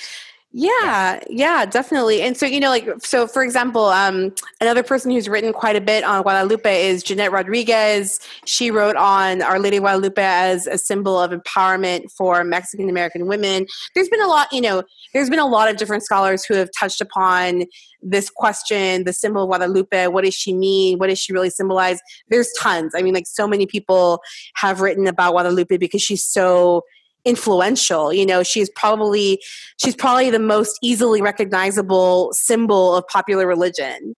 yeah, 0.55 1.19
yeah, 1.31 1.65
definitely. 1.65 2.21
And 2.21 2.37
so, 2.37 2.45
you 2.45 2.59
know, 2.59 2.69
like, 2.69 2.87
so 2.99 3.25
for 3.25 3.41
example, 3.41 3.85
um, 3.85 4.31
another 4.61 4.83
person 4.83 5.09
who's 5.09 5.27
written 5.27 5.51
quite 5.51 5.75
a 5.75 5.81
bit 5.81 6.03
on 6.03 6.21
Guadalupe 6.21 6.87
is 6.89 7.01
Jeanette 7.01 7.31
Rodriguez. 7.31 8.19
She 8.45 8.69
wrote 8.69 8.95
on 8.95 9.41
Our 9.41 9.57
Lady 9.57 9.79
Guadalupe 9.79 10.21
as 10.21 10.67
a 10.67 10.77
symbol 10.77 11.19
of 11.19 11.31
empowerment 11.31 12.11
for 12.11 12.43
Mexican 12.43 12.87
American 12.87 13.25
women. 13.25 13.65
There's 13.95 14.09
been 14.09 14.21
a 14.21 14.27
lot, 14.27 14.53
you 14.53 14.61
know, 14.61 14.83
there's 15.15 15.27
been 15.27 15.39
a 15.39 15.47
lot 15.47 15.71
of 15.71 15.77
different 15.77 16.03
scholars 16.03 16.45
who 16.45 16.53
have 16.53 16.69
touched 16.79 17.01
upon 17.01 17.63
this 18.03 18.29
question, 18.29 19.05
the 19.05 19.13
symbol 19.13 19.43
of 19.43 19.47
Guadalupe. 19.47 20.05
What 20.07 20.23
does 20.23 20.35
she 20.35 20.53
mean? 20.53 20.99
What 20.99 21.07
does 21.07 21.17
she 21.17 21.33
really 21.33 21.49
symbolize? 21.49 21.99
There's 22.29 22.51
tons. 22.59 22.93
I 22.95 23.01
mean, 23.01 23.15
like, 23.15 23.25
so 23.25 23.47
many 23.47 23.65
people 23.65 24.21
have 24.53 24.81
written 24.81 25.07
about 25.07 25.31
Guadalupe 25.31 25.77
because 25.77 26.03
she's 26.03 26.23
so 26.23 26.83
influential. 27.25 28.13
You 28.13 28.25
know 28.25 28.43
she's 28.43 28.69
probably 28.69 29.41
she's 29.77 29.95
probably 29.95 30.29
the 30.29 30.39
most 30.39 30.77
easily 30.81 31.21
recognizable 31.21 32.31
symbol 32.33 32.95
of 32.95 33.07
popular 33.07 33.47
religion 33.47 34.15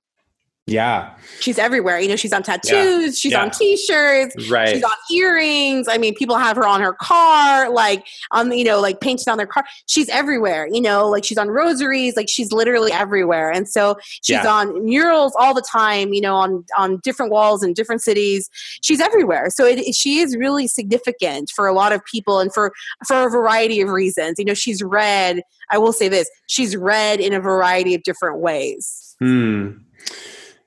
Yeah. 0.68 1.12
She's 1.42 1.60
everywhere. 1.60 2.00
You 2.00 2.08
know, 2.08 2.16
she's 2.16 2.34
on 2.34 2.42
tattoos, 2.42 2.72
yeah. 2.72 3.10
she's 3.12 3.32
yeah. 3.34 3.44
on 3.44 3.52
t-shirts, 3.52 4.50
right. 4.50 4.70
she's 4.70 4.84
on 4.84 4.92
earrings. 5.12 5.88
I 5.88 6.00
mean, 6.00 6.16
people 6.16 6.38
have 6.38 6.56
her 6.56 6.66
on 6.66 6.82
her 6.82 6.94
car, 6.94 7.70
like 7.70 8.04
on 8.32 8.52
you 8.52 8.64
know, 8.64 8.82
like 8.82 9.00
painted 9.00 9.28
on 9.28 9.38
their 9.38 9.46
car. 9.46 9.64
She's 9.86 10.10
everywhere, 10.10 10.68
you 10.72 10.82
know, 10.82 11.08
like 11.08 11.24
she's 11.24 11.38
on 11.38 11.50
rosaries, 11.50 12.16
like 12.16 12.30
she's 12.30 12.52
literally 12.52 12.92
everywhere. 12.92 13.52
And 13.52 13.70
so 13.70 13.98
she's 14.24 14.30
yeah. 14.44 14.48
on 14.48 14.84
murals 14.84 15.34
all 15.38 15.54
the 15.54 15.66
time, 15.72 16.14
you 16.14 16.22
know, 16.22 16.36
on 16.36 16.66
on 16.76 17.00
different 17.04 17.32
walls 17.32 17.62
in 17.62 17.74
different 17.74 18.02
cities. 18.02 18.50
She's 18.82 19.00
everywhere. 19.00 19.50
So 19.52 19.66
it, 19.66 19.94
she 19.94 20.18
is 20.18 20.36
really 20.36 20.68
significant 20.68 21.52
for 21.56 21.68
a 21.68 21.74
lot 21.74 21.92
of 21.92 22.04
people 22.06 22.40
and 22.40 22.52
for 22.52 22.74
for 23.08 23.28
a 23.28 23.30
variety 23.30 23.82
of 23.82 23.90
reasons. 23.90 24.40
You 24.40 24.46
know, 24.46 24.56
she's 24.56 24.82
read, 24.82 25.44
I 25.70 25.78
will 25.78 25.94
say 25.94 26.08
this, 26.08 26.28
she's 26.48 26.76
read 26.76 27.20
in 27.20 27.34
a 27.34 27.40
variety 27.40 27.94
of 27.94 28.02
different 28.02 28.40
ways. 28.40 29.16
Hmm. 29.20 29.72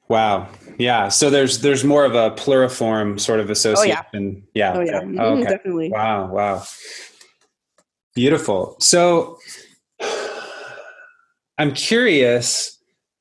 Wow. 0.09 0.49
Yeah. 0.79 1.09
So 1.09 1.31
there's 1.31 1.61
there's 1.61 1.85
more 1.85 2.05
of 2.05 2.15
a 2.15 2.31
pluriform 2.33 3.21
sort 3.21 3.41
of 3.41 3.51
association. 3.51 4.43
Oh, 4.43 4.51
yeah. 4.55 4.73
Yeah. 4.73 4.79
Oh, 4.79 4.81
yeah. 4.81 5.01
Mm-hmm, 5.01 5.21
okay. 5.21 5.51
Definitely. 5.51 5.91
Wow. 5.91 6.29
Wow. 6.33 6.63
Beautiful. 8.15 8.77
So 8.81 9.39
I'm 11.59 11.73
curious 11.73 12.79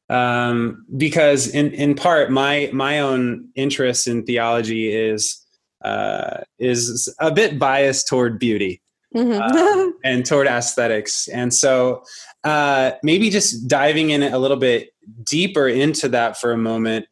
um, 0.09 0.85
because 0.95 1.47
in 1.47 1.73
in 1.73 1.95
part 1.95 2.31
my 2.31 2.69
my 2.71 2.99
own 2.99 3.49
interest 3.55 4.07
in 4.07 4.23
theology 4.23 4.93
is 4.93 5.43
uh, 5.83 6.41
is 6.59 7.13
a 7.19 7.31
bit 7.31 7.59
biased 7.59 8.07
toward 8.07 8.39
beauty. 8.39 8.81
Mm-hmm. 9.15 9.41
uh, 9.41 9.91
and 10.03 10.25
toward 10.25 10.47
aesthetics. 10.47 11.29
And 11.29 11.53
so 11.53 12.03
uh, 12.43 12.91
maybe 13.03 13.29
just 13.29 13.67
diving 13.67 14.09
in 14.09 14.21
a 14.21 14.37
little 14.37 14.57
bit 14.57 14.89
deeper 15.23 15.67
into 15.67 16.09
that 16.09 16.39
for 16.39 16.51
a 16.51 16.57
moment 16.57 17.05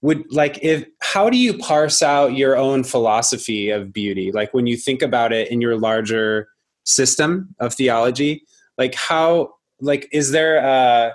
would 0.00 0.24
like 0.32 0.60
if 0.62 0.84
how 1.00 1.28
do 1.28 1.36
you 1.36 1.58
parse 1.58 2.02
out 2.02 2.36
your 2.36 2.56
own 2.56 2.84
philosophy 2.84 3.70
of 3.70 3.92
beauty? 3.92 4.30
Like 4.30 4.54
when 4.54 4.66
you 4.66 4.76
think 4.76 5.02
about 5.02 5.32
it 5.32 5.50
in 5.50 5.60
your 5.60 5.76
larger 5.76 6.48
system 6.84 7.54
of 7.58 7.74
theology 7.74 8.44
like 8.78 8.94
how 8.94 9.52
like 9.80 10.08
is 10.12 10.30
there 10.30 10.56
a 10.56 11.12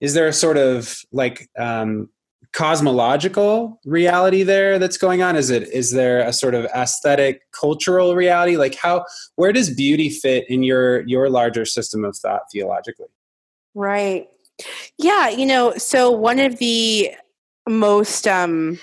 is 0.00 0.14
there 0.14 0.26
a 0.26 0.32
sort 0.32 0.56
of 0.56 0.98
like 1.12 1.48
um 1.56 2.08
cosmological 2.52 3.80
reality 3.84 4.44
there 4.44 4.78
that's 4.78 4.96
going 4.96 5.22
on? 5.22 5.36
Is 5.36 5.50
it 5.50 5.68
is 5.68 5.92
there 5.92 6.20
a 6.20 6.32
sort 6.32 6.54
of 6.54 6.64
aesthetic 6.66 7.42
cultural 7.52 8.14
reality? 8.14 8.56
Like 8.56 8.74
how 8.74 9.04
where 9.36 9.52
does 9.52 9.74
beauty 9.74 10.08
fit 10.08 10.44
in 10.48 10.62
your 10.62 11.06
your 11.06 11.28
larger 11.28 11.64
system 11.64 12.04
of 12.04 12.16
thought 12.16 12.42
theologically? 12.50 13.08
Right 13.74 14.28
yeah, 14.98 15.28
you 15.28 15.46
know, 15.46 15.74
so 15.76 16.10
one 16.10 16.38
of 16.38 16.58
the 16.58 17.10
most 17.68 18.26
um, 18.26 18.78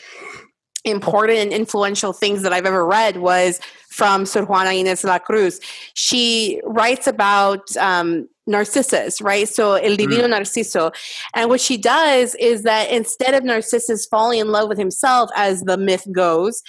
important 0.84 1.40
and 1.40 1.54
influential 1.54 2.14
things 2.14 2.42
that 2.42 2.54
I've 2.54 2.66
ever 2.66 2.86
read 2.86 3.18
was 3.18 3.60
from 3.90 4.26
Sor 4.26 4.46
Juana 4.46 4.72
Inés 4.72 5.02
de 5.02 5.08
la 5.08 5.20
Cruz. 5.20 5.60
She 5.94 6.62
writes 6.64 7.08
about 7.08 7.76
um, 7.78 8.28
Narcissus, 8.48 9.22
right? 9.22 9.48
So 9.48 9.74
El 9.76 9.96
Divino 9.96 10.28
mm. 10.28 10.34
Narciso. 10.34 10.94
And 11.36 11.50
what 11.50 11.62
she 11.62 11.78
does 11.78 12.36
is 12.36 12.64
that 12.64 12.90
instead 12.90 13.34
of 13.34 13.44
Narcissus 13.44 14.06
falling 14.06 14.40
in 14.40 14.50
love 14.50 14.70
with 14.70 14.78
himself, 14.78 15.30
as 15.36 15.62
the 15.62 15.78
myth 15.78 16.08
goes, 16.12 16.62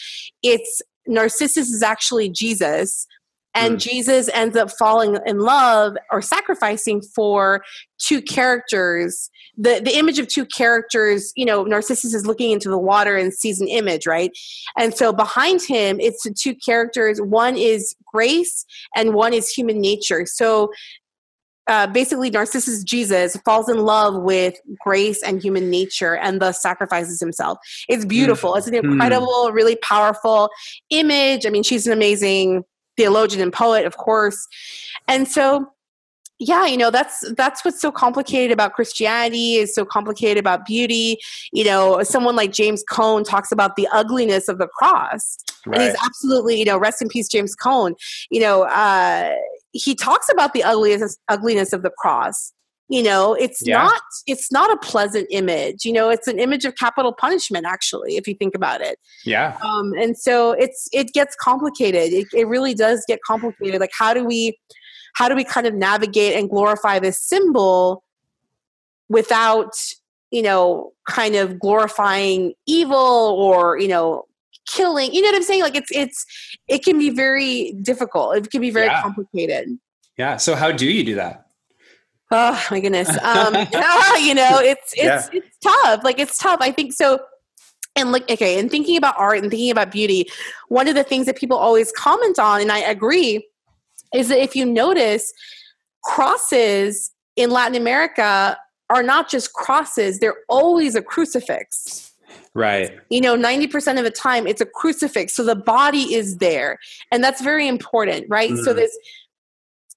it's 0.43 0.83
Narcissus 1.07 1.71
is 1.71 1.83
actually 1.83 2.29
Jesus 2.29 3.07
and 3.55 3.77
mm. 3.77 3.81
Jesus 3.81 4.31
ends 4.33 4.57
up 4.57 4.71
falling 4.71 5.19
in 5.27 5.41
love 5.41 5.97
or 6.11 6.23
sacrificing 6.23 7.03
for 7.15 7.63
two 7.99 8.23
characters. 8.23 9.31
The 9.57 9.81
the 9.85 9.97
image 9.97 10.19
of 10.19 10.29
two 10.29 10.47
characters, 10.47 11.33
you 11.37 11.45
know, 11.45 11.65
Narcissus 11.65 12.15
is 12.15 12.27
looking 12.27 12.51
into 12.51 12.69
the 12.69 12.79
water 12.79 13.17
and 13.17 13.33
sees 13.33 13.61
an 13.61 13.69
image, 13.69 14.07
right? 14.07 14.31
And 14.79 14.95
so 14.95 15.13
behind 15.13 15.63
him, 15.63 16.01
it's 16.01 16.23
the 16.25 16.35
two 16.35 16.55
characters. 16.55 17.21
One 17.21 17.57
is 17.57 17.95
grace 18.07 18.65
and 18.97 19.15
one 19.15 19.33
is 19.33 19.51
human 19.51 19.81
nature. 19.81 20.25
So 20.27 20.71
uh, 21.69 21.87
basically 21.87 22.29
narcissus 22.29 22.83
jesus 22.83 23.37
falls 23.45 23.69
in 23.69 23.79
love 23.79 24.21
with 24.21 24.55
grace 24.85 25.23
and 25.23 25.41
human 25.41 25.71
nature 25.71 26.17
and 26.17 26.43
thus 26.43 26.61
sacrifices 26.61 27.21
himself 27.21 27.57
it's 27.89 28.05
beautiful 28.05 28.57
it's 28.57 28.67
an 28.67 28.75
hmm. 28.75 28.91
incredible 28.91 29.49
really 29.53 29.77
powerful 29.77 30.51
image 30.91 31.47
i 31.47 31.51
mean 31.51 31.63
she's 31.63 31.87
an 31.87 31.93
amazing 31.93 32.65
theologian 32.97 33.43
and 33.43 33.53
poet, 33.53 33.87
of 33.87 33.97
course. 33.97 34.47
And 35.09 35.27
so 35.29 35.73
yeah 36.43 36.67
you 36.67 36.77
know 36.77 36.91
that's 36.91 37.31
that's 37.35 37.65
what's 37.65 37.81
so 37.81 37.93
complicated 37.93 38.51
about 38.51 38.73
christianity 38.73 39.55
is 39.55 39.75
so 39.75 39.85
complicated 39.85 40.39
about 40.39 40.67
beauty 40.67 41.19
you 41.53 41.65
know 41.65 42.03
someone 42.03 42.35
like 42.35 42.53
james 42.53 42.83
cone 42.91 43.23
talks 43.23 43.53
about 43.53 43.77
the 43.77 43.87
ugliness 43.93 44.49
of 44.49 44.59
the 44.59 44.67
cross 44.67 45.37
right. 45.67 45.81
and 45.81 45.85
he's 45.85 46.05
absolutely 46.05 46.59
you 46.59 46.65
know 46.65 46.77
rest 46.77 47.01
in 47.01 47.09
peace 47.09 47.29
james 47.29 47.55
cone 47.55 47.95
you 48.31 48.41
know 48.41 48.63
uh, 48.65 49.35
he 49.73 49.95
talks 49.95 50.29
about 50.31 50.53
the 50.53 50.63
ugliness 50.65 51.17
ugliness 51.29 51.73
of 51.73 51.83
the 51.83 51.91
cross 51.91 52.53
you 52.93 53.03
know 53.03 53.33
it's 53.33 53.67
yeah. 53.67 53.79
not 53.79 54.03
it's 54.27 54.53
not 54.53 54.71
a 54.71 54.77
pleasant 54.77 55.27
image 55.31 55.87
you 55.87 55.93
know 55.93 56.11
it's 56.11 56.29
an 56.29 56.39
image 56.39 56.67
of 56.67 56.75
capital 56.77 57.11
punishment 57.11 57.65
actually 57.67 58.17
if 58.17 58.29
you 58.29 58.35
think 58.35 58.55
about 58.55 58.83
it. 58.83 58.99
Yeah. 59.25 59.57
Um 59.65 59.95
and 59.95 60.17
so 60.17 60.53
it's 60.53 60.89
it 60.93 61.15
gets 61.15 61.35
complicated. 61.41 62.13
It, 62.13 62.29
it 62.35 62.47
really 62.47 62.75
does 62.75 63.03
get 63.09 63.19
complicated. 63.27 63.81
Like 63.81 63.93
how 63.99 64.13
do 64.13 64.25
we 64.25 64.59
how 65.15 65.29
do 65.29 65.35
we 65.35 65.43
kind 65.43 65.67
of 65.67 65.75
navigate 65.75 66.35
and 66.37 66.51
glorify 66.51 66.99
this 66.99 67.19
symbol 67.19 68.05
without 69.09 69.73
you 70.31 70.43
know 70.43 70.93
kind 71.09 71.35
of 71.35 71.59
glorifying 71.59 72.53
evil 72.67 72.99
or 73.41 73.79
you 73.79 73.89
know 73.89 74.27
killing? 74.69 75.15
You 75.15 75.23
know 75.23 75.29
what 75.29 75.37
i'm 75.37 75.43
saying? 75.43 75.63
Like 75.63 75.77
it's 75.77 75.91
it's 75.93 76.27
it 76.69 76.85
can 76.85 76.99
be 76.99 77.09
very 77.09 77.73
difficult. 77.81 78.37
It 78.37 78.51
can 78.51 78.61
be 78.61 78.71
very 78.71 78.89
yeah. 78.89 79.01
complicated. 79.01 79.79
Yeah. 80.19 80.37
So 80.37 80.55
how 80.55 80.73
do 80.73 80.87
you 80.87 81.05
do 81.05 81.15
that 81.15 81.47
Oh 82.33 82.67
my 82.71 82.81
goodness. 82.81 83.11
Um, 83.19 83.55
you 84.25 84.35
know, 84.35 84.59
it's 84.59 84.95
it's 84.95 84.97
yeah. 84.97 85.29
it's 85.33 85.59
tough. 85.59 86.03
Like 86.03 86.19
it's 86.19 86.39
tough. 86.39 86.59
I 86.61 86.73
think 86.73 86.95
so. 86.95 87.21
And 87.95 88.11
like 88.11 88.29
okay, 88.31 88.59
and 88.59 88.71
thinking 88.71 88.97
about 88.97 89.15
art 89.19 89.39
and 89.39 89.51
thinking 89.51 89.71
about 89.71 89.93
beauty, 89.93 90.27
one 90.69 90.89
of 90.89 90.95
the 90.95 91.05
things 91.05 91.27
that 91.27 91.37
people 91.37 91.59
always 91.59 91.93
comment 91.93 92.39
on, 92.39 92.63
and 92.63 92.73
I 92.73 92.79
agree, 92.79 93.47
is 94.15 94.29
that 94.29 94.39
if 94.39 94.57
you 94.57 94.65
notice, 94.65 95.31
crosses 96.03 97.11
in 97.37 97.51
Latin 97.51 97.77
America 97.77 98.57
are 98.89 99.03
not 99.03 99.29
just 99.29 99.53
crosses; 99.53 100.19
they're 100.19 100.39
always 100.49 100.95
a 100.95 101.03
crucifix. 101.03 102.09
Right. 102.55 102.99
You 103.09 103.21
know, 103.23 103.37
90% 103.37 103.99
of 103.99 104.05
the 104.05 104.11
time 104.11 104.47
it's 104.47 104.61
a 104.61 104.67
crucifix. 104.67 105.35
So 105.35 105.43
the 105.43 105.57
body 105.57 106.15
is 106.15 106.37
there. 106.37 106.79
And 107.11 107.25
that's 107.25 107.41
very 107.41 107.67
important, 107.67 108.27
right? 108.29 108.51
Mm. 108.51 108.65
So 108.65 108.75
this 108.75 108.97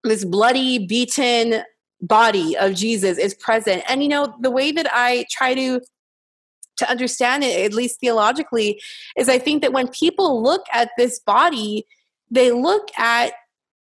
this 0.06 0.24
bloody, 0.24 0.86
beaten, 0.86 1.64
body 2.02 2.58
of 2.58 2.74
Jesus 2.74 3.18
is 3.18 3.34
present. 3.34 3.84
And 3.88 4.04
you 4.04 4.10
know, 4.10 4.36
the 4.42 4.52
way 4.52 4.72
that 4.72 4.88
I 4.92 5.26
try 5.32 5.54
to 5.54 5.82
to 6.78 6.90
understand 6.90 7.44
it, 7.44 7.66
at 7.66 7.74
least 7.74 8.02
theologically, 8.02 8.82
is 9.18 9.30
I 9.30 9.40
think 9.40 9.62
that 9.62 9.72
when 9.72 9.88
people 9.88 10.44
look 10.44 10.66
at 10.74 10.90
this 10.98 11.20
body, 11.20 11.86
they 12.30 12.52
look 12.52 12.90
at 12.98 13.34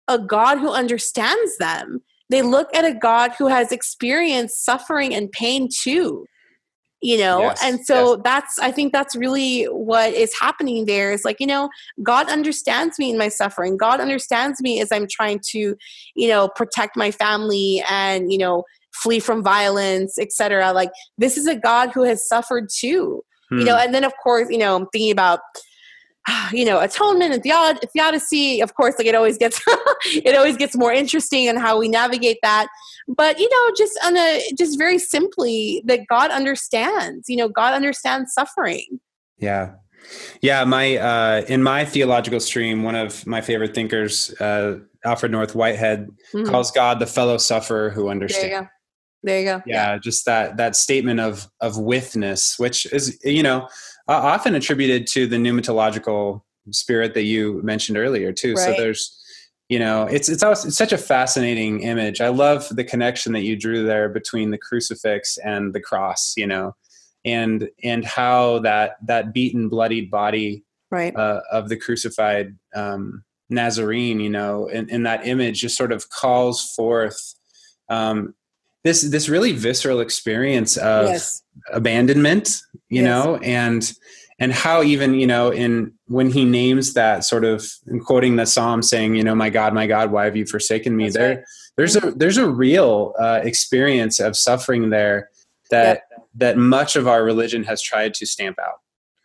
a 0.07 0.19
God 0.19 0.59
who 0.59 0.71
understands 0.71 1.57
them. 1.57 2.03
They 2.29 2.43
look 2.43 2.75
at 2.75 2.85
a 2.85 2.93
God 2.93 3.33
who 3.39 3.47
has 3.47 3.73
experienced 3.73 4.65
suffering 4.65 5.15
and 5.15 5.33
pain 5.33 5.69
too 5.75 6.27
you 7.05 7.19
know 7.19 7.43
yes, 7.43 7.61
and 7.63 7.85
so 7.85 8.13
yes. 8.13 8.21
that's 8.25 8.59
i 8.61 8.71
think 8.71 8.91
that's 8.91 9.15
really 9.15 9.65
what 9.65 10.15
is 10.15 10.33
happening 10.41 10.87
there 10.87 11.13
is 11.13 11.23
like 11.23 11.39
you 11.39 11.47
know 11.47 11.69
god 12.03 12.31
understands 12.31 12.99
me 12.99 13.11
in 13.11 13.19
my 13.19 13.29
suffering 13.29 13.77
god 13.77 14.01
understands 14.01 14.63
me 14.63 14.81
as 14.81 14.91
i'm 14.91 15.07
trying 15.07 15.39
to 15.39 15.77
you 16.15 16.29
know 16.29 16.49
protect 16.57 16.97
my 16.97 17.11
family 17.11 17.85
and 17.91 18.33
you 18.33 18.39
know 18.39 18.65
flee 18.95 19.21
from 19.21 19.43
violence 19.43 20.19
etc 20.19 20.73
like 20.73 20.91
this 21.19 21.37
is 21.37 21.47
a 21.47 21.55
god 21.55 21.91
who 21.91 22.03
has 22.03 22.27
suffered 22.27 22.69
too 22.75 23.23
hmm. 23.51 23.59
you 23.59 23.65
know 23.67 23.77
hmm. 23.77 23.85
and 23.85 23.95
then 23.95 24.03
of 24.03 24.13
course 24.23 24.49
you 24.49 24.59
know 24.59 24.75
I'm 24.75 24.87
thinking 24.87 25.11
about 25.11 25.41
you 26.53 26.65
know 26.65 26.81
atonement 26.81 27.33
and 27.33 27.43
theod- 27.43 27.81
theodicy 27.93 28.61
of 28.61 28.75
course 28.75 28.95
like 28.99 29.07
it 29.07 29.15
always 29.15 29.39
gets 29.39 29.61
it 30.07 30.37
always 30.37 30.57
gets 30.57 30.77
more 30.77 30.93
interesting 30.93 31.49
and 31.49 31.57
in 31.57 31.63
how 31.63 31.79
we 31.79 31.89
navigate 31.89 32.39
that. 32.43 32.69
But 33.09 33.39
you 33.39 33.49
know 33.49 33.75
just 33.77 33.99
on 34.05 34.17
a 34.17 34.43
just 34.57 34.79
very 34.79 34.99
simply 34.99 35.83
that 35.87 36.07
god 36.09 36.31
understands 36.31 37.29
you 37.29 37.37
know 37.37 37.49
god 37.49 37.75
understands 37.75 38.33
suffering. 38.33 39.01
Yeah. 39.39 39.75
Yeah 40.41 40.65
my 40.65 40.97
uh 40.97 41.45
in 41.49 41.63
my 41.63 41.85
theological 41.85 42.41
stream 42.41 42.83
one 42.83 42.95
of 42.95 43.27
my 43.27 43.41
favorite 43.41 43.75
thinkers 43.75 44.35
uh 44.41 44.79
alfred 45.05 45.33
north 45.33 45.55
whitehead 45.55 46.09
mm-hmm. 46.33 46.51
calls 46.51 46.71
god 46.71 46.99
the 46.99 47.07
fellow 47.07 47.39
sufferer 47.39 47.91
who 47.91 48.09
understands 48.09 48.51
there 48.51 48.61
you 48.61 48.61
go, 48.61 48.69
there 49.23 49.41
you 49.41 49.47
go. 49.47 49.63
Yeah, 49.67 49.93
yeah, 49.93 49.99
just 49.99 50.27
that 50.27 50.59
that 50.59 50.77
statement 50.77 51.21
of 51.21 51.47
of 51.61 51.79
withness 51.79 52.59
which 52.59 52.85
is 52.93 53.19
you 53.25 53.43
know 53.43 53.69
often 54.13 54.55
attributed 54.55 55.07
to 55.09 55.27
the 55.27 55.37
pneumatological 55.37 56.43
spirit 56.71 57.15
that 57.15 57.25
you 57.25 57.61
mentioned 57.63 57.99
earlier 57.99 58.33
too. 58.33 58.55
Right. 58.55 58.65
So 58.65 58.75
there's, 58.77 59.21
you 59.69 59.79
know, 59.79 60.05
it's 60.05 60.29
it's, 60.29 60.43
always, 60.43 60.65
it's 60.65 60.77
such 60.77 60.93
a 60.93 60.99
fascinating 60.99 61.81
image. 61.81 62.21
I 62.21 62.29
love 62.29 62.69
the 62.71 62.85
connection 62.85 63.33
that 63.33 63.43
you 63.43 63.57
drew 63.57 63.85
there 63.85 64.09
between 64.09 64.51
the 64.51 64.59
crucifix 64.59 65.39
and 65.39 65.75
the 65.75 65.81
cross. 65.81 66.35
You 66.37 66.47
know, 66.47 66.77
and 67.25 67.69
and 67.83 68.05
how 68.05 68.61
that 68.61 68.97
that 69.07 69.33
beaten 69.33 69.69
bloodied 69.69 70.11
body 70.11 70.65
right 70.91 71.15
uh, 71.17 71.41
of 71.51 71.69
the 71.69 71.77
crucified 71.77 72.57
um, 72.75 73.25
Nazarene, 73.51 74.21
you 74.21 74.31
know, 74.31 74.69
and, 74.69 74.91
and 74.91 75.07
that 75.07 75.27
image 75.27 75.61
just 75.61 75.77
sort 75.77 75.93
of 75.93 76.09
calls 76.11 76.63
forth 76.75 77.35
um, 77.89 78.35
this 78.85 79.03
this 79.03 79.29
really 79.29 79.53
visceral 79.53 80.01
experience 80.01 80.77
of 80.77 81.09
yes. 81.09 81.43
abandonment, 81.73 82.61
you 82.89 83.03
Yes. 83.03 83.05
know, 83.05 83.37
and 83.37 83.93
and 84.39 84.53
how 84.53 84.83
even 84.83 85.15
you 85.15 85.27
know 85.27 85.51
in 85.51 85.93
when 86.07 86.31
he 86.31 86.45
names 86.45 86.95
that 86.95 87.25
sort 87.25 87.45
of 87.45 87.67
in 87.87 88.01
quoting 88.01 88.37
the 88.37 88.47
psalm 88.47 88.83
saying 88.83 89.15
you 89.15 89.23
know 89.23 89.35
my 89.35 89.51
god 89.51 89.73
my 89.73 89.87
god 89.87 90.11
why 90.11 90.25
have 90.25 90.37
you 90.37 90.45
forsaken 90.47 90.97
me 90.97 91.05
That's 91.05 91.17
there 91.17 91.29
right. 91.29 91.39
Mm-hmm. 91.39 91.75
there's 91.77 91.97
a 91.97 92.11
there's 92.13 92.37
a 92.37 92.49
real 92.49 93.15
uh, 93.19 93.41
experience 93.43 94.21
of 94.21 94.37
suffering 94.37 94.91
there 94.91 95.31
that 95.71 96.03
that 96.35 96.57
much 96.57 96.97
of 96.97 97.07
our 97.07 97.25
religion 97.25 97.65
has 97.65 97.81
tried 97.81 98.13
to 98.15 98.27
stamp 98.27 98.59
out 98.59 98.81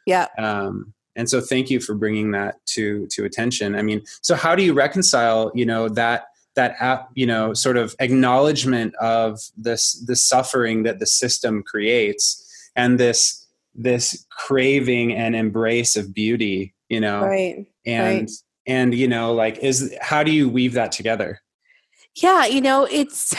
yeah 0.05 0.27
um, 0.37 0.93
and 1.15 1.29
so 1.29 1.41
thank 1.41 1.69
you 1.69 1.79
for 1.79 1.95
bringing 1.95 2.31
that 2.31 2.63
to 2.67 3.07
to 3.07 3.25
attention 3.25 3.75
i 3.75 3.81
mean 3.81 4.01
so 4.21 4.35
how 4.35 4.55
do 4.55 4.63
you 4.63 4.73
reconcile 4.73 5.51
you 5.55 5.65
know 5.65 5.89
that 5.89 6.25
that 6.59 7.07
you 7.13 7.25
know 7.25 7.53
sort 7.53 7.77
of 7.77 7.95
acknowledgement 7.99 8.93
of 8.95 9.39
this 9.55 9.93
the 10.05 10.15
suffering 10.15 10.83
that 10.83 10.99
the 10.99 11.05
system 11.05 11.63
creates 11.63 12.69
and 12.75 12.99
this 12.99 13.47
this 13.73 14.25
craving 14.29 15.13
and 15.13 15.37
embrace 15.37 15.95
of 15.95 16.13
beauty 16.13 16.73
you 16.89 16.99
know 16.99 17.21
right 17.21 17.65
and 17.85 18.19
right. 18.19 18.31
and 18.67 18.93
you 18.93 19.07
know 19.07 19.33
like 19.33 19.57
is 19.59 19.95
how 20.01 20.21
do 20.21 20.31
you 20.31 20.49
weave 20.49 20.73
that 20.73 20.91
together 20.91 21.39
yeah 22.21 22.45
you 22.45 22.59
know 22.59 22.85
it's 22.91 23.33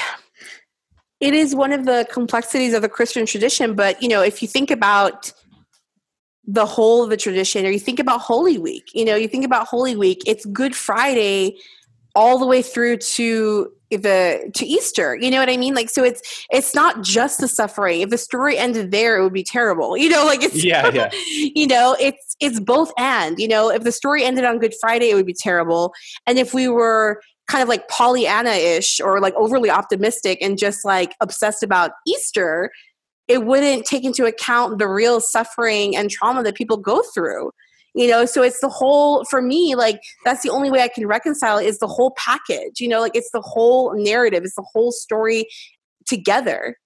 it 1.21 1.35
is 1.35 1.55
one 1.55 1.73
of 1.73 1.85
the 1.85 2.07
complexities 2.11 2.73
of 2.73 2.81
the 2.81 2.89
christian 2.89 3.27
tradition 3.27 3.75
but 3.75 4.03
you 4.03 4.09
know 4.09 4.23
if 4.23 4.41
you 4.41 4.49
think 4.49 4.71
about 4.71 5.31
the 6.47 6.65
whole 6.65 7.05
of 7.05 7.11
the 7.11 7.19
tradition 7.19 7.67
or 7.67 7.71
you 7.71 7.79
think 7.79 8.01
about 8.01 8.19
holy 8.23 8.57
week 8.57 8.89
you 8.95 9.05
know 9.05 9.15
you 9.15 9.29
think 9.29 9.45
about 9.45 9.67
holy 9.67 9.95
week 9.95 10.23
it's 10.27 10.47
good 10.47 10.75
friday 10.75 11.55
all 12.15 12.39
the 12.39 12.47
way 12.47 12.63
through 12.63 12.97
to 12.97 13.73
the 13.91 14.51
to 14.55 14.65
easter 14.65 15.17
you 15.17 15.31
know 15.33 15.39
what 15.39 15.51
i 15.51 15.57
mean? 15.57 15.75
Like 15.75 15.91
so 15.91 16.05
it's 16.05 16.47
it's 16.53 16.75
not 16.75 17.03
just 17.03 17.41
the 17.41 17.49
suffering. 17.49 18.03
If 18.03 18.11
the 18.11 18.19
story 18.19 18.57
ended 18.57 18.93
there 18.93 19.19
it 19.19 19.23
would 19.25 19.33
be 19.33 19.43
terrible 19.43 19.97
you 19.97 20.09
know 20.09 20.25
like 20.25 20.43
it's 20.43 20.63
yeah 20.63 20.89
yeah. 20.91 21.11
you 21.27 21.67
know 21.67 21.97
it's 21.99 22.37
it's 22.41 22.61
both 22.61 22.93
and 22.99 23.39
you 23.39 23.49
know? 23.49 23.71
If 23.71 23.83
the 23.83 23.93
story 23.93 24.25
ended 24.25 24.45
on 24.45 24.59
good 24.59 24.75
friday 24.81 25.11
it 25.11 25.15
would 25.15 25.27
be 25.27 25.35
terrible. 25.35 25.93
And 26.27 26.39
if 26.39 26.55
we 26.55 26.69
were 26.69 27.21
kind 27.49 27.63
of 27.63 27.69
like 27.69 27.89
pollyanna-ish 27.89 29.01
or 29.01 29.21
like 29.21 29.35
overly 29.35 29.71
optimistic 29.71 30.39
and 30.41 30.57
just 30.57 30.85
like 30.85 31.15
obsessed 31.21 31.65
about 31.65 31.91
easter 32.07 32.71
it 33.27 33.45
wouldn't 33.45 33.87
take 33.87 34.05
into 34.05 34.25
account 34.25 34.79
the 34.79 34.89
real 34.89 35.21
suffering 35.21 35.97
and 35.97 36.11
trauma 36.11 36.43
that 36.43 36.57
people 36.57 36.77
go 36.77 37.03
through 37.15 37.51
you 37.95 38.07
know 38.09 38.25
so 38.25 38.43
it's 38.43 38.61
the 38.61 38.69
whole 38.69 39.25
for 39.25 39.43
me 39.43 39.75
like 39.75 40.01
that's 40.25 40.43
the 40.43 40.51
only 40.51 40.71
way 40.71 40.81
i 40.83 40.89
can 40.89 41.07
reconcile 41.07 41.59
it 41.59 41.67
is 41.67 41.79
the 41.79 41.87
whole 41.87 42.13
package 42.17 42.81
you 42.81 42.89
know 42.89 43.01
like 43.01 43.15
it's 43.15 43.31
the 43.33 43.41
whole 43.41 43.95
narrative 43.97 44.45
it's 44.45 44.55
the 44.55 44.67
whole 44.73 44.93
story 44.93 45.47
together. 46.07 46.77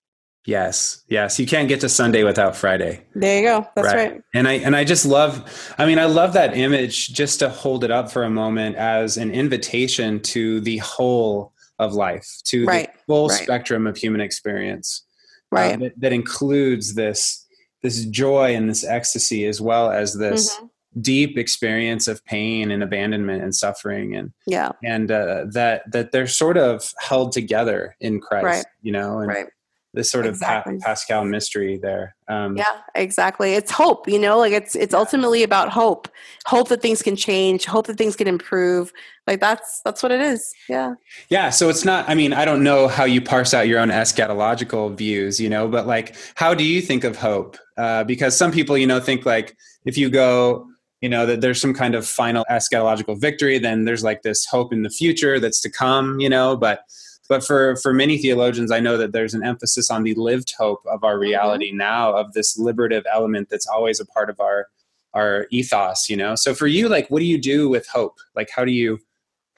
Yes 0.46 1.02
yes 1.08 1.38
you 1.40 1.46
can't 1.46 1.68
get 1.68 1.80
to 1.80 1.88
sunday 1.88 2.22
without 2.22 2.54
friday. 2.54 3.02
There 3.14 3.40
you 3.40 3.48
go 3.48 3.68
that's 3.74 3.94
right, 3.94 4.20
and 4.34 4.46
i 4.46 4.52
and 4.54 4.76
i 4.76 4.84
just 4.84 5.06
love 5.06 5.74
i 5.78 5.86
mean 5.86 5.98
i 5.98 6.04
love 6.04 6.34
that 6.34 6.54
image 6.56 7.14
just 7.14 7.38
to 7.38 7.48
hold 7.48 7.82
it 7.82 7.90
up 7.90 8.10
for 8.12 8.24
a 8.24 8.30
moment 8.30 8.76
as 8.76 9.16
an 9.16 9.30
invitation 9.30 10.20
to 10.20 10.60
the 10.60 10.76
whole 10.78 11.54
of 11.78 11.94
life 11.94 12.28
to 12.44 12.66
Right, 12.66 12.92
the 12.92 12.98
full 13.06 13.28
right. 13.28 13.42
spectrum 13.42 13.86
of 13.86 13.96
human 13.96 14.20
experience 14.20 15.04
uh, 15.50 15.56
right. 15.56 15.80
that, 15.80 15.98
that 16.00 16.12
includes 16.12 16.94
this 16.94 17.46
this 17.82 18.04
joy 18.06 18.54
and 18.54 18.68
this 18.68 18.84
ecstasy 18.84 19.46
as 19.46 19.60
well 19.62 19.90
as 19.90 20.12
this 20.14 20.56
Mhm. 20.56 20.70
Deep 21.00 21.36
experience 21.36 22.06
of 22.06 22.24
pain 22.24 22.70
and 22.70 22.82
abandonment 22.82 23.42
and 23.42 23.54
suffering 23.54 24.14
and 24.14 24.32
yeah 24.46 24.70
and 24.84 25.10
uh, 25.10 25.44
that 25.50 25.90
that 25.90 26.12
they're 26.12 26.26
sort 26.28 26.56
of 26.56 26.92
held 27.00 27.32
together 27.32 27.96
in 28.00 28.20
Christ, 28.20 28.44
Right. 28.44 28.64
you 28.82 28.92
know, 28.92 29.18
and 29.18 29.28
right 29.28 29.46
this 29.94 30.10
sort 30.10 30.26
of 30.26 30.38
pa- 30.40 30.64
Paschal 30.80 31.24
mystery 31.24 31.78
there. 31.80 32.16
Um, 32.28 32.56
Yeah, 32.56 32.80
exactly. 32.96 33.54
It's 33.54 33.70
hope, 33.70 34.08
you 34.08 34.18
know, 34.18 34.38
like 34.38 34.52
it's 34.52 34.74
it's 34.74 34.92
ultimately 34.92 35.42
about 35.44 35.70
hope. 35.70 36.08
Hope 36.46 36.68
that 36.68 36.82
things 36.82 37.00
can 37.00 37.14
change, 37.16 37.64
hope 37.64 37.86
that 37.86 37.96
things 37.96 38.16
can 38.16 38.26
improve. 38.26 38.92
Like 39.26 39.40
that's 39.40 39.80
that's 39.84 40.02
what 40.02 40.10
it 40.12 40.20
is. 40.20 40.52
Yeah. 40.68 40.94
Yeah, 41.30 41.50
so 41.50 41.68
it's 41.68 41.84
not. 41.84 42.08
I 42.08 42.14
mean, 42.14 42.32
I 42.32 42.44
don't 42.44 42.62
know 42.64 42.88
how 42.88 43.04
you 43.04 43.20
parse 43.22 43.54
out 43.54 43.68
your 43.68 43.78
own 43.78 43.90
eschatological 43.90 44.96
views, 44.96 45.38
you 45.40 45.48
know, 45.48 45.68
but 45.68 45.86
like, 45.86 46.16
how 46.34 46.54
do 46.54 46.64
you 46.64 46.80
think 46.82 47.04
of 47.04 47.16
hope? 47.16 47.56
Uh, 47.76 48.02
because 48.04 48.36
some 48.36 48.50
people, 48.50 48.76
you 48.76 48.86
know, 48.88 48.98
think 49.00 49.24
like 49.24 49.56
if 49.84 49.96
you 49.96 50.10
go, 50.10 50.66
you 51.04 51.10
know, 51.10 51.26
that 51.26 51.42
there's 51.42 51.60
some 51.60 51.74
kind 51.74 51.94
of 51.94 52.06
final 52.06 52.46
eschatological 52.50 53.20
victory, 53.20 53.58
then 53.58 53.84
there's 53.84 54.02
like 54.02 54.22
this 54.22 54.46
hope 54.46 54.72
in 54.72 54.84
the 54.84 54.88
future 54.88 55.38
that's 55.38 55.60
to 55.60 55.70
come, 55.70 56.18
you 56.18 56.30
know. 56.30 56.56
But 56.56 56.80
but 57.28 57.44
for 57.44 57.76
for 57.76 57.92
many 57.92 58.16
theologians, 58.16 58.72
I 58.72 58.80
know 58.80 58.96
that 58.96 59.12
there's 59.12 59.34
an 59.34 59.44
emphasis 59.44 59.90
on 59.90 60.02
the 60.04 60.14
lived 60.14 60.54
hope 60.56 60.80
of 60.90 61.04
our 61.04 61.18
reality 61.18 61.72
now, 61.72 62.14
of 62.16 62.32
this 62.32 62.56
liberative 62.56 63.04
element 63.12 63.48
that's 63.50 63.66
always 63.66 64.00
a 64.00 64.06
part 64.06 64.30
of 64.30 64.40
our 64.40 64.68
our 65.12 65.46
ethos, 65.50 66.08
you 66.08 66.16
know. 66.16 66.36
So 66.36 66.54
for 66.54 66.66
you, 66.66 66.88
like, 66.88 67.10
what 67.10 67.18
do 67.18 67.26
you 67.26 67.38
do 67.38 67.68
with 67.68 67.86
hope? 67.86 68.16
Like, 68.34 68.48
how 68.48 68.64
do 68.64 68.72
you 68.72 68.98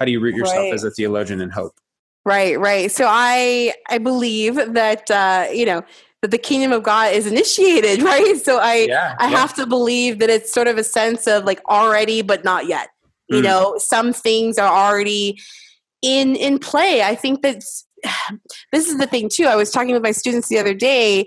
how 0.00 0.04
do 0.04 0.10
you 0.10 0.18
root 0.18 0.34
yourself 0.34 0.64
Right. 0.64 0.74
as 0.74 0.82
a 0.82 0.90
theologian 0.90 1.40
in 1.40 1.50
hope? 1.50 1.74
Right, 2.24 2.58
right. 2.58 2.90
So 2.90 3.06
I 3.08 3.72
I 3.88 3.98
believe 3.98 4.56
that 4.56 5.08
uh, 5.12 5.46
you 5.52 5.64
know, 5.64 5.84
that 6.26 6.32
the 6.32 6.42
kingdom 6.42 6.72
of 6.72 6.82
God 6.82 7.12
is 7.14 7.24
initiated, 7.26 8.02
right? 8.02 8.36
So 8.36 8.58
I 8.58 8.86
yeah, 8.88 9.14
I 9.20 9.30
yeah. 9.30 9.36
have 9.38 9.54
to 9.54 9.66
believe 9.66 10.18
that 10.18 10.28
it's 10.28 10.52
sort 10.52 10.66
of 10.66 10.76
a 10.76 10.82
sense 10.84 11.26
of 11.28 11.44
like 11.44 11.60
already 11.68 12.22
but 12.22 12.44
not 12.44 12.66
yet. 12.66 12.88
You 13.28 13.40
Mm. 13.40 13.44
know, 13.44 13.74
some 13.78 14.12
things 14.12 14.58
are 14.58 14.72
already 14.72 15.38
in 16.02 16.34
in 16.36 16.58
play. 16.58 17.02
I 17.02 17.14
think 17.14 17.42
that 17.42 17.62
this 18.72 18.88
is 18.88 18.98
the 18.98 19.06
thing 19.06 19.28
too. 19.32 19.44
I 19.46 19.54
was 19.56 19.70
talking 19.70 19.92
with 19.94 20.02
my 20.02 20.10
students 20.12 20.48
the 20.48 20.58
other 20.58 20.74
day. 20.74 21.26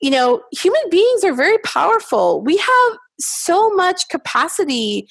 You 0.00 0.10
know, 0.10 0.42
human 0.52 0.82
beings 0.90 1.24
are 1.24 1.32
very 1.34 1.58
powerful. 1.58 2.42
We 2.42 2.58
have 2.58 2.98
so 3.18 3.70
much 3.70 4.08
capacity 4.10 5.08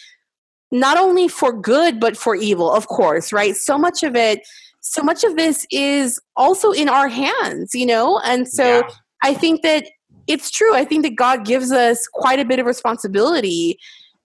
not 0.72 0.98
only 0.98 1.28
for 1.28 1.52
good 1.54 2.00
but 2.00 2.18
for 2.18 2.36
evil, 2.36 2.72
of 2.72 2.88
course, 2.88 3.34
right? 3.34 3.56
So 3.56 3.78
much 3.80 4.04
of 4.04 4.16
it 4.16 4.42
so 4.84 5.02
much 5.02 5.24
of 5.24 5.38
this 5.38 5.66
is 5.72 6.20
also 6.36 6.72
in 6.72 6.90
our 6.90 7.08
hands, 7.08 7.74
you 7.74 7.86
know? 7.86 8.20
And 8.26 8.48
so 8.48 8.80
Yeah. 8.80 8.90
I 9.24 9.34
think 9.34 9.64
that 9.64 9.88
it's 10.28 10.52
true. 10.52 10.76
I 10.76 10.86
think 10.86 11.04
that 11.04 11.16
God 11.16 11.46
gives 11.46 11.72
us 11.72 12.08
quite 12.08 12.40
a 12.40 12.46
bit 12.46 12.60
of 12.60 12.66
responsibility 12.66 13.80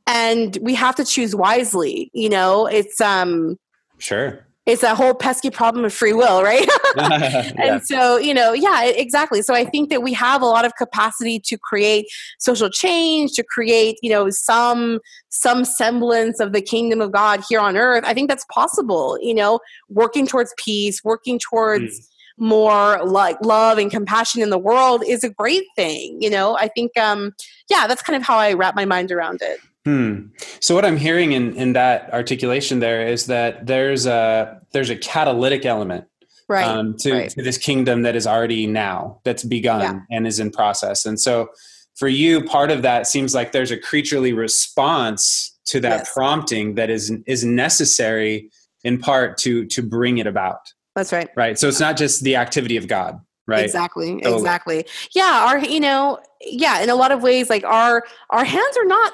and 0.06 0.58
we 0.62 0.74
have 0.74 0.94
to 0.96 1.04
choose 1.04 1.34
wisely, 1.34 2.10
you 2.12 2.28
know? 2.28 2.66
It's 2.66 3.00
um 3.00 3.58
Sure. 3.98 4.46
it's 4.64 4.82
a 4.84 4.94
whole 4.94 5.14
pesky 5.14 5.50
problem 5.50 5.84
of 5.84 5.92
free 5.92 6.12
will, 6.12 6.42
right? 6.42 6.68
yeah. 6.96 7.52
and 7.58 7.82
so 7.84 8.16
you 8.16 8.32
know 8.32 8.52
yeah 8.52 8.84
exactly 8.84 9.42
so 9.42 9.54
i 9.54 9.64
think 9.64 9.90
that 9.90 10.02
we 10.02 10.12
have 10.12 10.40
a 10.42 10.46
lot 10.46 10.64
of 10.64 10.74
capacity 10.76 11.38
to 11.38 11.56
create 11.58 12.06
social 12.38 12.70
change 12.70 13.32
to 13.32 13.44
create 13.44 13.98
you 14.02 14.10
know 14.10 14.30
some 14.30 14.98
some 15.28 15.64
semblance 15.64 16.40
of 16.40 16.52
the 16.52 16.62
kingdom 16.62 17.00
of 17.00 17.12
god 17.12 17.44
here 17.48 17.60
on 17.60 17.76
earth 17.76 18.02
i 18.06 18.14
think 18.14 18.28
that's 18.28 18.46
possible 18.52 19.18
you 19.20 19.34
know 19.34 19.60
working 19.88 20.26
towards 20.26 20.54
peace 20.56 21.04
working 21.04 21.38
towards 21.38 22.08
more 22.38 23.00
like 23.04 23.36
love 23.42 23.78
and 23.78 23.90
compassion 23.90 24.42
in 24.42 24.50
the 24.50 24.58
world 24.58 25.02
is 25.06 25.24
a 25.24 25.30
great 25.30 25.64
thing 25.76 26.16
you 26.20 26.30
know 26.30 26.56
i 26.56 26.68
think 26.68 26.96
um 26.96 27.34
yeah 27.68 27.86
that's 27.86 28.02
kind 28.02 28.16
of 28.16 28.22
how 28.22 28.36
i 28.36 28.52
wrap 28.52 28.74
my 28.74 28.84
mind 28.84 29.10
around 29.12 29.40
it 29.42 29.58
Hmm. 29.84 30.26
So 30.60 30.74
what 30.74 30.84
I'm 30.84 30.98
hearing 30.98 31.32
in, 31.32 31.54
in 31.54 31.72
that 31.72 32.12
articulation 32.12 32.80
there 32.80 33.06
is 33.06 33.24
that 33.26 33.66
there's 33.66 34.04
a 34.04 34.60
there's 34.72 34.90
a 34.90 34.96
catalytic 34.96 35.64
element 35.64 36.04
right 36.46 36.66
um, 36.66 36.94
to, 36.98 37.12
right. 37.12 37.30
to 37.30 37.42
this 37.42 37.56
kingdom 37.56 38.02
that 38.02 38.14
is 38.14 38.26
already 38.26 38.66
now 38.66 39.18
that's 39.24 39.44
begun 39.44 39.80
Yeah. 39.80 40.00
and 40.10 40.26
is 40.26 40.40
in 40.40 40.50
process. 40.50 41.06
And 41.06 41.18
so 41.18 41.48
for 41.94 42.06
you, 42.08 42.44
part 42.44 42.70
of 42.70 42.82
that 42.82 43.06
seems 43.06 43.34
like 43.34 43.52
there's 43.52 43.70
a 43.70 43.78
creaturely 43.78 44.34
response 44.34 45.56
to 45.66 45.80
that 45.80 46.00
Yes. 46.00 46.12
prompting 46.12 46.74
that 46.74 46.90
is 46.90 47.10
is 47.26 47.42
necessary 47.44 48.50
in 48.84 48.98
part 48.98 49.38
to 49.38 49.64
to 49.66 49.80
bring 49.82 50.18
it 50.18 50.26
about. 50.26 50.70
That's 50.98 51.12
right 51.12 51.30
Right. 51.36 51.58
So 51.58 51.68
it's 51.68 51.80
not 51.80 51.96
just 51.96 52.22
the 52.22 52.36
activity 52.36 52.76
of 52.76 52.88
God. 52.88 53.20
Right. 53.46 53.64
Exactly. 53.64 54.20
So- 54.22 54.36
exactly. 54.36 54.84
Yeah. 55.14 55.46
Our, 55.48 55.58
you 55.58 55.80
know, 55.80 56.18
yeah. 56.42 56.82
In 56.82 56.90
a 56.90 56.94
lot 56.94 57.12
of 57.12 57.22
ways, 57.22 57.48
like 57.48 57.64
our 57.64 58.04
our 58.30 58.44
hands 58.44 58.76
are 58.76 58.84
not 58.84 59.12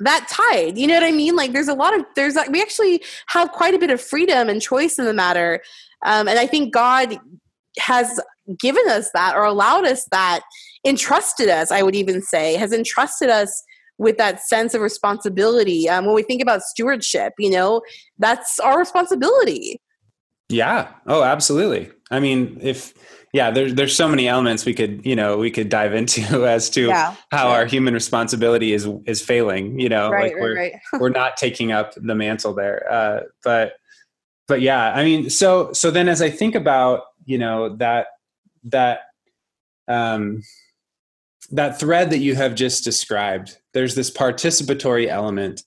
that 0.00 0.28
tied. 0.28 0.78
You 0.78 0.86
know 0.86 0.94
what 0.94 1.02
I 1.02 1.10
mean? 1.10 1.34
Like 1.34 1.52
there's 1.52 1.68
a 1.68 1.74
lot 1.74 1.98
of 1.98 2.04
there's 2.14 2.36
like 2.36 2.50
we 2.50 2.62
actually 2.62 3.02
have 3.28 3.50
quite 3.50 3.74
a 3.74 3.78
bit 3.78 3.90
of 3.90 4.00
freedom 4.00 4.48
and 4.48 4.62
choice 4.62 4.98
in 4.98 5.06
the 5.06 5.14
matter, 5.14 5.60
um, 6.04 6.28
and 6.28 6.38
I 6.38 6.46
think 6.46 6.72
God 6.72 7.18
has 7.78 8.20
given 8.60 8.88
us 8.88 9.10
that 9.14 9.34
or 9.34 9.44
allowed 9.44 9.86
us 9.86 10.06
that, 10.12 10.42
entrusted 10.86 11.48
us. 11.48 11.72
I 11.72 11.82
would 11.82 11.96
even 11.96 12.22
say 12.22 12.54
has 12.54 12.72
entrusted 12.72 13.28
us 13.28 13.64
with 13.98 14.18
that 14.18 14.40
sense 14.40 14.74
of 14.74 14.82
responsibility. 14.82 15.88
Um, 15.88 16.04
when 16.06 16.14
we 16.14 16.22
think 16.22 16.42
about 16.42 16.62
stewardship, 16.62 17.32
you 17.38 17.50
know, 17.50 17.80
that's 18.18 18.58
our 18.58 18.78
responsibility. 18.78 19.80
Yeah. 20.48 20.88
Oh, 21.06 21.22
absolutely. 21.22 21.90
I 22.10 22.20
mean, 22.20 22.58
if 22.60 22.94
yeah, 23.32 23.50
there's 23.50 23.74
there's 23.74 23.96
so 23.96 24.06
many 24.06 24.28
elements 24.28 24.64
we 24.64 24.74
could 24.74 25.04
you 25.04 25.16
know 25.16 25.36
we 25.36 25.50
could 25.50 25.68
dive 25.68 25.94
into 25.94 26.22
as 26.46 26.70
to 26.70 26.86
Yeah, 26.86 27.16
how 27.30 27.48
right. 27.48 27.56
our 27.56 27.66
human 27.66 27.94
responsibility 27.94 28.72
is 28.72 28.88
is 29.06 29.20
failing. 29.20 29.78
You 29.80 29.88
know, 29.88 30.10
right, 30.10 30.32
like 30.32 30.40
we're 30.40 30.56
right, 30.56 30.72
right. 30.92 31.00
we're 31.00 31.08
not 31.08 31.36
taking 31.36 31.72
up 31.72 31.94
the 31.96 32.14
mantle 32.14 32.54
there. 32.54 32.90
Uh, 32.90 33.20
but 33.42 33.74
but 34.46 34.60
yeah, 34.60 34.92
I 34.92 35.04
mean, 35.04 35.30
so 35.30 35.72
so 35.72 35.90
then 35.90 36.08
as 36.08 36.22
I 36.22 36.30
think 36.30 36.54
about 36.54 37.02
you 37.24 37.38
know 37.38 37.74
that 37.76 38.06
that 38.64 39.00
um, 39.88 40.42
that 41.50 41.78
thread 41.78 42.10
that 42.10 42.18
you 42.18 42.34
have 42.36 42.54
just 42.54 42.84
described, 42.84 43.58
there's 43.72 43.94
this 43.94 44.10
participatory 44.10 45.08
element, 45.08 45.64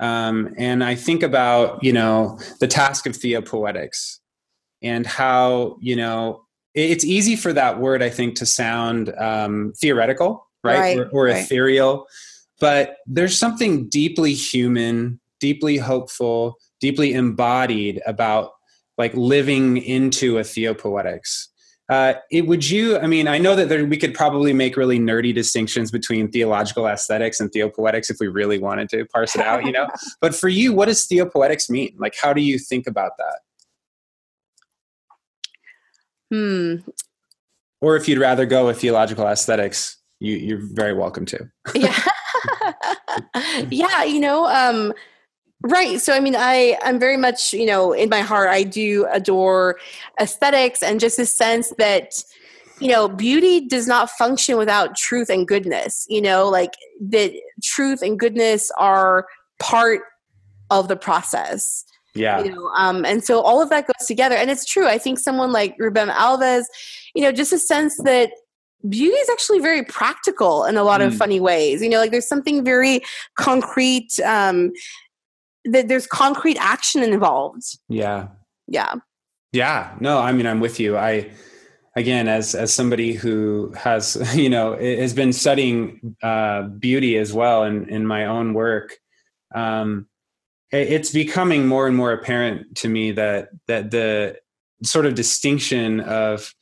um, 0.00 0.54
and 0.58 0.84
I 0.84 0.94
think 0.94 1.22
about 1.22 1.82
you 1.82 1.92
know 1.92 2.38
the 2.60 2.66
task 2.68 3.06
of 3.06 3.16
theopoetics 3.16 4.20
and 4.82 5.06
how 5.06 5.76
you 5.80 5.96
know 5.96 6.44
it- 6.74 6.90
it's 6.90 7.04
easy 7.04 7.36
for 7.36 7.52
that 7.52 7.80
word 7.80 8.02
I 8.02 8.10
think 8.10 8.34
to 8.36 8.46
sound 8.46 9.12
um, 9.18 9.72
theoretical, 9.80 10.46
right, 10.62 10.78
Right, 10.78 10.98
or, 10.98 11.08
or 11.10 11.24
right. 11.26 11.36
ethereal, 11.44 12.06
but 12.60 12.96
there's 13.06 13.38
something 13.38 13.88
deeply 13.88 14.34
human, 14.34 15.20
deeply 15.40 15.76
hopeful, 15.78 16.56
deeply 16.80 17.12
embodied 17.14 18.00
about 18.06 18.52
like 18.98 19.12
living 19.14 19.76
into 19.78 20.38
a 20.38 20.44
theopoetics. 20.44 21.48
Uh, 21.88 22.14
it 22.32 22.46
would 22.46 22.68
you? 22.68 22.98
I 22.98 23.06
mean, 23.06 23.28
I 23.28 23.38
know 23.38 23.54
that 23.54 23.68
there, 23.68 23.84
we 23.84 23.96
could 23.96 24.12
probably 24.12 24.52
make 24.52 24.76
really 24.76 24.98
nerdy 24.98 25.32
distinctions 25.32 25.90
between 25.90 26.30
theological 26.30 26.86
aesthetics 26.86 27.38
and 27.38 27.50
theopoetics 27.52 28.10
if 28.10 28.16
we 28.18 28.26
really 28.26 28.58
wanted 28.58 28.88
to 28.88 29.04
parse 29.06 29.36
it 29.36 29.42
out, 29.42 29.64
you 29.64 29.72
know. 29.72 29.88
but 30.20 30.34
for 30.34 30.48
you, 30.48 30.72
what 30.72 30.86
does 30.86 31.04
theopoetics 31.06 31.70
mean? 31.70 31.94
Like, 31.98 32.14
how 32.20 32.32
do 32.32 32.40
you 32.40 32.58
think 32.58 32.88
about 32.88 33.12
that? 33.18 33.38
Hmm. 36.32 36.90
Or 37.80 37.94
if 37.94 38.08
you'd 38.08 38.18
rather 38.18 38.46
go 38.46 38.66
with 38.66 38.80
theological 38.80 39.26
aesthetics, 39.26 39.98
you, 40.18 40.36
you're 40.36 40.60
very 40.60 40.92
welcome 40.92 41.24
to. 41.26 41.48
yeah 41.74 41.96
yeah 43.70 44.04
you 44.04 44.20
know 44.20 44.46
um 44.46 44.92
right 45.68 46.00
so 46.00 46.12
i 46.12 46.20
mean 46.20 46.34
i 46.36 46.76
i'm 46.82 46.98
very 46.98 47.16
much 47.16 47.52
you 47.52 47.66
know 47.66 47.92
in 47.92 48.08
my 48.08 48.20
heart 48.20 48.48
i 48.48 48.62
do 48.62 49.06
adore 49.12 49.78
aesthetics 50.20 50.82
and 50.82 51.00
just 51.00 51.18
a 51.18 51.26
sense 51.26 51.72
that 51.78 52.22
you 52.80 52.88
know 52.88 53.08
beauty 53.08 53.66
does 53.66 53.86
not 53.86 54.10
function 54.10 54.56
without 54.58 54.96
truth 54.96 55.28
and 55.30 55.48
goodness 55.48 56.06
you 56.08 56.20
know 56.20 56.48
like 56.48 56.72
that 57.00 57.32
truth 57.62 58.02
and 58.02 58.18
goodness 58.18 58.70
are 58.78 59.26
part 59.58 60.00
of 60.70 60.88
the 60.88 60.96
process 60.96 61.84
Yeah. 62.14 62.42
you 62.42 62.50
know 62.50 62.66
um, 62.76 63.04
and 63.04 63.24
so 63.24 63.40
all 63.40 63.62
of 63.62 63.70
that 63.70 63.86
goes 63.86 64.06
together 64.06 64.36
and 64.36 64.50
it's 64.50 64.64
true 64.64 64.86
i 64.86 64.98
think 64.98 65.18
someone 65.18 65.52
like 65.52 65.76
Rubem 65.78 66.12
Alves 66.12 66.64
you 67.14 67.22
know 67.22 67.32
just 67.32 67.52
a 67.52 67.58
sense 67.58 67.96
that 68.04 68.30
beauty 68.88 69.16
is 69.16 69.28
actually 69.30 69.58
very 69.58 69.82
practical 69.82 70.64
in 70.64 70.76
a 70.76 70.84
lot 70.84 71.00
of 71.00 71.12
Mm. 71.14 71.18
funny 71.18 71.40
ways 71.40 71.82
you 71.82 71.88
know 71.88 71.98
like 71.98 72.10
there's 72.10 72.28
something 72.28 72.62
very 72.64 73.00
concrete 73.36 74.12
um, 74.24 74.70
that 75.66 75.88
there's 75.88 76.06
concrete 76.06 76.56
action 76.58 77.02
involved 77.02 77.78
Yeah. 77.88 78.28
yeah 78.66 78.94
Yeah, 79.52 79.94
no, 80.00 80.18
I 80.18 80.32
mean, 80.32 80.46
I'm 80.46 80.60
with 80.60 80.80
you. 80.80 80.96
I, 80.96 81.30
again, 81.96 82.28
as 82.28 82.54
as 82.54 82.72
somebody 82.72 83.12
who 83.12 83.72
has, 83.76 84.16
you 84.34 84.48
know, 84.48 84.76
has 84.76 85.14
been 85.14 85.32
studying 85.32 86.16
uh, 86.22 86.62
beauty 86.62 87.16
as 87.18 87.32
well 87.32 87.64
in 87.64 87.88
in 87.88 88.06
my 88.06 88.26
own 88.26 88.54
work, 88.54 88.98
um, 89.54 90.06
it's 90.72 91.10
becoming 91.10 91.66
more 91.66 91.86
and 91.86 91.96
more 91.96 92.12
apparent 92.12 92.76
to 92.76 92.88
me 92.88 93.12
that 93.12 93.48
that 93.66 93.90
the 93.90 94.36
sort 94.82 95.06
of 95.06 95.14
distinction 95.14 96.00
of 96.00 96.52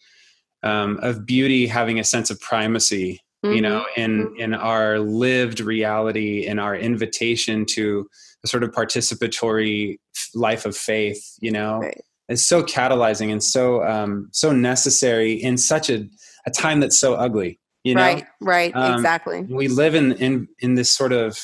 um, 0.62 0.98
of 1.02 1.26
beauty 1.26 1.66
having 1.66 1.98
a 1.98 2.04
sense 2.04 2.30
of 2.30 2.40
primacy, 2.40 3.20
you 3.42 3.60
know, 3.60 3.84
in 3.96 4.28
mhm. 4.28 4.38
in 4.38 4.54
our 4.54 4.98
lived 4.98 5.60
reality, 5.60 6.46
in 6.46 6.58
our 6.58 6.76
invitation 6.76 7.66
to 7.66 8.08
a 8.44 8.46
sort 8.46 8.62
of 8.62 8.70
participatory 8.70 9.98
life 10.34 10.66
of 10.66 10.76
faith, 10.76 11.36
you 11.40 11.50
know 11.50 11.78
Right. 11.80 12.00
is 12.28 12.44
so 12.44 12.62
catalyzing 12.62 13.30
and 13.32 13.42
so 13.42 13.82
um, 13.84 14.28
so 14.32 14.52
necessary 14.52 15.32
in 15.32 15.56
such 15.58 15.90
a, 15.90 16.06
a 16.46 16.50
time 16.50 16.80
that's 16.80 16.98
so 16.98 17.14
ugly. 17.14 17.58
You 17.84 17.94
know, 17.94 18.02
right 18.02 18.26
right 18.40 18.72
Um, 18.74 18.94
exactly 18.94 19.40
we 19.42 19.68
live 19.68 19.94
in 19.94 20.12
in 20.12 20.48
in 20.60 20.74
this 20.74 20.90
sort 20.90 21.12
of 21.12 21.38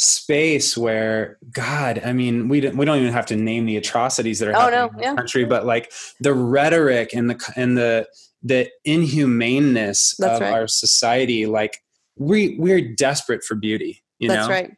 space 0.00 0.76
where 0.78 1.38
God, 1.52 2.00
I 2.04 2.12
mean, 2.12 2.48
we 2.48 2.60
don't 2.60 2.76
we 2.76 2.84
don't 2.84 2.98
even 2.98 3.12
have 3.12 3.26
to 3.26 3.36
name 3.36 3.66
the 3.66 3.76
atrocities 3.76 4.38
that 4.38 4.48
are 4.48 4.56
Oh, 4.56 4.60
happening 4.60 4.78
no, 4.80 4.86
in 4.88 4.96
the 4.96 5.02
yeah. 5.02 5.14
country, 5.16 5.44
but 5.44 5.66
like 5.66 5.92
the 6.20 6.34
rhetoric 6.34 7.12
and 7.14 7.30
the 7.30 7.52
and 7.56 7.76
the 7.76 8.06
the 8.42 8.70
inhumaneness 8.84 10.14
That's 10.18 10.36
of 10.36 10.40
right. 10.42 10.52
our 10.52 10.66
society, 10.68 11.46
like 11.46 11.78
we 12.16 12.56
we're 12.58 12.94
desperate 12.94 13.42
for 13.44 13.54
beauty. 13.54 14.02
You 14.18 14.28
that's 14.28 14.48
know, 14.48 14.54
right 14.54 14.70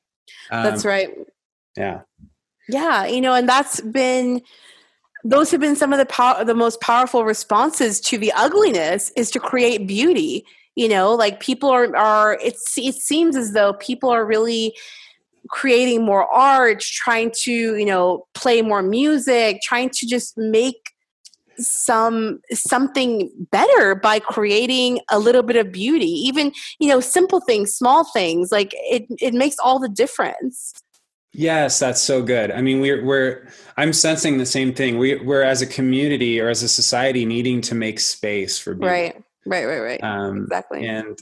Um, 0.50 0.64
that's 0.64 0.84
right 0.84 1.10
Yeah, 1.80 2.00
Yeah, 2.68 3.06
you 3.06 3.20
know, 3.20 3.34
and 3.34 3.48
that's 3.48 3.80
been 3.80 4.42
those 5.24 5.50
have 5.50 5.60
been 5.60 5.76
some 5.76 5.92
of 5.92 5.98
the 5.98 6.06
pow- 6.06 6.44
the 6.44 6.54
most 6.54 6.80
powerful 6.80 7.24
responses 7.24 8.00
to 8.00 8.18
the 8.18 8.32
ugliness 8.32 9.10
is 9.16 9.30
to 9.32 9.40
create 9.40 9.86
beauty. 9.86 10.44
You 10.76 10.88
know, 10.88 11.14
like 11.14 11.40
people 11.40 11.70
are 11.70 11.94
are 11.96 12.38
it's 12.42 12.76
it 12.78 12.94
seems 12.94 13.36
as 13.36 13.52
though 13.52 13.72
people 13.74 14.10
are 14.10 14.24
really 14.24 14.74
creating 15.48 16.04
more 16.04 16.26
art, 16.32 16.80
trying 16.80 17.32
to, 17.42 17.52
you 17.52 17.84
know, 17.84 18.26
play 18.34 18.62
more 18.62 18.82
music, 18.82 19.60
trying 19.62 19.90
to 19.90 20.06
just 20.06 20.36
make 20.38 20.92
some 21.58 22.40
something 22.52 23.30
better 23.50 23.94
by 23.94 24.18
creating 24.18 25.00
a 25.10 25.18
little 25.18 25.42
bit 25.42 25.56
of 25.56 25.70
beauty 25.70 26.06
even 26.06 26.52
you 26.78 26.88
know 26.88 27.00
simple 27.00 27.40
things 27.40 27.74
small 27.74 28.04
things 28.12 28.50
like 28.50 28.70
it 28.74 29.04
it 29.20 29.34
makes 29.34 29.56
all 29.58 29.78
the 29.78 29.88
difference 29.88 30.72
Yes, 31.32 31.78
that's 31.78 32.02
so 32.02 32.22
good. 32.22 32.50
I 32.50 32.60
mean, 32.60 32.80
we're 32.80 33.04
we're 33.04 33.46
I'm 33.76 33.92
sensing 33.92 34.38
the 34.38 34.46
same 34.46 34.74
thing. 34.74 34.98
We 34.98 35.16
we're 35.16 35.42
as 35.42 35.62
a 35.62 35.66
community 35.66 36.40
or 36.40 36.48
as 36.48 36.62
a 36.62 36.68
society 36.68 37.24
needing 37.24 37.60
to 37.62 37.74
make 37.74 38.00
space 38.00 38.58
for 38.58 38.74
beauty. 38.74 38.86
right 38.90 39.24
right 39.46 39.64
right 39.64 39.78
right 39.78 40.02
Um, 40.04 40.42
exactly 40.44 40.86
and 40.86 41.16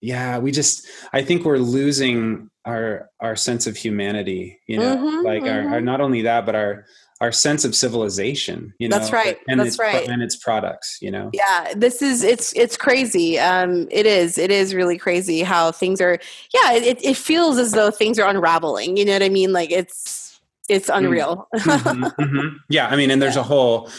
yeah, 0.00 0.38
we 0.38 0.52
just 0.52 0.86
I 1.12 1.22
think 1.22 1.44
we're 1.44 1.58
losing 1.58 2.48
our 2.64 3.10
our 3.20 3.34
sense 3.36 3.66
of 3.66 3.76
humanity. 3.76 4.60
You 4.68 4.78
know, 4.78 4.96
Mhm, 4.96 5.24
like 5.24 5.42
our, 5.42 5.68
our 5.74 5.80
mhm. 5.80 5.84
not 5.84 6.00
only 6.00 6.22
that, 6.22 6.46
but 6.46 6.54
our 6.54 6.86
our 7.20 7.32
sense 7.32 7.64
of 7.64 7.74
civilization. 7.74 8.74
You 8.78 8.88
know, 8.88 8.98
That's 8.98 9.12
right, 9.12 9.38
And 9.48 9.60
that's 9.60 9.70
its, 9.70 9.78
right. 9.78 10.08
And 10.08 10.22
its 10.22 10.36
products. 10.36 10.98
You 11.00 11.10
know. 11.10 11.30
yeah 11.32 11.72
this 11.74 12.02
is 12.02 12.22
it's 12.22 12.52
it's 12.54 12.76
crazy 12.76 13.38
um 13.38 13.88
it 13.90 14.06
is 14.06 14.38
it 14.38 14.50
is 14.50 14.74
really 14.74 14.98
crazy 14.98 15.42
how 15.42 15.72
things 15.72 16.00
are 16.00 16.18
yeah 16.52 16.72
it, 16.72 17.02
it 17.04 17.16
feels 17.16 17.58
as 17.58 17.72
though 17.72 17.90
things 17.90 18.18
are 18.18 18.28
unraveling 18.28 18.96
you 18.96 19.04
know 19.04 19.12
what 19.12 19.22
i 19.22 19.28
mean 19.28 19.52
like 19.52 19.70
it's 19.70 20.40
it's 20.68 20.88
unreal 20.88 21.48
Mhm, 21.54 22.14
mhm. 22.16 22.56
Yeah, 22.68 22.88
I 22.88 22.96
mean, 22.96 23.10
and 23.10 23.20
there's 23.20 23.36
a 23.36 23.42
whole 23.42 23.90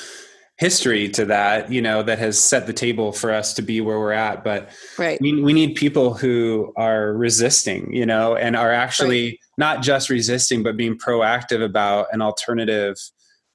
history 0.57 1.09
to 1.09 1.25
that, 1.25 1.71
you 1.71 1.81
know, 1.81 2.01
that 2.03 2.17
has 2.17 2.39
set 2.39 2.65
the 2.65 2.73
table 2.73 3.11
for 3.11 3.31
us 3.31 3.53
to 3.55 3.61
be 3.61 3.81
where 3.81 3.99
we're 3.99 4.13
at. 4.13 4.43
But 4.43 4.69
right 4.97 5.19
we, 5.21 5.41
we 5.41 5.53
need 5.53 5.75
people 5.75 6.13
who 6.13 6.73
are 6.77 7.13
resisting, 7.13 7.93
you 7.93 8.05
know, 8.05 8.35
and 8.35 8.55
are 8.55 8.71
actually 8.71 9.39
not 9.57 9.81
just 9.81 10.09
resisting, 10.09 10.63
but 10.63 10.77
being 10.77 10.97
proactive 10.97 11.63
about 11.63 12.07
an 12.11 12.21
alternative 12.21 12.95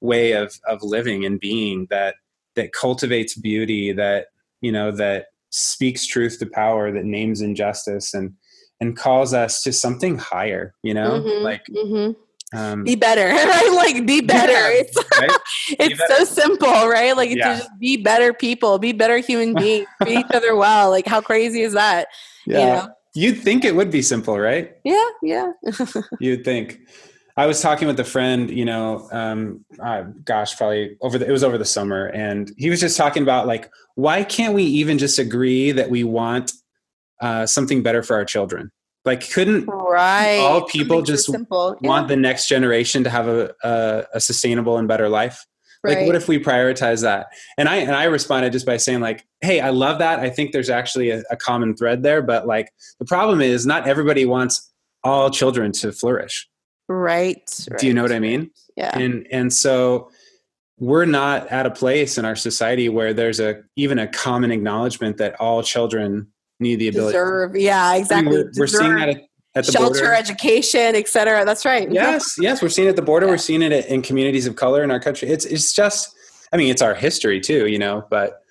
way 0.01 0.31
of 0.33 0.59
of 0.67 0.81
living 0.81 1.25
and 1.25 1.39
being 1.39 1.87
that 1.89 2.15
that 2.55 2.73
cultivates 2.73 3.35
beauty, 3.35 3.91
that 3.93 4.27
you 4.61 4.71
know, 4.71 4.91
that 4.91 5.27
speaks 5.49 6.05
truth 6.05 6.39
to 6.39 6.45
power, 6.45 6.91
that 6.91 7.05
names 7.05 7.41
injustice, 7.41 8.13
and 8.13 8.33
and 8.79 8.97
calls 8.97 9.33
us 9.33 9.61
to 9.63 9.71
something 9.71 10.17
higher. 10.17 10.73
You 10.83 10.93
know, 10.95 11.21
Mhm, 11.21 11.41
like 11.43 11.65
mhm. 11.69 12.15
um, 12.53 12.83
be 12.83 12.95
better 12.95 13.27
right 13.29 13.71
like 13.73 14.05
be 14.05 14.19
better 14.21 14.51
Yeah, 14.51 14.69
it's 14.71 14.97
right? 15.19 15.31
it's 15.79 15.99
better. 16.09 16.25
so 16.25 16.25
simple 16.25 16.87
right 16.89 17.15
like 17.15 17.29
Yeah. 17.29 17.53
to 17.53 17.59
just 17.59 17.69
be 17.79 17.95
better 17.95 18.33
people 18.33 18.77
be 18.79 18.91
better 18.91 19.19
human 19.19 19.53
beings 19.57 19.87
treat 20.03 20.19
each 20.19 20.31
other 20.33 20.53
well 20.55 20.89
like 20.89 21.05
how 21.07 21.21
crazy 21.21 21.61
is 21.61 21.71
that 21.73 22.07
Yeah. 22.45 22.59
you 22.59 22.65
know 22.65 22.89
You'd 23.13 23.39
think 23.39 23.65
it 23.65 23.75
would 23.75 23.91
be 23.91 24.01
simple, 24.01 24.39
right? 24.39 24.75
yeah 24.83 25.07
yeah 25.21 25.51
You'd 26.19 26.45
think. 26.45 26.79
I 27.37 27.45
was 27.45 27.61
talking 27.61 27.87
with 27.87 27.99
a 27.99 28.03
friend, 28.03 28.49
you 28.49 28.65
know, 28.65 29.07
um, 29.11 29.63
uh, 29.81 30.03
gosh, 30.25 30.57
probably 30.57 30.97
over 31.01 31.17
the, 31.17 31.27
it 31.27 31.31
was 31.31 31.43
over 31.43 31.57
the 31.57 31.65
summer, 31.65 32.07
and 32.07 32.51
he 32.57 32.69
was 32.69 32.79
just 32.79 32.97
talking 32.97 33.23
about 33.23 33.47
like, 33.47 33.71
why 33.95 34.23
can't 34.23 34.53
we 34.53 34.63
even 34.63 34.97
just 34.97 35.17
agree 35.17 35.71
that 35.71 35.89
we 35.89 36.03
want 36.03 36.51
uh, 37.21 37.45
something 37.45 37.83
better 37.83 38.03
for 38.03 38.15
our 38.15 38.25
children? 38.25 38.71
Like, 39.05 39.29
couldn't 39.31 39.65
right 39.65 40.37
all 40.37 40.65
people 40.65 41.01
just 41.01 41.25
simple 41.25 41.77
yeah. 41.81 41.89
want 41.89 42.07
the 42.07 42.15
next 42.15 42.47
generation 42.47 43.03
to 43.05 43.09
have 43.09 43.27
a, 43.27 43.53
a, 43.63 44.05
a 44.15 44.19
sustainable 44.19 44.77
and 44.77 44.87
better 44.87 45.09
life? 45.09 45.45
Like, 45.83 46.05
what 46.05 46.15
if 46.15 46.27
we 46.27 46.37
prioritize 46.37 47.01
that? 47.01 47.27
And 47.57 47.67
I 47.67 47.77
and 47.77 47.95
I 47.95 48.03
responded 48.03 48.51
just 48.53 48.65
by 48.65 48.77
saying 48.77 48.99
like, 48.99 49.25
"Hey, 49.41 49.59
I 49.59 49.71
love 49.71 49.99
that. 49.99 50.19
I 50.19 50.29
think 50.29 50.51
there's 50.51 50.69
actually 50.69 51.09
a, 51.09 51.23
a 51.31 51.35
common 51.35 51.75
thread 51.75 52.03
there, 52.03 52.21
but 52.21 52.45
like, 52.45 52.71
the 52.99 53.05
problem 53.05 53.41
is 53.41 53.65
not 53.65 53.87
everybody 53.87 54.25
wants 54.25 54.71
all 55.03 55.29
children 55.29 55.71
to 55.71 55.91
flourish. 55.91 56.47
right, 56.87 57.41
Do 57.79 57.87
you 57.87 57.93
know 57.93 58.03
what 58.03 58.11
I 58.11 58.19
mean? 58.19 58.51
yeah 58.77 58.97
And 58.97 59.27
and 59.31 59.51
so 59.51 60.11
we're 60.77 61.05
not 61.05 61.47
at 61.49 61.65
a 61.65 61.71
place 61.71 62.17
in 62.17 62.25
our 62.25 62.35
society 62.35 62.89
where 62.89 63.13
there's 63.13 63.39
a 63.39 63.61
even 63.75 63.99
a 63.99 64.07
common 64.07 64.51
acknowledgement 64.51 65.17
that 65.17 65.39
all 65.39 65.61
children 65.63 66.27
need 66.59 66.77
the 66.77 66.87
ability. 66.87 67.13
Deserve, 67.13 67.55
yeah, 67.55 67.95
exactly. 67.95 68.37
We're, 68.37 68.51
we're 68.57 68.67
seeing 68.67 68.95
that 68.95 69.09
at, 69.09 69.15
at 69.17 69.21
the 69.23 69.27
shelter, 69.55 69.99
border. 69.99 70.13
education, 70.13 70.95
cetera. 71.05 71.45
That's 71.45 71.65
right. 71.65 71.91
Yes, 71.91 72.35
yes, 72.39 72.61
we're 72.61 72.69
seeing 72.69 72.87
it 72.87 72.91
at 72.91 72.95
the 72.95 73.01
border. 73.01 73.25
Yeah. 73.25 73.33
We're 73.33 73.37
seeing 73.37 73.61
it 73.61 73.85
in 73.87 74.01
communities 74.01 74.47
of 74.47 74.55
color 74.55 74.83
in 74.83 74.91
our 74.91 74.99
country. 74.99 75.29
It's 75.29 75.45
it's 75.45 75.73
just, 75.73 76.15
I 76.53 76.57
mean, 76.57 76.69
it's 76.69 76.81
our 76.81 76.95
history 76.95 77.39
too, 77.39 77.67
you 77.67 77.77
know. 77.77 78.05
But 78.09 78.41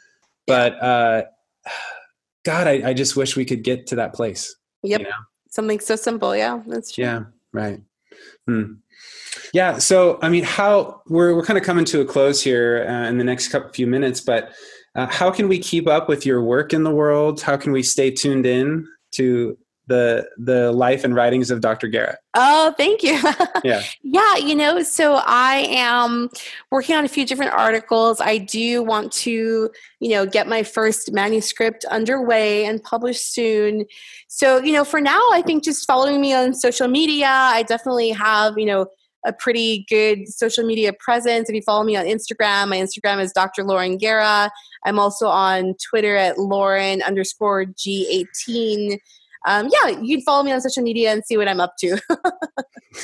but 0.46 0.82
uh, 0.82 1.22
God, 2.44 2.66
I, 2.66 2.90
I 2.90 2.94
just 2.94 3.16
wish 3.16 3.36
we 3.36 3.44
could 3.44 3.62
get 3.62 3.86
to 3.88 3.96
that 3.96 4.14
place. 4.14 4.54
Yep. 4.82 5.00
You 5.00 5.06
know? 5.06 5.12
Something 5.50 5.80
so 5.80 5.96
simple. 5.96 6.36
Yeah, 6.36 6.62
that's 6.66 6.92
true. 6.92 7.04
Yeah. 7.04 7.24
Right. 7.52 7.80
Hmm. 8.46 8.74
Yeah. 9.52 9.78
So, 9.78 10.18
I 10.22 10.28
mean, 10.28 10.44
how 10.44 11.02
we're 11.08 11.34
we're 11.34 11.44
kind 11.44 11.58
of 11.58 11.64
coming 11.64 11.84
to 11.86 12.00
a 12.00 12.04
close 12.04 12.42
here 12.42 12.86
uh, 12.88 13.08
in 13.08 13.18
the 13.18 13.24
next 13.24 13.48
couple 13.48 13.70
few 13.72 13.86
minutes, 13.86 14.20
but 14.20 14.52
uh, 14.94 15.06
how 15.06 15.30
can 15.30 15.48
we 15.48 15.58
keep 15.58 15.86
up 15.86 16.08
with 16.08 16.26
your 16.26 16.42
work 16.42 16.72
in 16.72 16.82
the 16.82 16.90
world? 16.90 17.40
How 17.40 17.56
can 17.56 17.72
we 17.72 17.82
stay 17.82 18.10
tuned 18.10 18.46
in 18.46 18.86
to 19.12 19.56
the 19.90 20.24
the 20.38 20.70
life 20.70 21.02
and 21.02 21.16
writings 21.16 21.50
of 21.50 21.60
Dr. 21.60 21.88
Guerra. 21.88 22.16
Oh, 22.34 22.72
thank 22.76 23.02
you. 23.02 23.20
yeah. 23.64 23.82
Yeah, 24.02 24.36
you 24.36 24.54
know, 24.54 24.82
so 24.82 25.20
I 25.26 25.66
am 25.68 26.30
working 26.70 26.94
on 26.94 27.04
a 27.04 27.08
few 27.08 27.26
different 27.26 27.52
articles. 27.52 28.20
I 28.20 28.38
do 28.38 28.84
want 28.84 29.10
to, 29.24 29.68
you 29.98 30.08
know, 30.10 30.26
get 30.26 30.46
my 30.46 30.62
first 30.62 31.12
manuscript 31.12 31.84
underway 31.86 32.66
and 32.66 32.80
published 32.80 33.34
soon. 33.34 33.84
So, 34.28 34.62
you 34.62 34.72
know, 34.72 34.84
for 34.84 35.00
now, 35.00 35.20
I 35.32 35.42
think 35.44 35.64
just 35.64 35.84
following 35.88 36.20
me 36.20 36.32
on 36.32 36.54
social 36.54 36.86
media, 36.86 37.28
I 37.28 37.64
definitely 37.64 38.10
have, 38.10 38.56
you 38.56 38.66
know, 38.66 38.86
a 39.26 39.32
pretty 39.32 39.84
good 39.88 40.28
social 40.28 40.64
media 40.64 40.92
presence. 40.92 41.48
If 41.48 41.54
you 41.56 41.62
follow 41.62 41.82
me 41.82 41.96
on 41.96 42.06
Instagram, 42.06 42.68
my 42.68 42.78
Instagram 42.78 43.20
is 43.20 43.32
Dr. 43.32 43.64
Lauren 43.64 43.98
Guerra. 43.98 44.50
I'm 44.84 45.00
also 45.00 45.26
on 45.26 45.74
Twitter 45.90 46.16
at 46.16 46.38
Lauren 46.38 47.02
underscore 47.02 47.66
G18. 47.66 48.98
Um, 49.46 49.70
yeah, 49.72 50.00
you 50.00 50.16
can 50.16 50.24
follow 50.24 50.42
me 50.42 50.52
on 50.52 50.60
social 50.60 50.82
media 50.82 51.12
and 51.12 51.24
see 51.24 51.36
what 51.36 51.48
I'm 51.48 51.60
up 51.60 51.76
to. 51.78 51.98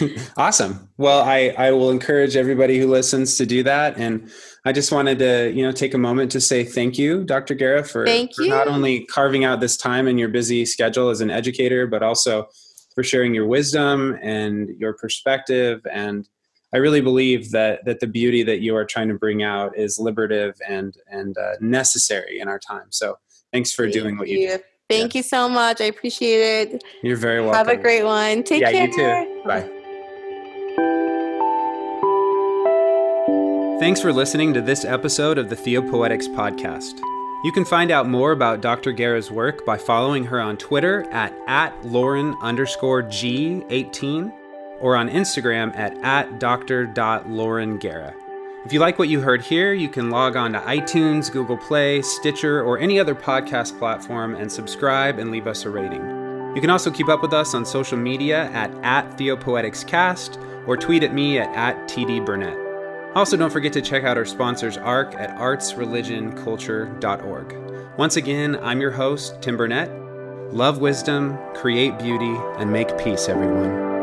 awesome. 0.36 0.88
Well, 0.98 1.22
I, 1.22 1.54
I 1.56 1.70
will 1.70 1.90
encourage 1.90 2.36
everybody 2.36 2.78
who 2.78 2.88
listens 2.88 3.36
to 3.38 3.46
do 3.46 3.62
that. 3.62 3.96
And 3.96 4.30
I 4.64 4.72
just 4.72 4.92
wanted 4.92 5.18
to, 5.20 5.52
you 5.54 5.62
know, 5.62 5.72
take 5.72 5.94
a 5.94 5.98
moment 5.98 6.32
to 6.32 6.40
say 6.40 6.64
thank 6.64 6.98
you, 6.98 7.24
Dr. 7.24 7.54
Guerra, 7.54 7.84
for, 7.84 8.06
for 8.06 8.42
not 8.42 8.68
only 8.68 9.04
carving 9.06 9.44
out 9.44 9.60
this 9.60 9.76
time 9.76 10.08
in 10.08 10.18
your 10.18 10.28
busy 10.28 10.66
schedule 10.66 11.08
as 11.08 11.20
an 11.20 11.30
educator, 11.30 11.86
but 11.86 12.02
also 12.02 12.48
for 12.94 13.04
sharing 13.04 13.34
your 13.34 13.46
wisdom 13.46 14.18
and 14.22 14.70
your 14.78 14.94
perspective. 14.94 15.86
And 15.90 16.28
I 16.74 16.78
really 16.78 17.00
believe 17.00 17.52
that 17.52 17.84
that 17.84 18.00
the 18.00 18.06
beauty 18.06 18.42
that 18.42 18.60
you 18.60 18.74
are 18.74 18.84
trying 18.84 19.08
to 19.08 19.14
bring 19.14 19.42
out 19.42 19.78
is 19.78 19.98
liberative 19.98 20.56
and 20.68 20.94
and 21.08 21.36
uh, 21.38 21.52
necessary 21.60 22.40
in 22.40 22.48
our 22.48 22.58
time. 22.58 22.86
So 22.90 23.18
thanks 23.52 23.72
for 23.72 23.84
Thank 23.84 23.94
doing 23.94 24.18
what 24.18 24.28
you, 24.28 24.38
you 24.38 24.48
do. 24.56 24.62
Thank 24.88 25.14
yeah. 25.14 25.18
you 25.18 25.22
so 25.22 25.48
much. 25.48 25.80
I 25.80 25.84
appreciate 25.84 26.72
it. 26.72 26.84
You're 27.02 27.16
very 27.16 27.40
welcome. 27.40 27.56
Have 27.56 27.68
a 27.68 27.76
great 27.76 28.04
one. 28.04 28.44
Take 28.44 28.60
yeah, 28.60 28.70
care. 28.70 28.86
you 28.86 28.94
too. 28.94 29.42
Bye. 29.44 29.70
Thanks 33.80 34.00
for 34.00 34.12
listening 34.12 34.54
to 34.54 34.62
this 34.62 34.84
episode 34.84 35.38
of 35.38 35.50
the 35.50 35.56
Theopoetics 35.56 36.28
podcast. 36.28 36.98
You 37.44 37.52
can 37.52 37.64
find 37.64 37.90
out 37.90 38.08
more 38.08 38.32
about 38.32 38.60
Dr. 38.60 38.92
Guerra's 38.92 39.30
work 39.30 39.66
by 39.66 39.76
following 39.76 40.24
her 40.24 40.40
on 40.40 40.56
Twitter 40.56 41.02
at, 41.12 41.32
at 41.46 41.84
Lauren 41.84 42.34
underscore 42.40 43.02
G18 43.02 44.32
or 44.80 44.96
on 44.96 45.10
Instagram 45.10 45.76
at, 45.76 45.96
at 45.98 46.40
Dr. 46.40 46.92
Lauren 47.26 47.78
Guerra. 47.78 48.14
If 48.66 48.72
you 48.72 48.80
like 48.80 48.98
what 48.98 49.08
you 49.08 49.20
heard 49.20 49.42
here, 49.42 49.72
you 49.72 49.88
can 49.88 50.10
log 50.10 50.34
on 50.34 50.52
to 50.54 50.58
iTunes, 50.58 51.30
Google 51.30 51.56
Play, 51.56 52.02
Stitcher, 52.02 52.64
or 52.64 52.80
any 52.80 52.98
other 52.98 53.14
podcast 53.14 53.78
platform 53.78 54.34
and 54.34 54.50
subscribe 54.50 55.20
and 55.20 55.30
leave 55.30 55.46
us 55.46 55.64
a 55.64 55.70
rating. 55.70 56.02
You 56.56 56.60
can 56.60 56.70
also 56.70 56.90
keep 56.90 57.08
up 57.08 57.22
with 57.22 57.32
us 57.32 57.54
on 57.54 57.64
social 57.64 57.96
media 57.96 58.46
at, 58.46 58.72
at 58.82 59.16
TheopoeticsCast 59.16 60.66
or 60.66 60.76
tweet 60.76 61.04
at 61.04 61.14
me 61.14 61.38
at, 61.38 61.48
at 61.54 61.76
TDBurnett. 61.88 63.14
Also, 63.14 63.36
don't 63.36 63.52
forget 63.52 63.72
to 63.72 63.80
check 63.80 64.02
out 64.02 64.18
our 64.18 64.24
sponsors 64.24 64.76
ARC 64.76 65.14
at 65.14 65.30
artsreligionculture.org. 65.38 67.96
Once 67.96 68.16
again, 68.16 68.58
I'm 68.64 68.80
your 68.80 68.90
host, 68.90 69.40
Tim 69.42 69.56
Burnett. 69.56 69.92
Love 70.52 70.80
wisdom, 70.80 71.38
create 71.54 71.96
beauty, 72.00 72.34
and 72.58 72.72
make 72.72 72.98
peace, 72.98 73.28
everyone. 73.28 73.95